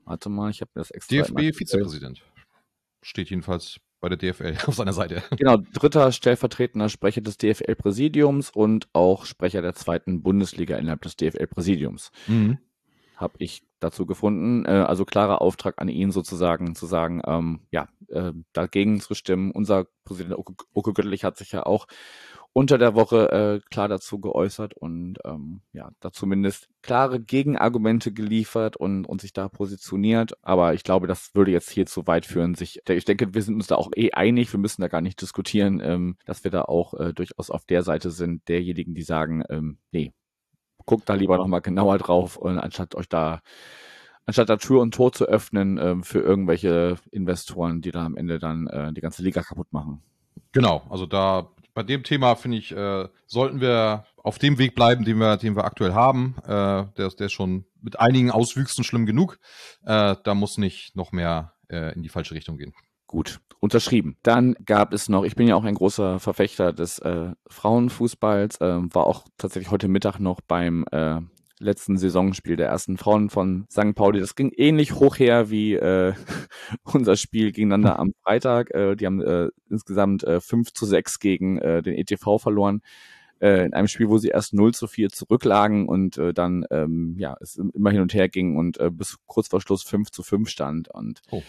warte 0.04 0.30
mal, 0.30 0.50
ich 0.50 0.62
habe 0.62 0.70
mir 0.74 0.80
das 0.80 0.90
extra. 0.90 1.16
DFB-Vizepräsident. 1.16 2.22
Steht 3.02 3.30
jedenfalls 3.30 3.78
bei 4.00 4.08
der 4.08 4.18
DFL 4.18 4.56
auf 4.66 4.74
seiner 4.74 4.92
Seite. 4.92 5.22
Genau, 5.36 5.56
dritter 5.56 6.12
stellvertretender 6.12 6.88
Sprecher 6.88 7.20
des 7.20 7.38
DFL-Präsidiums 7.38 8.50
und 8.50 8.88
auch 8.92 9.24
Sprecher 9.24 9.62
der 9.62 9.74
zweiten 9.74 10.22
Bundesliga 10.22 10.76
innerhalb 10.76 11.02
des 11.02 11.16
DFL-Präsidiums. 11.16 12.10
Mhm. 12.26 12.58
Habe 13.16 13.34
ich 13.38 13.62
dazu 13.80 14.06
gefunden. 14.06 14.64
Äh, 14.64 14.70
also 14.86 15.04
klarer 15.04 15.40
Auftrag 15.40 15.74
an 15.78 15.88
ihn 15.88 16.10
sozusagen, 16.10 16.74
zu 16.74 16.86
sagen, 16.86 17.22
ähm, 17.26 17.60
ja, 17.70 17.88
äh, 18.08 18.32
dagegen 18.52 19.00
zu 19.00 19.14
stimmen. 19.14 19.50
Unser 19.50 19.86
Präsident 20.04 20.36
Oke 20.72 20.92
Göttlich 20.92 21.24
hat 21.24 21.36
sich 21.36 21.52
ja 21.52 21.64
auch 21.66 21.86
unter 22.58 22.76
der 22.76 22.96
Woche 22.96 23.30
äh, 23.30 23.60
klar 23.70 23.86
dazu 23.86 24.18
geäußert 24.18 24.74
und 24.74 25.18
ähm, 25.24 25.60
ja, 25.72 25.92
da 26.00 26.10
zumindest 26.10 26.68
klare 26.82 27.20
Gegenargumente 27.20 28.12
geliefert 28.12 28.76
und, 28.76 29.04
und 29.04 29.20
sich 29.20 29.32
da 29.32 29.48
positioniert. 29.48 30.32
Aber 30.42 30.74
ich 30.74 30.82
glaube, 30.82 31.06
das 31.06 31.36
würde 31.36 31.52
jetzt 31.52 31.70
hier 31.70 31.86
zu 31.86 32.08
weit 32.08 32.26
führen. 32.26 32.56
Sich, 32.56 32.80
ich 32.88 33.04
denke, 33.04 33.32
wir 33.32 33.42
sind 33.42 33.54
uns 33.54 33.68
da 33.68 33.76
auch 33.76 33.90
eh 33.94 34.10
einig, 34.10 34.52
wir 34.52 34.58
müssen 34.58 34.82
da 34.82 34.88
gar 34.88 35.02
nicht 35.02 35.22
diskutieren, 35.22 35.80
ähm, 35.80 36.16
dass 36.26 36.42
wir 36.42 36.50
da 36.50 36.62
auch 36.62 36.94
äh, 36.94 37.14
durchaus 37.14 37.48
auf 37.50 37.64
der 37.64 37.84
Seite 37.84 38.10
sind, 38.10 38.48
derjenigen, 38.48 38.92
die 38.92 39.04
sagen, 39.04 39.44
ähm, 39.50 39.78
nee, 39.92 40.12
guckt 40.84 41.08
da 41.08 41.14
lieber 41.14 41.36
nochmal 41.36 41.60
genauer 41.60 41.98
drauf, 41.98 42.36
und 42.36 42.58
anstatt 42.58 42.96
euch 42.96 43.08
da 43.08 43.40
anstatt 44.26 44.48
da 44.48 44.56
Tür 44.56 44.80
und 44.80 44.92
Tor 44.92 45.12
zu 45.12 45.26
öffnen 45.26 45.78
ähm, 45.78 46.02
für 46.02 46.18
irgendwelche 46.18 46.96
Investoren, 47.12 47.82
die 47.82 47.92
da 47.92 48.04
am 48.04 48.16
Ende 48.16 48.40
dann 48.40 48.66
äh, 48.66 48.92
die 48.92 49.00
ganze 49.00 49.22
Liga 49.22 49.42
kaputt 49.42 49.72
machen. 49.72 50.02
Genau, 50.52 50.82
also 50.90 51.06
da 51.06 51.50
bei 51.78 51.84
dem 51.84 52.02
Thema 52.02 52.34
finde 52.34 52.56
ich, 52.56 52.72
äh, 52.72 53.06
sollten 53.28 53.60
wir 53.60 54.04
auf 54.16 54.40
dem 54.40 54.58
Weg 54.58 54.74
bleiben, 54.74 55.04
den 55.04 55.18
wir, 55.18 55.36
den 55.36 55.54
wir 55.54 55.64
aktuell 55.64 55.94
haben. 55.94 56.34
Äh, 56.42 56.48
der, 56.48 56.90
der 56.96 57.26
ist 57.26 57.32
schon 57.32 57.66
mit 57.80 58.00
einigen 58.00 58.32
Auswüchsen 58.32 58.82
schlimm 58.82 59.06
genug. 59.06 59.38
Äh, 59.84 60.16
da 60.24 60.34
muss 60.34 60.58
nicht 60.58 60.96
noch 60.96 61.12
mehr 61.12 61.52
äh, 61.68 61.94
in 61.94 62.02
die 62.02 62.08
falsche 62.08 62.34
Richtung 62.34 62.56
gehen. 62.56 62.74
Gut, 63.06 63.38
unterschrieben. 63.60 64.16
Dann 64.24 64.56
gab 64.66 64.92
es 64.92 65.08
noch, 65.08 65.22
ich 65.22 65.36
bin 65.36 65.46
ja 65.46 65.54
auch 65.54 65.62
ein 65.62 65.76
großer 65.76 66.18
Verfechter 66.18 66.72
des 66.72 66.98
äh, 66.98 67.30
Frauenfußballs, 67.46 68.60
äh, 68.60 68.78
war 68.92 69.06
auch 69.06 69.28
tatsächlich 69.36 69.70
heute 69.70 69.86
Mittag 69.86 70.18
noch 70.18 70.40
beim 70.40 70.84
äh, 70.90 71.20
letzten 71.60 71.98
Saisonspiel 71.98 72.56
der 72.56 72.68
ersten 72.68 72.96
Frauen 72.96 73.30
von 73.30 73.66
St. 73.70 73.94
Pauli. 73.94 74.20
Das 74.20 74.34
ging 74.34 74.52
ähnlich 74.56 74.94
hoch 74.94 75.18
her 75.18 75.50
wie 75.50 75.74
äh, 75.74 76.14
unser 76.84 77.16
Spiel 77.16 77.52
gegeneinander 77.52 77.98
am 77.98 78.12
Freitag. 78.22 78.74
Äh, 78.74 78.96
die 78.96 79.06
haben 79.06 79.20
äh, 79.20 79.48
insgesamt 79.70 80.24
äh, 80.24 80.40
5 80.40 80.72
zu 80.72 80.86
6 80.86 81.18
gegen 81.18 81.58
äh, 81.58 81.82
den 81.82 81.94
ETV 81.94 82.38
verloren. 82.38 82.82
Äh, 83.40 83.66
in 83.66 83.72
einem 83.72 83.88
Spiel, 83.88 84.08
wo 84.08 84.18
sie 84.18 84.28
erst 84.28 84.52
0 84.52 84.74
zu 84.74 84.86
4 84.86 85.10
zurücklagen 85.10 85.88
und 85.88 86.18
äh, 86.18 86.34
dann 86.34 86.64
ähm, 86.70 87.16
ja, 87.18 87.36
es 87.40 87.56
immer 87.56 87.90
hin 87.90 88.00
und 88.00 88.12
her 88.14 88.28
ging 88.28 88.56
und 88.56 88.78
äh, 88.78 88.90
bis 88.90 89.18
kurz 89.26 89.48
vor 89.48 89.60
Schluss 89.60 89.82
5 89.82 90.10
zu 90.10 90.22
5 90.22 90.48
stand. 90.48 90.88
Und 90.88 91.20
oh 91.30 91.42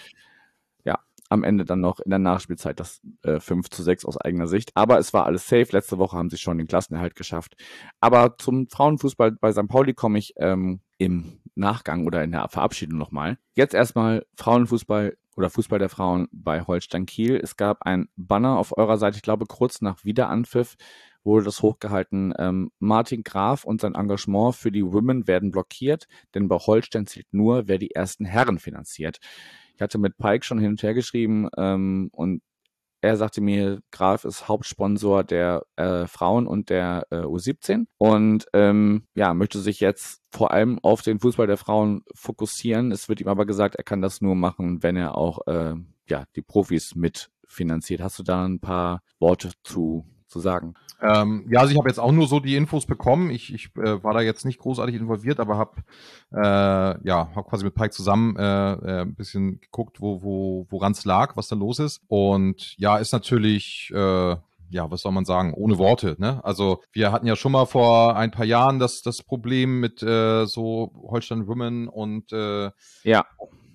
am 1.30 1.44
Ende 1.44 1.64
dann 1.64 1.80
noch 1.80 2.00
in 2.00 2.10
der 2.10 2.20
Nachspielzeit 2.20 2.80
das 2.80 3.02
äh, 3.24 3.40
5 3.40 3.70
zu 3.70 3.84
6 3.84 4.06
aus 4.06 4.18
eigener 4.18 4.48
Sicht. 4.48 4.72
Aber 4.74 4.98
es 4.98 5.14
war 5.14 5.26
alles 5.26 5.48
safe. 5.48 5.68
Letzte 5.72 5.98
Woche 5.98 6.18
haben 6.18 6.30
sie 6.30 6.38
schon 6.38 6.58
den 6.58 6.68
Klassenerhalt 6.68 7.16
geschafft. 7.16 7.56
Aber 8.00 8.38
zum 8.38 8.68
Frauenfußball 8.68 9.34
bei 9.34 9.52
St. 9.52 9.68
Pauli 9.68 9.94
komme 9.94 10.20
ich 10.20 10.34
ähm, 10.38 10.82
im 10.98 11.40
Nachgang 11.56 12.06
oder 12.08 12.24
in 12.24 12.32
der 12.32 12.50
Verabschiedung 12.50 12.98
nochmal. 12.98 13.38
Jetzt 13.56 13.74
erstmal 13.74 14.26
Frauenfußball 14.36 15.16
oder 15.36 15.50
Fußball 15.50 15.80
der 15.80 15.90
Frauen 15.90 16.28
bei 16.32 16.62
Holstein 16.64 17.06
Kiel. 17.06 17.40
Es 17.42 17.56
gab 17.56 17.84
ein 17.84 18.10
Banner 18.16 18.58
auf 18.58 18.78
eurer 18.78 18.98
Seite, 18.98 19.18
ich 19.18 19.24
glaube 19.24 19.46
kurz 19.46 19.82
nach 19.82 20.04
Wiederanpfiff 20.04 20.76
wurde 21.24 21.46
das 21.46 21.62
hochgehalten. 21.62 22.34
Ähm, 22.38 22.72
Martin 22.80 23.24
Graf 23.24 23.64
und 23.64 23.82
sein 23.82 23.96
Engagement 23.96 24.56
für 24.56 24.72
die 24.72 24.86
Women 24.86 25.28
werden 25.28 25.52
blockiert, 25.52 26.08
denn 26.34 26.48
bei 26.48 26.58
Holstein 26.58 27.08
zählt 27.08 27.28
nur, 27.32 27.68
wer 27.68 27.78
die 27.78 27.92
ersten 27.92 28.26
Herren 28.26 28.60
finanziert. 28.60 29.20
Ich 29.76 29.82
hatte 29.82 29.98
mit 29.98 30.18
Pike 30.18 30.46
schon 30.46 30.60
hin 30.60 30.72
und 30.72 30.84
her 30.84 30.94
geschrieben 30.94 31.48
ähm, 31.58 32.10
und 32.12 32.42
er 33.02 33.16
sagte 33.16 33.40
mir, 33.40 33.82
Graf 33.92 34.26
ist 34.26 34.48
Hauptsponsor 34.48 35.24
der 35.24 35.64
äh, 35.78 36.06
Frauen 36.06 36.48
und 36.48 36.70
der 36.70 37.08
äh, 37.12 37.22
U17 37.22 37.86
und 37.98 38.46
ähm, 38.54 39.08
ja, 39.16 39.34
möchte 39.34 39.60
sich 39.60 39.80
jetzt 39.80 40.22
vor 40.32 40.52
allem 40.52 40.80
auf 40.80 41.02
den 41.02 41.20
Fußball 41.20 41.48
der 41.48 41.58
Frauen 41.58 42.04
fokussieren. 42.14 42.92
Es 42.92 43.08
wird 43.08 43.22
ihm 43.22 43.30
aber 43.30 43.46
gesagt, 43.46 43.76
er 43.76 43.86
kann 43.86 44.02
das 44.02 44.20
nur 44.22 44.36
machen, 44.36 44.84
wenn 44.84 44.98
er 44.98 45.16
auch 45.16 45.48
äh, 45.48 45.76
ja, 46.10 46.26
die 46.36 46.42
Profis 46.42 46.96
mitfinanziert. 46.96 48.02
Hast 48.02 48.20
du 48.20 48.24
da 48.24 48.44
ein 48.44 48.60
paar 48.60 49.02
Worte 49.20 49.52
zu 49.64 50.06
zu 50.30 50.40
sagen? 50.40 50.76
Ähm, 51.02 51.46
ja, 51.50 51.60
also 51.60 51.72
ich 51.72 51.78
habe 51.78 51.90
jetzt 51.90 52.00
auch 52.00 52.12
nur 52.12 52.28
so 52.28 52.40
die 52.40 52.56
Infos 52.56 52.86
bekommen. 52.86 53.30
Ich, 53.30 53.54
ich 53.54 53.76
äh, 53.78 54.04
war 54.04 54.14
da 54.14 54.22
jetzt 54.22 54.46
nicht 54.46 54.60
großartig 54.60 54.96
involviert, 54.96 55.40
aber 55.40 55.58
habe 55.58 55.82
äh, 56.32 57.08
ja 57.08 57.30
hab 57.36 57.48
quasi 57.48 57.64
mit 57.66 57.76
Pike 57.76 57.92
zusammen 57.92 58.36
äh, 58.36 58.74
äh, 58.74 59.02
ein 59.02 59.16
bisschen 59.16 59.60
geguckt, 59.60 60.02
wo 60.02 60.22
wo 60.22 60.68
woran 60.70 60.92
es 60.92 61.06
lag, 61.06 61.36
was 61.36 61.48
da 61.48 61.56
los 61.56 61.80
ist. 61.80 62.02
Und 62.08 62.76
ja, 62.78 62.98
ist 62.98 63.12
natürlich 63.12 63.92
äh, 63.94 64.36
ja, 64.72 64.92
was 64.92 65.02
soll 65.02 65.12
man 65.12 65.26
sagen, 65.26 65.54
ohne 65.54 65.78
Worte. 65.78 66.16
Ne? 66.20 66.44
Also 66.44 66.84
wir 66.92 67.12
hatten 67.12 67.26
ja 67.26 67.36
schon 67.36 67.52
mal 67.52 67.66
vor 67.66 68.16
ein 68.16 68.32
paar 68.32 68.46
Jahren 68.46 68.80
das, 68.80 69.02
das 69.02 69.24
Problem 69.24 69.80
mit 69.80 70.04
äh, 70.04 70.46
so 70.46 70.92
Holstein 71.08 71.48
Women 71.48 71.88
und 71.88 72.32
äh, 72.32 72.70
ja. 73.04 73.26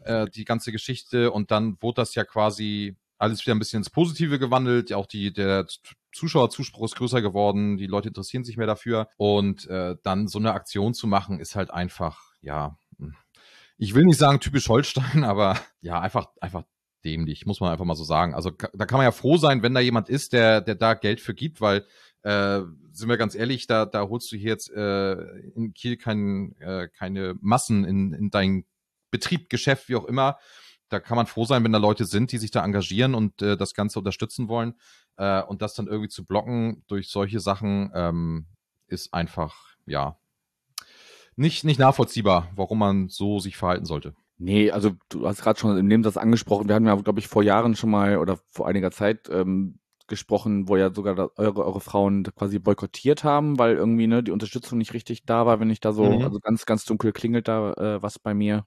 äh, 0.05 0.27
die 0.31 0.45
ganze 0.45 0.73
Geschichte 0.73 1.33
und 1.33 1.51
dann 1.51 1.77
wurde 1.81 1.97
das 1.97 2.15
ja 2.15 2.25
quasi 2.25 2.97
alles 3.19 3.45
wieder 3.45 3.55
ein 3.55 3.59
bisschen 3.59 3.79
ins 3.79 3.91
Positive 3.91 4.39
gewandelt. 4.39 4.93
Auch 4.93 5.07
die, 5.07 5.33
der 5.33 5.67
Zuschauerzuspruch 6.15 6.85
ist 6.85 6.97
größer 6.97 7.23
geworden, 7.23 7.77
die 7.77 7.87
Leute 7.87 8.09
interessieren 8.09 8.45
sich 8.45 8.57
mehr 8.57 8.67
dafür. 8.67 9.09
Und 9.17 9.67
äh, 9.69 9.97
dann 10.03 10.29
so 10.29 10.39
eine 10.39 10.53
Aktion 10.53 10.95
zu 10.95 11.07
machen, 11.07 11.41
ist 11.41 11.57
halt 11.57 11.71
einfach, 11.71 12.21
ja, 12.41 12.79
hm. 12.99 13.15
ich 13.77 13.95
will 13.95 14.05
nicht 14.05 14.19
sagen 14.19 14.41
typisch 14.41 14.69
Holstein, 14.69 15.25
aber 15.25 15.59
ja, 15.81 16.01
einfach, 16.01 16.29
einfach 16.41 16.65
dämlich, 17.05 17.47
muss 17.47 17.61
man 17.61 17.71
einfach 17.71 17.85
mal 17.85 17.95
so 17.95 18.05
sagen. 18.05 18.35
Also 18.35 18.51
da 18.51 18.87
kann 18.87 18.99
man 18.99 19.05
ja 19.05 19.13
froh 19.13 19.37
sein, 19.37 19.63
wenn 19.63 19.75
da 19.75 19.81
jemand 19.81 20.09
ist, 20.09 20.33
der, 20.33 20.61
der 20.61 20.75
da 20.75 20.95
Geld 20.95 21.21
für 21.21 21.35
gibt, 21.35 21.61
weil 21.61 21.87
äh, 22.23 22.63
sind 22.93 23.09
wir 23.09 23.17
ganz 23.17 23.35
ehrlich, 23.35 23.67
da, 23.67 23.85
da 23.85 24.09
holst 24.09 24.33
du 24.33 24.37
hier 24.37 24.51
jetzt 24.51 24.71
äh, 24.71 25.13
in 25.55 25.75
Kiel 25.75 25.97
kein, 25.97 26.57
äh, 26.61 26.89
keine 26.89 27.35
Massen 27.41 27.85
in, 27.85 28.13
in 28.13 28.31
dein 28.31 28.65
Betrieb, 29.11 29.51
Geschäft, 29.51 29.89
wie 29.89 29.97
auch 29.97 30.07
immer. 30.07 30.39
Da 30.89 31.01
kann 31.01 31.17
man 31.17 31.27
froh 31.27 31.45
sein, 31.45 31.65
wenn 31.65 31.73
da 31.73 31.79
Leute 31.79 32.05
sind, 32.05 32.33
die 32.33 32.39
sich 32.39 32.51
da 32.51 32.65
engagieren 32.65 33.15
und 33.15 33.43
äh, 33.43 33.57
das 33.57 33.75
Ganze 33.75 33.99
unterstützen 33.99 34.49
wollen. 34.49 34.75
Äh, 35.17 35.43
und 35.43 35.63
das 35.63 35.75
dann 35.75 35.87
irgendwie 35.87 36.09
zu 36.09 36.25
blocken 36.25 36.83
durch 36.89 37.09
solche 37.09 37.41
Sachen 37.41 37.91
ähm, 37.95 38.47
ist 38.87 39.15
einfach, 39.15 39.77
ja, 39.87 40.17
nicht, 41.37 41.65
nicht 41.65 41.81
nachvollziehbar, 41.81 42.51
warum 42.55 42.79
man 42.79 43.09
so 43.09 43.41
sich 43.41 43.57
verhalten 43.57 43.85
sollte. 43.85 44.15
Nee, 44.39 44.71
also 44.71 44.93
du 45.09 45.27
hast 45.27 45.43
gerade 45.43 45.59
schon 45.59 45.77
im 45.77 45.87
Nebensatz 45.87 46.17
angesprochen, 46.17 46.69
wir 46.69 46.75
hatten 46.75 46.87
ja, 46.87 46.95
glaube 46.97 47.21
ich, 47.21 47.29
vor 47.29 47.43
Jahren 47.43 47.77
schon 47.77 47.91
mal 47.91 48.19
oder 48.19 48.39
vor 48.51 48.67
einiger 48.67 48.91
Zeit 48.91 49.29
ähm, 49.31 49.79
gesprochen, 50.07 50.69
wo 50.69 50.77
ja 50.77 50.93
sogar 50.93 51.31
eure, 51.37 51.65
eure 51.65 51.81
Frauen 51.81 52.25
quasi 52.25 52.59
boykottiert 52.59 53.25
haben, 53.25 53.59
weil 53.59 53.77
irgendwie 53.77 54.07
ne, 54.07 54.23
die 54.23 54.33
Unterstützung 54.33 54.79
nicht 54.79 54.93
richtig 54.93 55.25
da 55.25 55.47
war, 55.47 55.61
wenn 55.61 55.71
ich 55.71 55.81
da 55.81 55.93
so, 55.93 56.05
mhm. 56.05 56.25
also 56.25 56.41
ganz, 56.41 56.67
ganz 56.67 56.85
dunkel 56.85 57.13
klingelt 57.13 57.49
da 57.49 57.73
äh, 57.73 58.03
was 58.03 58.19
bei 58.19 58.35
mir. 58.35 58.67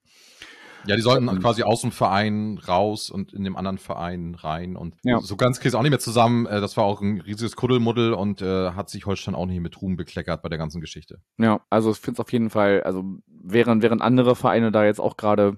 Ja, 0.88 0.96
die 0.96 1.02
sollten 1.02 1.28
ähm, 1.28 1.40
quasi 1.40 1.64
aus 1.64 1.82
dem 1.82 1.92
Verein 1.92 2.60
raus 2.68 3.10
und 3.10 3.34
in 3.34 3.44
dem 3.44 3.56
anderen 3.56 3.78
Verein 3.78 4.36
rein. 4.36 4.76
Und 4.76 4.96
ja. 5.04 5.20
so 5.20 5.36
ganz 5.36 5.60
kriegst 5.60 5.76
auch 5.76 5.82
nicht 5.82 5.92
mehr 5.92 6.00
zusammen. 6.00 6.46
Äh, 6.46 6.62
das 6.62 6.78
war 6.78 6.86
auch 6.86 7.02
ein 7.02 7.22
riesiges 7.22 7.56
Kuddelmuddel 7.56 8.14
und 8.14 8.42
äh, 8.42 8.72
hat 8.72 8.90
sich 8.90 9.06
Holstein 9.06 9.36
auch 9.36 9.46
nicht 9.46 9.60
mit 9.60 9.82
Ruhm 9.82 9.96
bekleckert 9.96 10.42
bei 10.42 10.50
der 10.50 10.58
ganzen 10.58 10.82
Geschichte. 10.82 11.20
Ja, 11.38 11.62
also 11.70 11.92
ich 11.92 11.98
finde 11.98 12.18
es 12.18 12.20
auf 12.20 12.32
jeden 12.32 12.50
Fall, 12.50 12.84
also 12.84 13.04
während, 13.28 13.84
während 13.84 14.02
andere 14.02 14.36
Vereine 14.36 14.72
da 14.72 14.86
jetzt 14.86 15.00
auch 15.02 15.18
gerade 15.18 15.58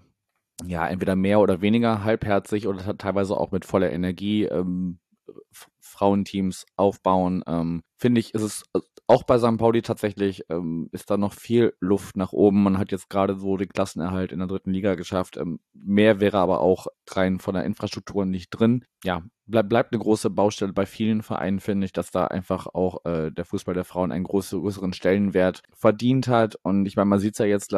ja, 0.66 0.88
entweder 0.88 1.16
mehr 1.16 1.40
oder 1.40 1.62
weniger 1.62 2.04
halbherzig 2.04 2.68
oder 2.68 2.98
teilweise 2.98 3.38
auch 3.38 3.52
mit 3.52 3.66
voller 3.66 3.92
Energie 3.92 4.44
ähm, 4.44 5.00
Frauenteams 5.80 6.66
aufbauen. 6.76 7.44
Ähm, 7.48 7.84
Finde 7.98 8.20
ich, 8.20 8.34
ist 8.34 8.42
es 8.42 8.64
auch 9.10 9.24
bei 9.24 9.40
St. 9.40 9.58
Pauli 9.58 9.82
tatsächlich, 9.82 10.44
ähm, 10.50 10.88
ist 10.92 11.10
da 11.10 11.18
noch 11.18 11.34
viel 11.34 11.74
Luft 11.80 12.16
nach 12.16 12.32
oben. 12.32 12.62
Man 12.62 12.78
hat 12.78 12.92
jetzt 12.92 13.10
gerade 13.10 13.36
so 13.36 13.58
den 13.58 13.70
Klassenerhalt 13.70 14.32
in 14.32 14.38
der 14.38 14.48
dritten 14.48 14.72
Liga 14.72 14.94
geschafft. 14.94 15.36
Ähm, 15.36 15.60
mehr 15.74 16.20
wäre 16.20 16.38
aber 16.38 16.62
auch 16.62 16.86
rein 17.10 17.40
von 17.40 17.56
der 17.56 17.64
Infrastruktur 17.64 18.26
nicht 18.28 18.52
drin. 18.52 18.86
Ja, 19.04 19.24
bleib, 19.48 19.68
bleibt 19.68 19.94
eine 19.94 20.04
große 20.04 20.30
Baustelle 20.30 20.74
bei 20.74 20.86
vielen 20.86 21.24
Vereinen, 21.24 21.60
finde 21.60 21.86
ich, 21.86 21.92
dass 21.92 22.12
da 22.12 22.28
einfach 22.28 22.68
auch 22.68 23.04
äh, 23.06 23.32
der 23.32 23.46
Fußball 23.46 23.74
der 23.74 23.84
Frauen 23.84 24.12
einen 24.12 24.26
groß, 24.26 24.52
größeren 24.52 24.94
Stellenwert 24.94 25.64
verdient 25.74 26.28
hat. 26.28 26.58
Und 26.62 26.86
ich 26.86 26.96
meine, 26.96 27.10
man 27.10 27.20
sieht 27.20 27.34
es 27.34 27.40
ja 27.40 27.46
jetzt 27.46 27.74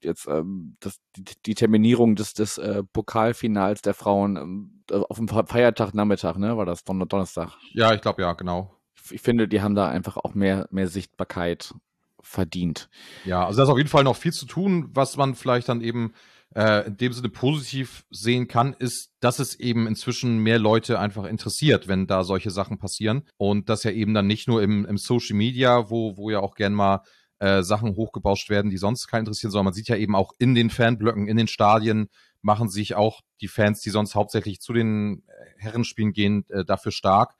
jetzt 0.00 0.26
ähm, 0.26 0.76
das, 0.80 0.98
die, 1.16 1.24
die 1.46 1.54
Terminierung 1.54 2.16
des, 2.16 2.34
des 2.34 2.58
äh, 2.58 2.82
Pokalfinals 2.92 3.82
der 3.82 3.94
Frauen 3.94 4.36
ähm, 4.36 4.84
auf 5.08 5.18
dem 5.18 5.28
Feiertag 5.28 5.94
Nachmittag, 5.94 6.36
ne? 6.36 6.56
War 6.56 6.66
das 6.66 6.82
Don 6.82 6.98
Donnerstag? 7.08 7.56
Ja, 7.74 7.94
ich 7.94 8.00
glaube 8.00 8.22
ja, 8.22 8.32
genau. 8.32 8.77
Ich, 9.12 9.22
finde, 9.22 9.48
die 9.48 9.62
haben 9.62 9.74
da 9.74 9.88
einfach 9.88 10.16
auch 10.16 10.34
mehr, 10.34 10.68
mehr 10.70 10.88
Sichtbarkeit 10.88 11.74
verdient. 12.20 12.88
Ja, 13.24 13.46
also 13.46 13.58
da 13.58 13.64
ist 13.64 13.68
auf 13.70 13.78
jeden 13.78 13.88
Fall 13.88 14.04
noch 14.04 14.16
viel 14.16 14.32
zu 14.32 14.46
tun, 14.46 14.90
was 14.92 15.16
man 15.16 15.34
vielleicht 15.34 15.68
dann 15.68 15.80
eben 15.80 16.12
äh, 16.54 16.86
in 16.86 16.96
dem 16.96 17.12
Sinne 17.12 17.28
positiv 17.28 18.04
sehen 18.10 18.48
kann, 18.48 18.74
ist, 18.78 19.10
dass 19.20 19.38
es 19.38 19.58
eben 19.58 19.86
inzwischen 19.86 20.38
mehr 20.38 20.58
Leute 20.58 20.98
einfach 20.98 21.24
interessiert, 21.24 21.88
wenn 21.88 22.06
da 22.06 22.24
solche 22.24 22.50
Sachen 22.50 22.78
passieren. 22.78 23.22
Und 23.36 23.68
das 23.68 23.84
ja 23.84 23.90
eben 23.90 24.14
dann 24.14 24.26
nicht 24.26 24.48
nur 24.48 24.62
im, 24.62 24.84
im 24.86 24.98
Social 24.98 25.36
Media, 25.36 25.90
wo, 25.90 26.16
wo 26.16 26.30
ja 26.30 26.40
auch 26.40 26.54
gern 26.54 26.74
mal 26.74 27.02
äh, 27.38 27.62
Sachen 27.62 27.94
hochgebauscht 27.96 28.50
werden, 28.50 28.70
die 28.70 28.78
sonst 28.78 29.06
keinen 29.06 29.20
interessieren, 29.20 29.50
sondern 29.50 29.66
man 29.66 29.74
sieht 29.74 29.88
ja 29.88 29.96
eben 29.96 30.16
auch 30.16 30.32
in 30.38 30.54
den 30.54 30.70
Fanblöcken, 30.70 31.28
in 31.28 31.36
den 31.36 31.48
Stadien 31.48 32.08
machen 32.42 32.68
sich 32.68 32.94
auch 32.94 33.20
die 33.40 33.48
Fans, 33.48 33.80
die 33.80 33.90
sonst 33.90 34.14
hauptsächlich 34.14 34.60
zu 34.60 34.72
den 34.72 35.22
äh, 35.26 35.62
Herrenspielen 35.62 36.12
gehen, 36.12 36.44
äh, 36.48 36.64
dafür 36.64 36.92
stark. 36.92 37.34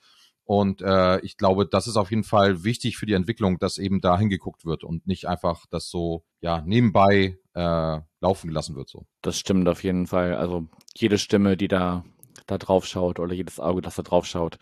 Und 0.49 0.81
äh, 0.81 1.21
ich 1.21 1.37
glaube, 1.37 1.67
das 1.67 1.87
ist 1.87 1.99
auf 1.99 2.09
jeden 2.09 2.25
Fall 2.25 2.65
wichtig 2.65 2.97
für 2.97 3.05
die 3.05 3.13
Entwicklung, 3.13 3.59
dass 3.59 3.77
eben 3.77 4.01
da 4.01 4.17
hingeguckt 4.17 4.65
wird 4.65 4.83
und 4.83 5.07
nicht 5.07 5.29
einfach 5.29 5.67
das 5.69 5.91
so 5.91 6.25
ja 6.41 6.63
nebenbei 6.63 7.37
äh, 7.53 8.01
laufen 8.23 8.49
gelassen 8.49 8.75
wird. 8.75 8.89
So. 8.89 9.05
Das 9.21 9.39
stimmt 9.39 9.69
auf 9.69 9.85
jeden 9.85 10.07
Fall. 10.07 10.35
Also 10.37 10.67
jede 10.97 11.19
Stimme, 11.19 11.59
die 11.59 11.69
da 11.69 12.03
da 12.47 12.57
drauf 12.57 12.87
schaut 12.87 13.21
oder 13.21 13.35
jedes 13.35 13.61
Auge, 13.61 13.83
das 13.83 13.97
da 13.97 14.03
drauf 14.03 14.25
schaut, 14.25 14.57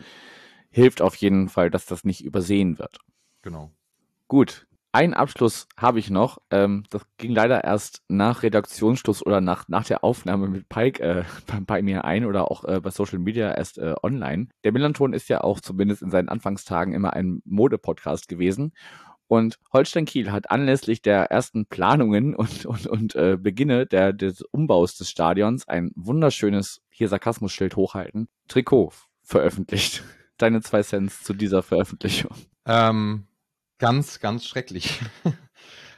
hilft 0.71 1.01
auf 1.01 1.15
jeden 1.15 1.47
Fall, 1.47 1.69
dass 1.69 1.85
das 1.85 2.03
nicht 2.03 2.21
übersehen 2.21 2.79
wird. 2.79 2.97
Genau. 3.41 3.71
Gut, 4.27 4.67
einen 4.97 5.13
Abschluss 5.13 5.67
habe 5.77 5.99
ich 5.99 6.09
noch. 6.09 6.39
Ähm, 6.49 6.83
das 6.89 7.03
ging 7.17 7.31
leider 7.31 7.63
erst 7.63 8.01
nach 8.07 8.41
Redaktionsschluss 8.41 9.23
oder 9.23 9.41
nach, 9.41 9.67
nach 9.67 9.85
der 9.85 10.03
Aufnahme 10.03 10.47
mit 10.47 10.69
Pike 10.69 11.03
äh, 11.03 11.23
bei, 11.45 11.59
bei, 11.59 11.81
mir 11.83 12.03
ein 12.03 12.25
oder 12.25 12.49
auch 12.49 12.65
äh, 12.65 12.79
bei 12.81 12.89
Social 12.89 13.19
Media 13.19 13.53
erst 13.53 13.77
äh, 13.77 13.93
online. 14.01 14.47
Der 14.63 14.71
Millanton 14.71 15.13
ist 15.13 15.29
ja 15.29 15.41
auch 15.41 15.61
zumindest 15.61 16.01
in 16.01 16.09
seinen 16.09 16.29
Anfangstagen 16.29 16.95
immer 16.95 17.13
ein 17.13 17.43
Modepodcast 17.45 18.27
gewesen. 18.27 18.73
Und 19.27 19.59
Holstein 19.71 20.05
Kiel 20.05 20.31
hat 20.31 20.49
anlässlich 20.49 21.03
der 21.03 21.25
ersten 21.25 21.67
Planungen 21.67 22.35
und, 22.35 22.65
und, 22.65 22.87
und 22.87 23.15
äh, 23.15 23.37
Beginne 23.39 23.85
der, 23.85 24.13
des 24.13 24.41
Umbaus 24.41 24.95
des 24.95 25.11
Stadions 25.11 25.67
ein 25.67 25.91
wunderschönes, 25.95 26.81
hier 26.89 27.07
Sarkasmus-Schild 27.07 27.75
hochhalten, 27.75 28.29
Trikot 28.47 28.93
veröffentlicht. 29.21 30.03
Deine 30.39 30.61
zwei 30.61 30.81
Cents 30.81 31.21
zu 31.21 31.35
dieser 31.35 31.61
Veröffentlichung. 31.61 32.31
Ähm, 32.65 33.26
Ganz, 33.77 34.19
ganz 34.19 34.45
schrecklich. 34.45 34.99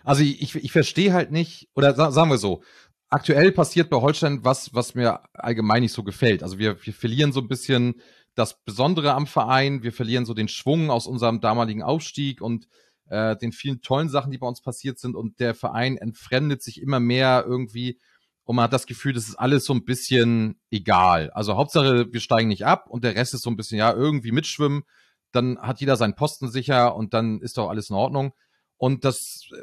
Also 0.05 0.23
ich, 0.23 0.55
ich, 0.55 0.71
verstehe 0.71 1.13
halt 1.13 1.29
nicht, 1.29 1.67
oder 1.75 1.93
sagen 1.93 2.31
wir 2.31 2.37
so, 2.37 2.63
aktuell 3.09 3.51
passiert 3.51 3.89
bei 3.89 3.97
Holstein 3.97 4.43
was, 4.43 4.73
was 4.73 4.95
mir 4.95 5.19
allgemein 5.33 5.81
nicht 5.81 5.91
so 5.91 6.03
gefällt. 6.03 6.41
Also 6.41 6.57
wir, 6.57 6.83
wir 6.83 6.93
verlieren 6.93 7.31
so 7.31 7.41
ein 7.41 7.47
bisschen 7.47 8.01
das 8.33 8.63
Besondere 8.63 9.13
am 9.13 9.27
Verein, 9.27 9.83
wir 9.83 9.91
verlieren 9.91 10.25
so 10.25 10.33
den 10.33 10.47
Schwung 10.47 10.89
aus 10.89 11.05
unserem 11.05 11.41
damaligen 11.41 11.83
Aufstieg 11.83 12.41
und 12.41 12.67
äh, 13.09 13.35
den 13.35 13.51
vielen 13.51 13.81
tollen 13.81 14.09
Sachen, 14.09 14.31
die 14.31 14.37
bei 14.37 14.47
uns 14.47 14.61
passiert 14.61 14.99
sind 14.99 15.15
und 15.15 15.39
der 15.39 15.53
Verein 15.53 15.97
entfremdet 15.97 16.63
sich 16.63 16.81
immer 16.81 16.99
mehr 16.99 17.43
irgendwie 17.45 17.99
und 18.45 18.55
man 18.55 18.63
hat 18.63 18.73
das 18.73 18.87
Gefühl, 18.87 19.13
das 19.13 19.27
ist 19.27 19.35
alles 19.35 19.65
so 19.65 19.73
ein 19.73 19.85
bisschen 19.85 20.59
egal. 20.71 21.29
Also 21.31 21.55
Hauptsache, 21.55 22.11
wir 22.11 22.19
steigen 22.19 22.47
nicht 22.47 22.65
ab 22.65 22.87
und 22.89 23.03
der 23.03 23.13
Rest 23.13 23.35
ist 23.35 23.43
so 23.43 23.51
ein 23.51 23.55
bisschen, 23.55 23.77
ja, 23.77 23.93
irgendwie 23.93 24.31
mitschwimmen 24.31 24.85
dann 25.31 25.59
hat 25.59 25.79
jeder 25.79 25.95
seinen 25.95 26.15
Posten 26.15 26.49
sicher 26.49 26.95
und 26.95 27.13
dann 27.13 27.41
ist 27.41 27.57
doch 27.57 27.69
alles 27.69 27.89
in 27.89 27.95
Ordnung. 27.95 28.33
Und 28.77 29.05
das 29.05 29.49
äh, 29.51 29.61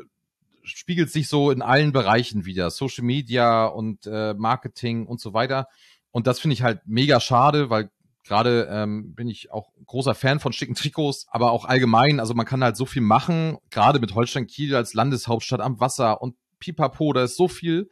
spiegelt 0.62 1.10
sich 1.10 1.28
so 1.28 1.50
in 1.50 1.62
allen 1.62 1.92
Bereichen 1.92 2.44
wieder, 2.44 2.70
Social 2.70 3.04
Media 3.04 3.66
und 3.66 4.06
äh, 4.06 4.34
Marketing 4.34 5.06
und 5.06 5.20
so 5.20 5.32
weiter. 5.32 5.68
Und 6.10 6.26
das 6.26 6.40
finde 6.40 6.54
ich 6.54 6.62
halt 6.62 6.80
mega 6.86 7.20
schade, 7.20 7.70
weil 7.70 7.90
gerade 8.24 8.68
ähm, 8.70 9.14
bin 9.14 9.28
ich 9.28 9.52
auch 9.52 9.70
großer 9.86 10.14
Fan 10.14 10.40
von 10.40 10.52
schicken 10.52 10.74
Trikots, 10.74 11.26
aber 11.30 11.52
auch 11.52 11.64
allgemein, 11.64 12.18
also 12.20 12.34
man 12.34 12.46
kann 12.46 12.64
halt 12.64 12.76
so 12.76 12.86
viel 12.86 13.02
machen, 13.02 13.58
gerade 13.70 14.00
mit 14.00 14.14
Holstein 14.14 14.46
Kiel 14.46 14.74
als 14.74 14.94
Landeshauptstadt 14.94 15.60
am 15.60 15.78
Wasser 15.80 16.20
und 16.20 16.34
pipapo, 16.58 17.12
da 17.12 17.24
ist 17.24 17.36
so 17.36 17.48
viel. 17.48 17.88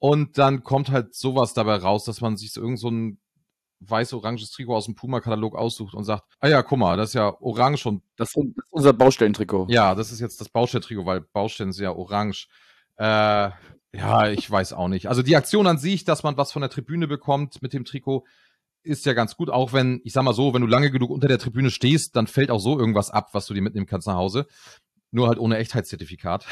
Und 0.00 0.38
dann 0.38 0.62
kommt 0.62 0.90
halt 0.90 1.14
sowas 1.14 1.54
dabei 1.54 1.76
raus, 1.76 2.04
dass 2.04 2.20
man 2.20 2.36
sich 2.36 2.52
so 2.52 2.60
irgend 2.60 2.78
so 2.78 2.90
ein 2.90 3.18
weiß-oranges 3.80 4.50
Trikot 4.50 4.76
aus 4.76 4.86
dem 4.86 4.94
Puma-Katalog 4.94 5.54
aussucht 5.54 5.94
und 5.94 6.04
sagt, 6.04 6.24
ah 6.40 6.48
ja, 6.48 6.62
guck 6.62 6.78
mal, 6.78 6.96
das 6.96 7.10
ist 7.10 7.14
ja 7.14 7.34
orange 7.40 7.86
und. 7.86 8.02
Das 8.16 8.34
ist 8.34 8.44
unser 8.70 8.92
Baustellentrikot. 8.92 9.66
Ja, 9.68 9.94
das 9.94 10.12
ist 10.12 10.20
jetzt 10.20 10.40
das 10.40 10.48
Baustellentrikot, 10.48 11.06
weil 11.06 11.20
Baustellen 11.20 11.72
sind 11.72 11.84
ja 11.84 11.92
orange. 11.92 12.48
Äh, 12.96 13.50
ja, 13.92 14.28
ich 14.28 14.50
weiß 14.50 14.72
auch 14.72 14.88
nicht. 14.88 15.08
Also 15.08 15.22
die 15.22 15.36
Aktion 15.36 15.66
an 15.66 15.78
sich, 15.78 16.04
dass 16.04 16.22
man 16.22 16.36
was 16.36 16.52
von 16.52 16.62
der 16.62 16.70
Tribüne 16.70 17.06
bekommt 17.06 17.62
mit 17.62 17.72
dem 17.72 17.84
Trikot, 17.84 18.24
ist 18.82 19.06
ja 19.06 19.12
ganz 19.12 19.36
gut, 19.36 19.50
auch 19.50 19.72
wenn, 19.72 20.00
ich 20.04 20.12
sag 20.12 20.22
mal 20.22 20.34
so, 20.34 20.54
wenn 20.54 20.62
du 20.62 20.66
lange 20.66 20.90
genug 20.90 21.10
unter 21.10 21.28
der 21.28 21.38
Tribüne 21.38 21.70
stehst, 21.70 22.16
dann 22.16 22.26
fällt 22.26 22.50
auch 22.50 22.60
so 22.60 22.78
irgendwas 22.78 23.10
ab, 23.10 23.30
was 23.32 23.46
du 23.46 23.54
dir 23.54 23.62
mitnehmen 23.62 23.86
kannst 23.86 24.06
nach 24.06 24.14
Hause. 24.14 24.46
Nur 25.10 25.28
halt 25.28 25.38
ohne 25.38 25.56
Echtheitszertifikat. 25.58 26.46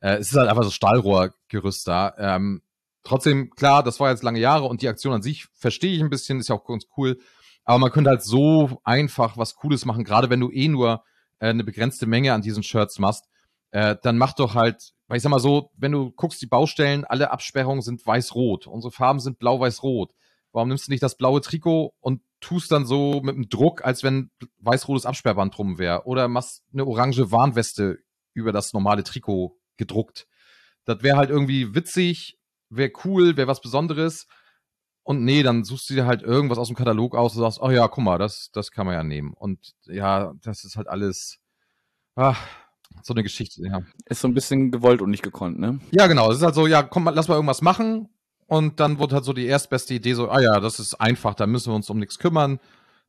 Äh, 0.00 0.16
es 0.16 0.32
ist 0.32 0.36
halt 0.36 0.48
einfach 0.48 0.64
so 0.64 0.70
Stahlrohrgerüst 0.70 1.86
da. 1.86 2.12
Ähm, 2.18 2.62
trotzdem, 3.04 3.50
klar, 3.50 3.82
das 3.82 4.00
war 4.00 4.10
jetzt 4.10 4.22
lange 4.22 4.40
Jahre 4.40 4.64
und 4.64 4.82
die 4.82 4.88
Aktion 4.88 5.12
an 5.14 5.22
sich 5.22 5.46
verstehe 5.54 5.94
ich 5.94 6.00
ein 6.00 6.10
bisschen, 6.10 6.40
ist 6.40 6.48
ja 6.48 6.54
auch 6.54 6.64
ganz 6.64 6.86
cool. 6.96 7.18
Aber 7.64 7.78
man 7.78 7.92
könnte 7.92 8.10
halt 8.10 8.22
so 8.22 8.80
einfach 8.84 9.36
was 9.36 9.54
Cooles 9.54 9.84
machen, 9.84 10.04
gerade 10.04 10.30
wenn 10.30 10.40
du 10.40 10.50
eh 10.50 10.68
nur 10.68 11.04
äh, 11.38 11.48
eine 11.48 11.64
begrenzte 11.64 12.06
Menge 12.06 12.32
an 12.32 12.42
diesen 12.42 12.62
Shirts 12.62 12.98
machst. 12.98 13.28
Äh, 13.70 13.96
dann 14.02 14.18
mach 14.18 14.34
doch 14.34 14.54
halt, 14.54 14.92
weil 15.06 15.16
ich 15.16 15.22
sag 15.22 15.30
mal 15.30 15.38
so, 15.38 15.70
wenn 15.76 15.92
du 15.92 16.10
guckst, 16.10 16.42
die 16.42 16.46
Baustellen, 16.46 17.04
alle 17.04 17.30
Absperrungen 17.30 17.82
sind 17.82 18.06
weiß-rot. 18.06 18.66
Unsere 18.66 18.92
Farben 18.92 19.20
sind 19.20 19.38
blau-weiß-rot. 19.38 20.12
Warum 20.52 20.68
nimmst 20.68 20.88
du 20.88 20.92
nicht 20.92 21.02
das 21.02 21.16
blaue 21.16 21.40
Trikot 21.40 21.94
und 22.00 22.20
tust 22.40 22.70
dann 22.70 22.84
so 22.84 23.22
mit 23.22 23.34
dem 23.34 23.48
Druck, 23.48 23.84
als 23.84 24.02
wenn 24.02 24.30
weiß-rotes 24.58 25.06
Absperrband 25.06 25.56
drum 25.56 25.78
wäre? 25.78 26.04
Oder 26.04 26.28
machst 26.28 26.62
eine 26.72 26.86
orange 26.86 27.30
Warnweste 27.30 28.00
über 28.34 28.52
das 28.52 28.74
normale 28.74 29.02
Trikot 29.02 29.58
gedruckt? 29.78 30.26
Das 30.84 31.02
wäre 31.02 31.16
halt 31.16 31.30
irgendwie 31.30 31.74
witzig, 31.74 32.38
wäre 32.76 32.92
cool, 33.04 33.36
wäre 33.36 33.48
was 33.48 33.60
Besonderes. 33.60 34.26
Und 35.04 35.24
nee, 35.24 35.42
dann 35.42 35.64
suchst 35.64 35.90
du 35.90 35.94
dir 35.94 36.06
halt 36.06 36.22
irgendwas 36.22 36.58
aus 36.58 36.68
dem 36.68 36.76
Katalog 36.76 37.16
aus 37.16 37.34
und 37.34 37.42
sagst, 37.42 37.60
oh 37.60 37.70
ja, 37.70 37.88
guck 37.88 38.04
mal, 38.04 38.18
das, 38.18 38.50
das 38.52 38.70
kann 38.70 38.86
man 38.86 38.94
ja 38.94 39.02
nehmen. 39.02 39.32
Und 39.34 39.74
ja, 39.86 40.32
das 40.42 40.64
ist 40.64 40.76
halt 40.76 40.88
alles 40.88 41.42
ach, 42.14 42.46
so 43.02 43.14
eine 43.14 43.22
Geschichte, 43.22 43.66
ja. 43.66 43.82
Ist 44.06 44.20
so 44.20 44.28
ein 44.28 44.34
bisschen 44.34 44.70
gewollt 44.70 45.02
und 45.02 45.10
nicht 45.10 45.22
gekonnt, 45.22 45.58
ne? 45.58 45.80
Ja, 45.90 46.06
genau. 46.06 46.30
Es 46.30 46.38
ist 46.38 46.42
halt 46.42 46.54
so, 46.54 46.66
ja, 46.66 46.82
komm, 46.82 47.10
lass 47.12 47.28
mal 47.28 47.34
irgendwas 47.34 47.62
machen. 47.62 48.08
Und 48.46 48.80
dann 48.80 48.98
wurde 48.98 49.14
halt 49.14 49.24
so 49.24 49.32
die 49.32 49.46
erstbeste 49.46 49.94
Idee 49.94 50.14
so, 50.14 50.28
ah 50.28 50.40
ja, 50.40 50.60
das 50.60 50.78
ist 50.78 50.94
einfach, 50.94 51.34
da 51.34 51.46
müssen 51.46 51.72
wir 51.72 51.76
uns 51.76 51.88
um 51.88 51.98
nichts 51.98 52.18
kümmern. 52.18 52.60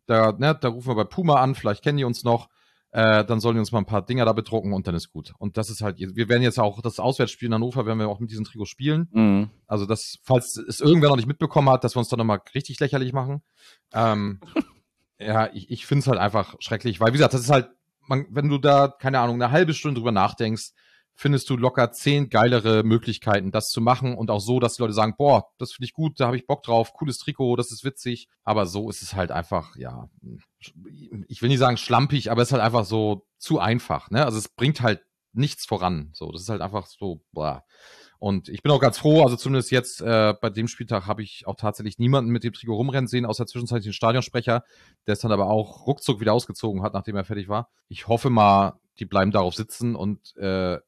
Da, 0.05 0.32
ne, 0.32 0.57
da 0.59 0.70
rufen 0.70 0.89
wir 0.89 0.95
bei 0.95 1.03
Puma 1.03 1.41
an, 1.41 1.55
vielleicht 1.55 1.84
kennen 1.84 1.97
die 1.97 2.05
uns 2.05 2.24
noch. 2.24 2.49
Äh, 2.93 3.25
dann 3.25 3.39
sollen 3.39 3.55
die 3.55 3.59
uns 3.59 3.71
mal 3.71 3.79
ein 3.79 3.87
paar 3.87 4.05
Dinger 4.05 4.23
da 4.23 4.33
bedrucken 4.33 4.71
und 4.71 4.85
dann 4.85 4.93
ist 4.93 5.11
gut. 5.11 5.33
Und 5.39 5.57
das 5.57 5.71
ist 5.71 5.81
halt, 5.81 5.97
wir 5.97 6.29
werden 6.29 6.43
jetzt 6.43 6.59
auch 6.59 6.79
das 6.79 6.99
Auswärtsspiel 6.99 7.47
in 7.47 7.55
Hannover, 7.55 7.87
werden 7.87 7.97
wir 7.97 8.07
auch 8.07 8.19
mit 8.19 8.29
diesem 8.29 8.45
Trikot 8.45 8.65
spielen. 8.65 9.09
Mhm. 9.11 9.49
Also 9.65 9.87
das, 9.87 10.19
falls 10.21 10.57
es 10.57 10.79
irgendwer 10.79 11.09
noch 11.09 11.15
nicht 11.15 11.27
mitbekommen 11.27 11.69
hat, 11.69 11.83
dass 11.83 11.95
wir 11.95 11.99
uns 11.99 12.09
dann 12.09 12.19
nochmal 12.19 12.41
richtig 12.53 12.79
lächerlich 12.79 13.11
machen. 13.11 13.41
Ähm, 13.93 14.41
ja, 15.19 15.51
ich, 15.53 15.71
ich 15.71 15.87
finde 15.87 16.01
es 16.01 16.07
halt 16.07 16.19
einfach 16.19 16.55
schrecklich, 16.59 16.99
weil 16.99 17.07
wie 17.07 17.17
gesagt, 17.17 17.33
das 17.33 17.41
ist 17.41 17.49
halt, 17.49 17.71
man, 18.01 18.27
wenn 18.29 18.47
du 18.47 18.59
da, 18.59 18.89
keine 18.89 19.19
Ahnung, 19.21 19.41
eine 19.41 19.51
halbe 19.51 19.73
Stunde 19.73 19.99
drüber 19.99 20.11
nachdenkst, 20.11 20.73
findest 21.16 21.49
du 21.49 21.57
locker 21.57 21.91
zehn 21.91 22.30
geilere 22.30 22.84
Möglichkeiten, 22.84 23.51
das 23.51 23.70
zu 23.70 23.82
machen 23.82 24.16
und 24.16 24.32
auch 24.32 24.39
so, 24.39 24.59
dass 24.59 24.76
die 24.76 24.82
Leute 24.82 24.93
sagen, 24.93 25.16
boah, 25.18 25.45
das 25.57 25.74
finde 25.74 25.86
ich 25.86 25.93
gut, 25.93 26.20
da 26.20 26.28
habe 26.28 26.38
ich 26.38 26.47
Bock 26.47 26.64
drauf, 26.64 26.93
cooles 26.93 27.18
Trikot, 27.18 27.55
das 27.55 27.72
ist 27.72 27.84
witzig. 27.84 28.28
Aber 28.43 28.66
so 28.66 28.89
ist 28.89 29.01
es 29.01 29.16
halt 29.16 29.32
einfach, 29.32 29.76
ja, 29.76 30.09
ich 31.28 31.41
will 31.41 31.49
nicht 31.49 31.59
sagen 31.59 31.78
schlampig, 31.78 32.32
aber 32.32 32.41
es 32.41 32.49
ist 32.49 32.53
halt 32.53 32.64
einfach 32.64 32.86
so 32.86 33.26
zu 33.38 33.59
einfach. 33.59 34.09
Ne? 34.09 34.26
Also 34.26 34.38
es 34.38 34.49
bringt 34.49 34.82
halt 34.82 35.01
nichts 35.34 35.66
voran. 35.66 36.11
So, 36.14 36.32
das 36.32 36.43
ist 36.43 36.49
halt 36.49 36.61
einfach 36.61 36.86
so, 36.86 37.22
boah. 37.32 37.64
Und 38.20 38.47
ich 38.47 38.64
bin 38.64 38.72
auch 38.72 38.80
ganz 38.80 38.97
froh, 38.97 39.24
also 39.24 39.36
zumindest 39.36 39.72
jetzt 39.72 39.99
äh, 40.01 40.34
bei 40.39 40.49
dem 40.49 40.70
Spieltag 40.70 41.07
habe 41.07 41.24
ich 41.24 41.45
auch 41.45 41.55
tatsächlich 41.55 41.99
niemanden 41.99 42.32
mit 42.32 42.45
dem 42.45 42.53
Trikot 42.53 42.76
rumrennen 42.76 43.07
sehen, 43.07 43.26
außer 43.26 43.45
zwischenzeitlich 43.45 43.88
den 43.88 43.93
Stadionsprecher, 43.93 44.64
der 45.07 45.14
es 45.14 45.20
dann 45.20 45.34
aber 45.34 45.47
auch 45.47 45.86
ruckzuck 45.88 46.22
wieder 46.22 46.32
ausgezogen 46.32 46.84
hat, 46.84 46.93
nachdem 46.93 47.18
er 47.18 47.26
fertig 47.26 47.49
war. 47.49 47.70
Ich 47.89 48.07
hoffe 48.07 48.30
mal, 48.30 48.80
die 48.99 49.05
bleiben 49.05 49.32
darauf 49.32 49.55
sitzen 49.55 49.95
und 49.95 50.36
äh, 50.38 50.80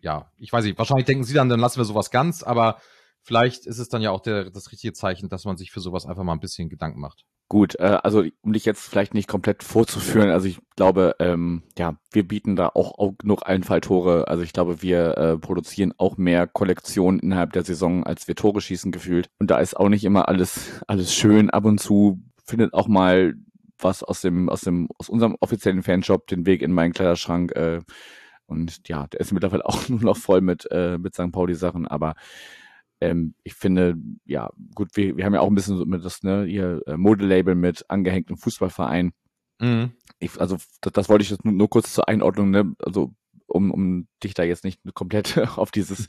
ja, 0.00 0.30
ich 0.38 0.52
weiß 0.52 0.64
nicht, 0.64 0.78
wahrscheinlich 0.78 1.06
denken 1.06 1.24
sie 1.24 1.34
dann, 1.34 1.48
dann 1.48 1.60
lassen 1.60 1.78
wir 1.78 1.84
sowas 1.84 2.10
ganz, 2.10 2.42
aber 2.42 2.80
vielleicht 3.22 3.66
ist 3.66 3.78
es 3.78 3.88
dann 3.88 4.02
ja 4.02 4.10
auch 4.10 4.20
der, 4.20 4.50
das 4.50 4.70
richtige 4.70 4.92
Zeichen, 4.92 5.28
dass 5.28 5.44
man 5.44 5.56
sich 5.56 5.70
für 5.72 5.80
sowas 5.80 6.06
einfach 6.06 6.22
mal 6.22 6.32
ein 6.32 6.40
bisschen 6.40 6.68
Gedanken 6.68 7.00
macht. 7.00 7.24
Gut, 7.48 7.78
äh, 7.78 7.98
also 8.02 8.24
um 8.42 8.52
dich 8.52 8.64
jetzt 8.64 8.88
vielleicht 8.88 9.14
nicht 9.14 9.28
komplett 9.28 9.62
vorzuführen, 9.62 10.30
also 10.30 10.48
ich 10.48 10.58
glaube, 10.74 11.14
ähm, 11.20 11.62
ja, 11.78 11.96
wir 12.10 12.26
bieten 12.26 12.56
da 12.56 12.68
auch, 12.68 12.98
auch 12.98 13.12
genug 13.18 13.46
Einfalltore. 13.46 14.26
Also 14.26 14.42
ich 14.42 14.52
glaube, 14.52 14.82
wir 14.82 15.16
äh, 15.16 15.38
produzieren 15.38 15.94
auch 15.96 16.16
mehr 16.16 16.48
Kollektionen 16.48 17.20
innerhalb 17.20 17.52
der 17.52 17.62
Saison, 17.62 18.04
als 18.04 18.26
wir 18.26 18.34
Tore 18.34 18.60
schießen 18.60 18.90
gefühlt. 18.90 19.28
Und 19.38 19.50
da 19.50 19.60
ist 19.60 19.76
auch 19.76 19.88
nicht 19.88 20.04
immer 20.04 20.28
alles 20.28 20.82
alles 20.88 21.14
schön. 21.14 21.50
Ab 21.50 21.64
und 21.66 21.78
zu 21.78 22.20
findet 22.44 22.74
auch 22.74 22.88
mal 22.88 23.34
was 23.78 24.02
aus 24.02 24.22
dem 24.22 24.48
aus 24.48 24.62
dem 24.62 24.88
aus 24.98 25.08
unserem 25.08 25.36
offiziellen 25.40 25.84
Fanshop 25.84 26.26
den 26.26 26.46
Weg 26.46 26.62
in 26.62 26.72
meinen 26.72 26.94
Kleiderschrank. 26.94 27.52
Äh, 27.52 27.80
und 28.46 28.88
ja, 28.88 29.06
der 29.06 29.20
ist 29.20 29.32
mittlerweile 29.32 29.66
auch 29.66 29.88
nur 29.88 30.00
noch 30.00 30.16
voll 30.16 30.40
mit, 30.40 30.66
äh, 30.70 30.98
mit 30.98 31.14
St. 31.14 31.32
Pauli-Sachen, 31.32 31.86
aber 31.86 32.14
ähm, 33.00 33.34
ich 33.42 33.54
finde, 33.54 33.96
ja, 34.24 34.50
gut, 34.74 34.90
wir, 34.94 35.16
wir 35.16 35.24
haben 35.24 35.34
ja 35.34 35.40
auch 35.40 35.48
ein 35.48 35.54
bisschen 35.54 35.76
so 35.76 35.84
mit 35.84 36.04
das, 36.04 36.22
ne, 36.22 36.46
ihr 36.46 36.82
äh, 36.86 36.96
Modelabel 36.96 37.54
mit 37.54 37.84
angehängtem 37.88 38.38
Fußballverein. 38.38 39.12
Mhm. 39.60 39.92
Ich, 40.18 40.40
also 40.40 40.56
das, 40.80 40.92
das 40.92 41.08
wollte 41.08 41.22
ich 41.22 41.30
jetzt 41.30 41.44
nur, 41.44 41.52
nur 41.52 41.68
kurz 41.68 41.92
zur 41.92 42.08
Einordnung, 42.08 42.50
ne? 42.50 42.74
Also 42.78 43.12
um, 43.56 43.70
um 43.70 44.08
dich 44.22 44.34
da 44.34 44.42
jetzt 44.42 44.64
nicht 44.64 44.80
komplett 44.94 45.36
auf 45.58 45.70
dieses 45.70 46.06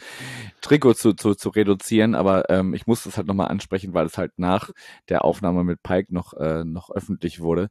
Trikot 0.61 0.93
zu, 0.93 1.13
zu, 1.13 1.35
zu 1.35 1.49
reduzieren, 1.49 2.15
aber 2.15 2.49
ähm, 2.49 2.73
ich 2.73 2.87
muss 2.87 3.03
das 3.03 3.17
halt 3.17 3.27
nochmal 3.27 3.47
ansprechen, 3.47 3.93
weil 3.93 4.05
es 4.05 4.17
halt 4.17 4.33
nach 4.37 4.71
der 5.09 5.25
Aufnahme 5.25 5.63
mit 5.63 5.81
Pike 5.81 6.13
noch, 6.13 6.33
äh, 6.33 6.63
noch 6.63 6.89
öffentlich 6.91 7.39
wurde, 7.39 7.69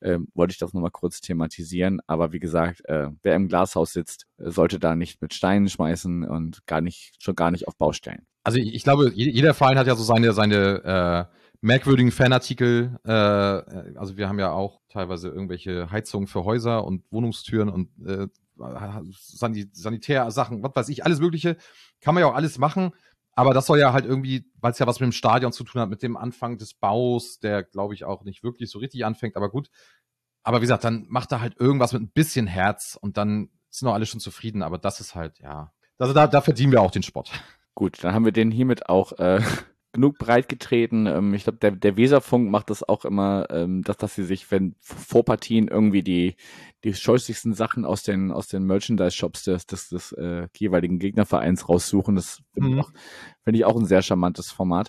ähm, 0.00 0.28
wollte 0.34 0.52
ich 0.52 0.58
das 0.58 0.72
nochmal 0.72 0.90
kurz 0.90 1.20
thematisieren. 1.20 2.00
Aber 2.06 2.32
wie 2.32 2.40
gesagt, 2.40 2.84
äh, 2.86 3.08
wer 3.22 3.34
im 3.34 3.48
Glashaus 3.48 3.92
sitzt, 3.92 4.26
sollte 4.38 4.78
da 4.78 4.96
nicht 4.96 5.20
mit 5.22 5.34
Steinen 5.34 5.68
schmeißen 5.68 6.24
und 6.24 6.66
gar 6.66 6.80
nicht, 6.80 7.14
schon 7.22 7.34
gar 7.34 7.50
nicht 7.50 7.68
auf 7.68 7.76
Baustellen. 7.76 8.26
Also 8.44 8.58
ich, 8.58 8.74
ich 8.74 8.82
glaube, 8.82 9.12
jeder 9.14 9.54
Verein 9.54 9.78
hat 9.78 9.86
ja 9.86 9.94
so 9.94 10.04
seine, 10.04 10.32
seine 10.32 11.28
äh 11.30 11.38
merkwürdigen 11.60 12.12
Fanartikel. 12.12 12.98
Äh, 13.04 13.10
also 13.10 14.16
wir 14.16 14.28
haben 14.28 14.38
ja 14.38 14.52
auch 14.52 14.80
teilweise 14.88 15.28
irgendwelche 15.28 15.90
Heizungen 15.90 16.26
für 16.26 16.44
Häuser 16.44 16.84
und 16.84 17.02
Wohnungstüren 17.10 17.68
und 17.68 17.88
äh, 18.06 18.28
Sanitärsachen, 18.58 20.62
was 20.62 20.74
weiß 20.74 20.88
ich, 20.88 21.04
alles 21.04 21.20
Mögliche. 21.20 21.56
Kann 22.00 22.14
man 22.14 22.22
ja 22.22 22.28
auch 22.28 22.34
alles 22.34 22.58
machen. 22.58 22.92
Aber 23.32 23.54
das 23.54 23.66
soll 23.66 23.78
ja 23.78 23.92
halt 23.92 24.04
irgendwie, 24.04 24.50
weil 24.60 24.72
es 24.72 24.80
ja 24.80 24.86
was 24.86 24.98
mit 24.98 25.06
dem 25.06 25.12
Stadion 25.12 25.52
zu 25.52 25.62
tun 25.62 25.80
hat, 25.80 25.88
mit 25.88 26.02
dem 26.02 26.16
Anfang 26.16 26.58
des 26.58 26.74
Baus, 26.74 27.38
der 27.38 27.62
glaube 27.62 27.94
ich 27.94 28.04
auch 28.04 28.24
nicht 28.24 28.42
wirklich 28.42 28.68
so 28.68 28.80
richtig 28.80 29.04
anfängt, 29.04 29.36
aber 29.36 29.48
gut. 29.48 29.70
Aber 30.42 30.58
wie 30.58 30.62
gesagt, 30.62 30.82
dann 30.82 31.06
macht 31.08 31.30
er 31.30 31.40
halt 31.40 31.60
irgendwas 31.60 31.92
mit 31.92 32.02
ein 32.02 32.10
bisschen 32.10 32.46
Herz 32.46 32.98
und 33.00 33.16
dann 33.16 33.50
sind 33.70 33.86
auch 33.86 33.94
alle 33.94 34.06
schon 34.06 34.18
zufrieden. 34.18 34.62
Aber 34.62 34.78
das 34.78 35.00
ist 35.00 35.14
halt, 35.14 35.38
ja. 35.38 35.72
Also 35.98 36.14
da, 36.14 36.26
da 36.26 36.40
verdienen 36.40 36.72
wir 36.72 36.80
auch 36.80 36.90
den 36.90 37.02
Spott. 37.02 37.30
Gut, 37.74 38.02
dann 38.02 38.12
haben 38.12 38.24
wir 38.24 38.32
den 38.32 38.50
hiermit 38.50 38.88
auch 38.88 39.12
äh, 39.18 39.40
genug 39.98 40.16
breit 40.16 40.48
getreten. 40.48 41.06
Ähm, 41.06 41.34
ich 41.34 41.42
glaube, 41.42 41.58
der, 41.58 41.72
der 41.72 41.96
Weserfunk 41.96 42.50
macht 42.50 42.70
das 42.70 42.88
auch 42.88 43.04
immer, 43.04 43.48
ähm, 43.50 43.82
dass, 43.82 43.96
dass 43.96 44.14
sie 44.14 44.24
sich, 44.24 44.48
wenn 44.52 44.76
vor 44.78 45.24
Partien 45.24 45.66
irgendwie 45.66 46.04
die, 46.04 46.36
die 46.84 46.94
scheußlichsten 46.94 47.52
Sachen 47.52 47.84
aus 47.84 48.04
den, 48.04 48.30
aus 48.30 48.46
den 48.46 48.64
Merchandise-Shops 48.64 49.42
des, 49.42 49.66
des, 49.66 49.88
des 49.88 50.12
äh, 50.12 50.46
jeweiligen 50.56 51.00
Gegnervereins 51.00 51.68
raussuchen. 51.68 52.14
Das 52.14 52.40
finde 52.54 52.70
mhm. 52.70 52.78
ich, 52.78 52.86
find 53.42 53.56
ich 53.56 53.64
auch 53.64 53.76
ein 53.76 53.86
sehr 53.86 54.02
charmantes 54.02 54.52
Format. 54.52 54.88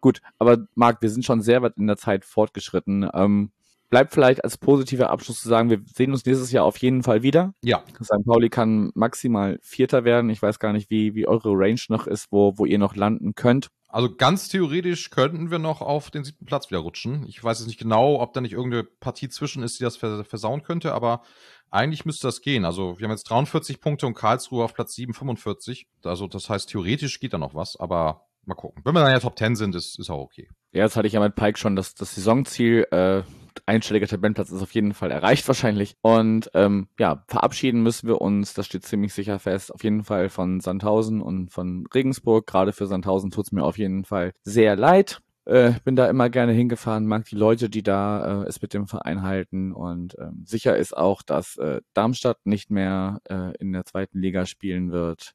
Gut, 0.00 0.20
aber 0.38 0.68
Marc, 0.76 1.02
wir 1.02 1.10
sind 1.10 1.24
schon 1.24 1.42
sehr 1.42 1.62
weit 1.62 1.76
in 1.76 1.88
der 1.88 1.96
Zeit 1.96 2.24
fortgeschritten. 2.24 3.08
Ähm, 3.12 3.50
bleibt 3.90 4.12
vielleicht 4.12 4.42
als 4.44 4.58
positiver 4.58 5.10
Abschluss 5.10 5.40
zu 5.40 5.48
sagen, 5.48 5.70
wir 5.70 5.80
sehen 5.94 6.12
uns 6.12 6.24
nächstes 6.24 6.52
Jahr 6.52 6.64
auf 6.64 6.76
jeden 6.78 7.02
Fall 7.02 7.22
wieder. 7.22 7.54
Ja. 7.62 7.82
St. 8.02 8.24
Pauli 8.24 8.48
kann 8.48 8.90
maximal 8.94 9.58
Vierter 9.62 10.04
werden. 10.04 10.30
Ich 10.30 10.42
weiß 10.42 10.58
gar 10.58 10.72
nicht, 10.72 10.90
wie, 10.90 11.14
wie 11.14 11.26
eure 11.26 11.50
Range 11.50 11.80
noch 11.88 12.06
ist, 12.06 12.28
wo, 12.30 12.54
wo 12.56 12.64
ihr 12.66 12.78
noch 12.78 12.96
landen 12.96 13.34
könnt. 13.34 13.68
Also 13.94 14.12
ganz 14.12 14.48
theoretisch 14.48 15.10
könnten 15.10 15.52
wir 15.52 15.60
noch 15.60 15.80
auf 15.80 16.10
den 16.10 16.24
siebten 16.24 16.46
Platz 16.46 16.68
wieder 16.68 16.80
rutschen. 16.80 17.24
Ich 17.28 17.42
weiß 17.42 17.60
jetzt 17.60 17.68
nicht 17.68 17.78
genau, 17.78 18.20
ob 18.20 18.32
da 18.32 18.40
nicht 18.40 18.52
irgendeine 18.52 18.82
Partie 18.82 19.28
zwischen 19.28 19.62
ist, 19.62 19.78
die 19.78 19.84
das 19.84 19.96
versauen 19.96 20.64
könnte, 20.64 20.92
aber 20.92 21.22
eigentlich 21.70 22.04
müsste 22.04 22.26
das 22.26 22.40
gehen. 22.40 22.64
Also 22.64 22.98
wir 22.98 23.04
haben 23.04 23.12
jetzt 23.12 23.30
43 23.30 23.80
Punkte 23.80 24.08
und 24.08 24.14
Karlsruhe 24.14 24.64
auf 24.64 24.74
Platz 24.74 24.94
7, 24.94 25.14
45. 25.14 25.86
Also 26.02 26.26
das 26.26 26.50
heißt, 26.50 26.70
theoretisch 26.70 27.20
geht 27.20 27.34
da 27.34 27.38
noch 27.38 27.54
was, 27.54 27.76
aber 27.78 28.26
mal 28.46 28.54
gucken. 28.54 28.82
Wenn 28.84 28.94
wir 28.94 29.00
dann 29.00 29.12
ja 29.12 29.20
Top 29.20 29.38
10 29.38 29.54
sind, 29.54 29.76
ist, 29.76 29.98
ist 29.98 30.10
auch 30.10 30.22
okay. 30.22 30.48
Ja, 30.72 30.82
das 30.82 30.96
hatte 30.96 31.06
ich 31.06 31.12
ja 31.12 31.20
mit 31.20 31.36
Pike 31.36 31.56
schon, 31.56 31.76
dass 31.76 31.94
das 31.94 32.16
Saisonziel 32.16 32.88
äh, 32.90 33.22
einstelliger 33.66 34.06
Tabellenplatz 34.06 34.50
ist 34.50 34.62
auf 34.62 34.72
jeden 34.72 34.94
Fall 34.94 35.10
erreicht 35.10 35.46
wahrscheinlich. 35.48 35.96
Und 36.02 36.50
ähm, 36.54 36.88
ja, 36.98 37.24
verabschieden 37.28 37.82
müssen 37.82 38.08
wir 38.08 38.20
uns, 38.20 38.54
das 38.54 38.66
steht 38.66 38.84
ziemlich 38.84 39.14
sicher 39.14 39.38
fest, 39.38 39.72
auf 39.72 39.84
jeden 39.84 40.04
Fall 40.04 40.28
von 40.28 40.60
Sandhausen 40.60 41.20
und 41.20 41.52
von 41.52 41.86
Regensburg. 41.94 42.46
Gerade 42.46 42.72
für 42.72 42.86
Sandhausen 42.86 43.30
tut 43.30 43.46
es 43.46 43.52
mir 43.52 43.64
auf 43.64 43.78
jeden 43.78 44.04
Fall 44.04 44.32
sehr 44.42 44.76
leid. 44.76 45.20
Äh, 45.46 45.72
bin 45.84 45.94
da 45.94 46.08
immer 46.08 46.30
gerne 46.30 46.52
hingefahren, 46.52 47.06
mag 47.06 47.26
die 47.26 47.36
Leute, 47.36 47.68
die 47.68 47.82
da 47.82 48.44
äh, 48.44 48.48
es 48.48 48.62
mit 48.62 48.72
dem 48.72 48.86
Verein 48.86 49.22
halten 49.22 49.72
und 49.72 50.16
ähm, 50.18 50.42
sicher 50.46 50.74
ist 50.78 50.96
auch, 50.96 51.20
dass 51.20 51.58
äh, 51.58 51.82
Darmstadt 51.92 52.38
nicht 52.44 52.70
mehr 52.70 53.20
äh, 53.28 53.54
in 53.58 53.72
der 53.72 53.84
zweiten 53.84 54.20
Liga 54.20 54.46
spielen 54.46 54.90
wird 54.90 55.34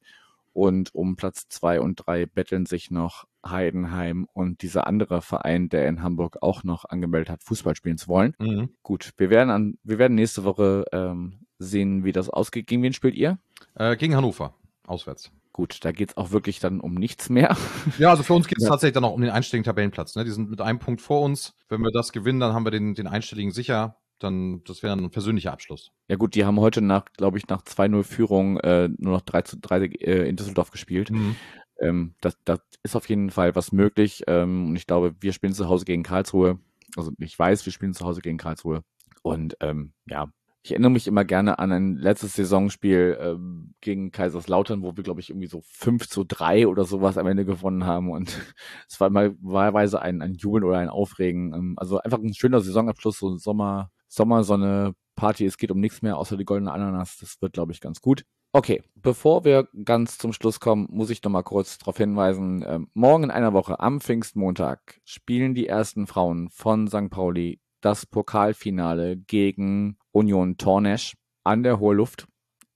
und 0.54 0.94
um 0.94 1.16
Platz 1.16 1.48
zwei 1.50 1.80
und 1.80 1.96
drei 1.96 2.26
betteln 2.26 2.66
sich 2.66 2.92
noch 2.92 3.26
Heidenheim 3.46 4.28
und 4.34 4.62
dieser 4.62 4.88
andere 4.88 5.22
Verein, 5.22 5.70
der 5.70 5.88
in 5.88 6.04
Hamburg 6.04 6.38
auch 6.42 6.64
noch 6.64 6.86
angemeldet 6.86 7.30
hat, 7.30 7.44
Fußball 7.44 7.76
spielen 7.76 7.98
zu 7.98 8.08
wollen. 8.08 8.36
Mhm. 8.40 8.70
Gut, 8.84 9.12
wir 9.18 9.30
werden 9.30 9.50
an, 9.50 9.78
wir 9.84 9.98
werden 9.98 10.16
nächste 10.16 10.44
Woche 10.44 10.86
ähm, 10.92 11.46
sehen, 11.58 12.04
wie 12.04 12.12
das 12.12 12.30
ausgeht. 12.30 12.68
Gegen 12.68 12.84
wen 12.84 12.94
spielt 12.94 13.16
ihr? 13.16 13.40
Äh, 13.76 13.96
gegen 13.96 14.16
Hannover, 14.16 14.56
auswärts. 14.86 15.32
Gut, 15.52 15.84
da 15.84 15.92
geht 15.92 16.12
es 16.12 16.18
auch 16.18 16.32
wirklich 16.32 16.60
dann 16.60 16.80
um 16.80 16.94
nichts 16.94 17.30
mehr. 17.30 17.58
Ja, 17.98 18.12
also 18.12 18.24
für 18.24 18.34
uns 18.34 18.48
geht 18.48 18.60
es 18.60 18.64
ja. 18.66 18.70
tatsächlich 18.70 18.94
dann 18.94 19.04
auch 19.04 19.14
um 19.14 19.22
den 19.22 19.30
einstelligen 19.30 19.66
Tabellenplatz. 19.66 20.16
Ne? 20.16 20.24
Die 20.24 20.32
sind 20.32 20.50
mit 20.50 20.62
einem 20.62 20.80
Punkt 20.80 21.02
vor 21.02 21.22
uns. 21.22 21.54
Wenn 21.68 21.82
wir 21.82 21.92
das 21.92 22.12
gewinnen, 22.12 22.40
dann 22.40 22.54
haben 22.54 22.66
wir 22.66 22.72
den, 22.72 22.94
den 22.94 23.08
einstelligen 23.08 23.52
sicher 23.52 23.98
dann, 24.20 24.64
das 24.66 24.84
wäre 24.84 24.94
ein 24.94 25.10
persönlicher 25.10 25.52
Abschluss. 25.52 25.92
Ja 26.08 26.16
gut, 26.16 26.36
die 26.36 26.46
haben 26.46 26.60
heute 26.60 26.82
nach, 26.82 27.06
glaube 27.18 27.38
ich, 27.38 27.48
nach 27.48 27.64
2-0 27.64 28.04
Führung 28.04 28.58
äh, 28.60 28.90
nur 28.98 29.14
noch 29.14 29.22
3 29.22 29.42
zu 29.44 29.58
3 29.60 29.86
äh, 29.86 30.30
in 30.30 30.36
Düsseldorf 30.36 30.72
gespielt. 30.72 31.12
Mhm. 31.12 31.36
Ähm, 31.80 32.16
das, 32.22 32.38
das 32.46 32.60
ist 32.84 32.96
auf 32.96 33.08
jeden 33.10 33.32
Fall 33.32 33.56
was 33.56 33.72
möglich. 33.72 34.24
Ähm, 34.28 34.70
und 34.70 34.76
ich 34.76 34.88
glaube, 34.88 35.16
wir 35.20 35.34
spielen 35.34 35.54
zu 35.54 35.68
Hause 35.70 35.86
gegen 35.86 36.04
Karlsruhe. 36.04 36.60
Also 36.96 37.12
ich 37.20 37.38
weiß, 37.38 37.66
wir 37.66 37.74
spielen 37.74 37.94
zu 37.94 38.06
Hause 38.06 38.22
gegen 38.22 38.38
Karlsruhe. 38.38 38.84
Und 39.22 39.58
ähm, 39.62 39.94
ja, 40.06 40.30
ich 40.62 40.72
erinnere 40.72 40.92
mich 40.92 41.08
immer 41.08 41.24
gerne 41.24 41.58
an 41.60 41.72
ein 41.72 41.96
letztes 41.96 42.36
Saisonspiel 42.36 43.18
ähm, 43.22 43.74
gegen 43.80 44.12
Kaiserslautern, 44.12 44.84
wo 44.84 44.96
wir, 44.98 45.04
glaube 45.04 45.22
ich, 45.22 45.30
irgendwie 45.30 45.48
so 45.48 45.62
5 45.66 46.10
zu 46.10 46.26
3 46.26 46.68
oder 46.68 46.84
sowas 46.84 47.18
am 47.18 47.28
Ende 47.28 47.46
gewonnen 47.46 47.86
haben. 47.86 48.12
Und 48.12 48.38
es 48.90 49.00
war 49.00 49.10
mal 49.10 49.36
wahlweise 49.42 50.02
ein, 50.02 50.22
ein 50.22 50.34
Jubeln 50.34 50.66
oder 50.66 50.78
ein 50.80 50.90
Aufregen. 50.90 51.54
Ähm, 51.54 51.74
also 51.78 52.00
einfach 52.00 52.20
ein 52.20 52.34
schöner 52.34 52.60
Saisonabschluss, 52.60 53.20
so 53.20 53.30
ein 53.30 53.38
Sommer, 53.38 53.92
Sommersonne, 54.10 54.94
Party. 55.16 55.46
Es 55.46 55.58
geht 55.58 55.72
um 55.72 55.80
nichts 55.80 56.02
mehr 56.02 56.18
außer 56.18 56.36
die 56.36 56.46
goldene 56.46 56.74
Ananas. 56.74 57.18
Das 57.20 57.42
wird, 57.42 57.54
glaube 57.54 57.72
ich, 57.72 57.80
ganz 57.80 58.02
gut. 58.02 58.26
Okay, 58.52 58.82
bevor 58.96 59.46
wir 59.46 59.68
ganz 59.86 60.18
zum 60.18 60.34
Schluss 60.34 60.60
kommen, 60.60 60.88
muss 60.90 61.12
ich 61.12 61.22
noch 61.22 61.30
mal 61.30 61.44
kurz 61.44 61.78
darauf 61.78 61.98
hinweisen, 61.98 62.64
äh, 62.64 62.80
morgen 62.94 63.26
in 63.26 63.32
einer 63.32 63.54
Woche 63.54 63.80
am 63.80 64.02
Pfingstmontag 64.02 65.00
spielen 65.06 65.54
die 65.54 65.68
ersten 65.68 66.08
Frauen 66.08 66.50
von 66.50 66.88
St. 66.88 67.12
Pauli 67.12 67.60
das 67.82 68.08
Pokalfinale 68.08 69.18
gegen 69.18 69.98
Union 70.12 70.58
Tornesch 70.58 71.16
an 71.44 71.62
der 71.62 71.80
Hohe 71.80 71.94
Luft. 71.94 72.28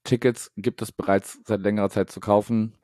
Tickets 0.03 0.51
gibt 0.57 0.81
es 0.83 0.91
bereits 0.91 1.39
seit 1.45 1.61
längerer 1.61 1.89
Zeit 1.89 2.11
zu 2.11 2.19
kaufen. 2.19 2.75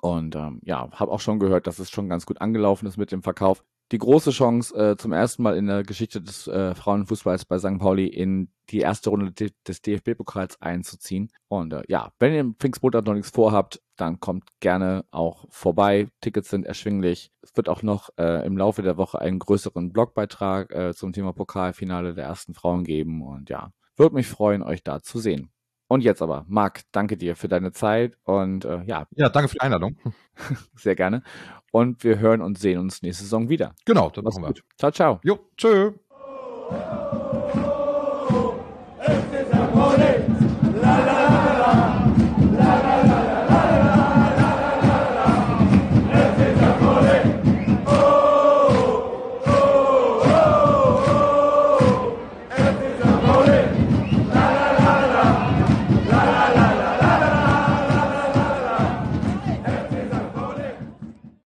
Und 0.00 0.36
ähm, 0.36 0.60
ja, 0.62 0.88
habe 0.92 1.10
auch 1.10 1.20
schon 1.20 1.40
gehört, 1.40 1.66
dass 1.66 1.78
es 1.78 1.90
schon 1.90 2.08
ganz 2.08 2.26
gut 2.26 2.40
angelaufen 2.40 2.86
ist 2.86 2.96
mit 2.96 3.10
dem 3.10 3.22
Verkauf 3.22 3.64
die 3.92 3.98
große 3.98 4.30
Chance, 4.30 4.74
äh, 4.74 4.96
zum 4.96 5.12
ersten 5.12 5.42
Mal 5.42 5.56
in 5.56 5.66
der 5.66 5.82
Geschichte 5.84 6.20
des 6.20 6.48
äh, 6.48 6.74
Frauenfußballs 6.74 7.44
bei 7.44 7.58
St. 7.58 7.78
Pauli 7.78 8.06
in 8.06 8.50
die 8.70 8.80
erste 8.80 9.10
Runde 9.10 9.32
des 9.32 9.82
DFB-Pokals 9.82 10.60
einzuziehen. 10.60 11.30
Und 11.48 11.72
äh, 11.72 11.82
ja, 11.88 12.10
wenn 12.18 12.32
ihr 12.32 12.40
im 12.40 12.56
Pfingstmontag 12.56 13.04
noch 13.04 13.14
nichts 13.14 13.30
vorhabt, 13.30 13.80
dann 13.96 14.18
kommt 14.18 14.44
gerne 14.60 15.04
auch 15.12 15.46
vorbei. 15.50 16.08
Tickets 16.20 16.50
sind 16.50 16.66
erschwinglich. 16.66 17.30
Es 17.42 17.56
wird 17.56 17.68
auch 17.68 17.82
noch 17.82 18.10
äh, 18.18 18.44
im 18.44 18.56
Laufe 18.56 18.82
der 18.82 18.96
Woche 18.96 19.20
einen 19.20 19.38
größeren 19.38 19.92
Blogbeitrag 19.92 20.74
äh, 20.74 20.94
zum 20.94 21.12
Thema 21.12 21.32
Pokalfinale 21.32 22.14
der 22.14 22.24
ersten 22.24 22.54
Frauen 22.54 22.82
geben. 22.82 23.22
Und 23.22 23.50
ja, 23.50 23.70
würde 23.96 24.16
mich 24.16 24.26
freuen, 24.26 24.62
euch 24.62 24.82
da 24.82 25.00
zu 25.00 25.20
sehen. 25.20 25.50
Und 25.88 26.02
jetzt 26.02 26.20
aber, 26.20 26.44
Marc, 26.48 26.82
danke 26.92 27.16
dir 27.16 27.36
für 27.36 27.48
deine 27.48 27.72
Zeit 27.72 28.16
und 28.24 28.64
äh, 28.64 28.82
ja. 28.84 29.06
Ja, 29.12 29.28
danke 29.28 29.48
für 29.48 29.54
die 29.54 29.60
Einladung. 29.60 29.96
Sehr 30.74 30.96
gerne. 30.96 31.22
Und 31.70 32.02
wir 32.02 32.18
hören 32.18 32.42
und 32.42 32.58
sehen 32.58 32.78
uns 32.78 33.02
nächste 33.02 33.24
Saison 33.24 33.48
wieder. 33.48 33.74
Genau, 33.84 34.10
das 34.10 34.24
machen 34.24 34.42
wir. 34.42 34.48
Gut. 34.48 34.62
Ciao, 34.78 34.90
ciao. 34.90 35.20
Jo, 35.22 35.38
tschö. 35.56 35.92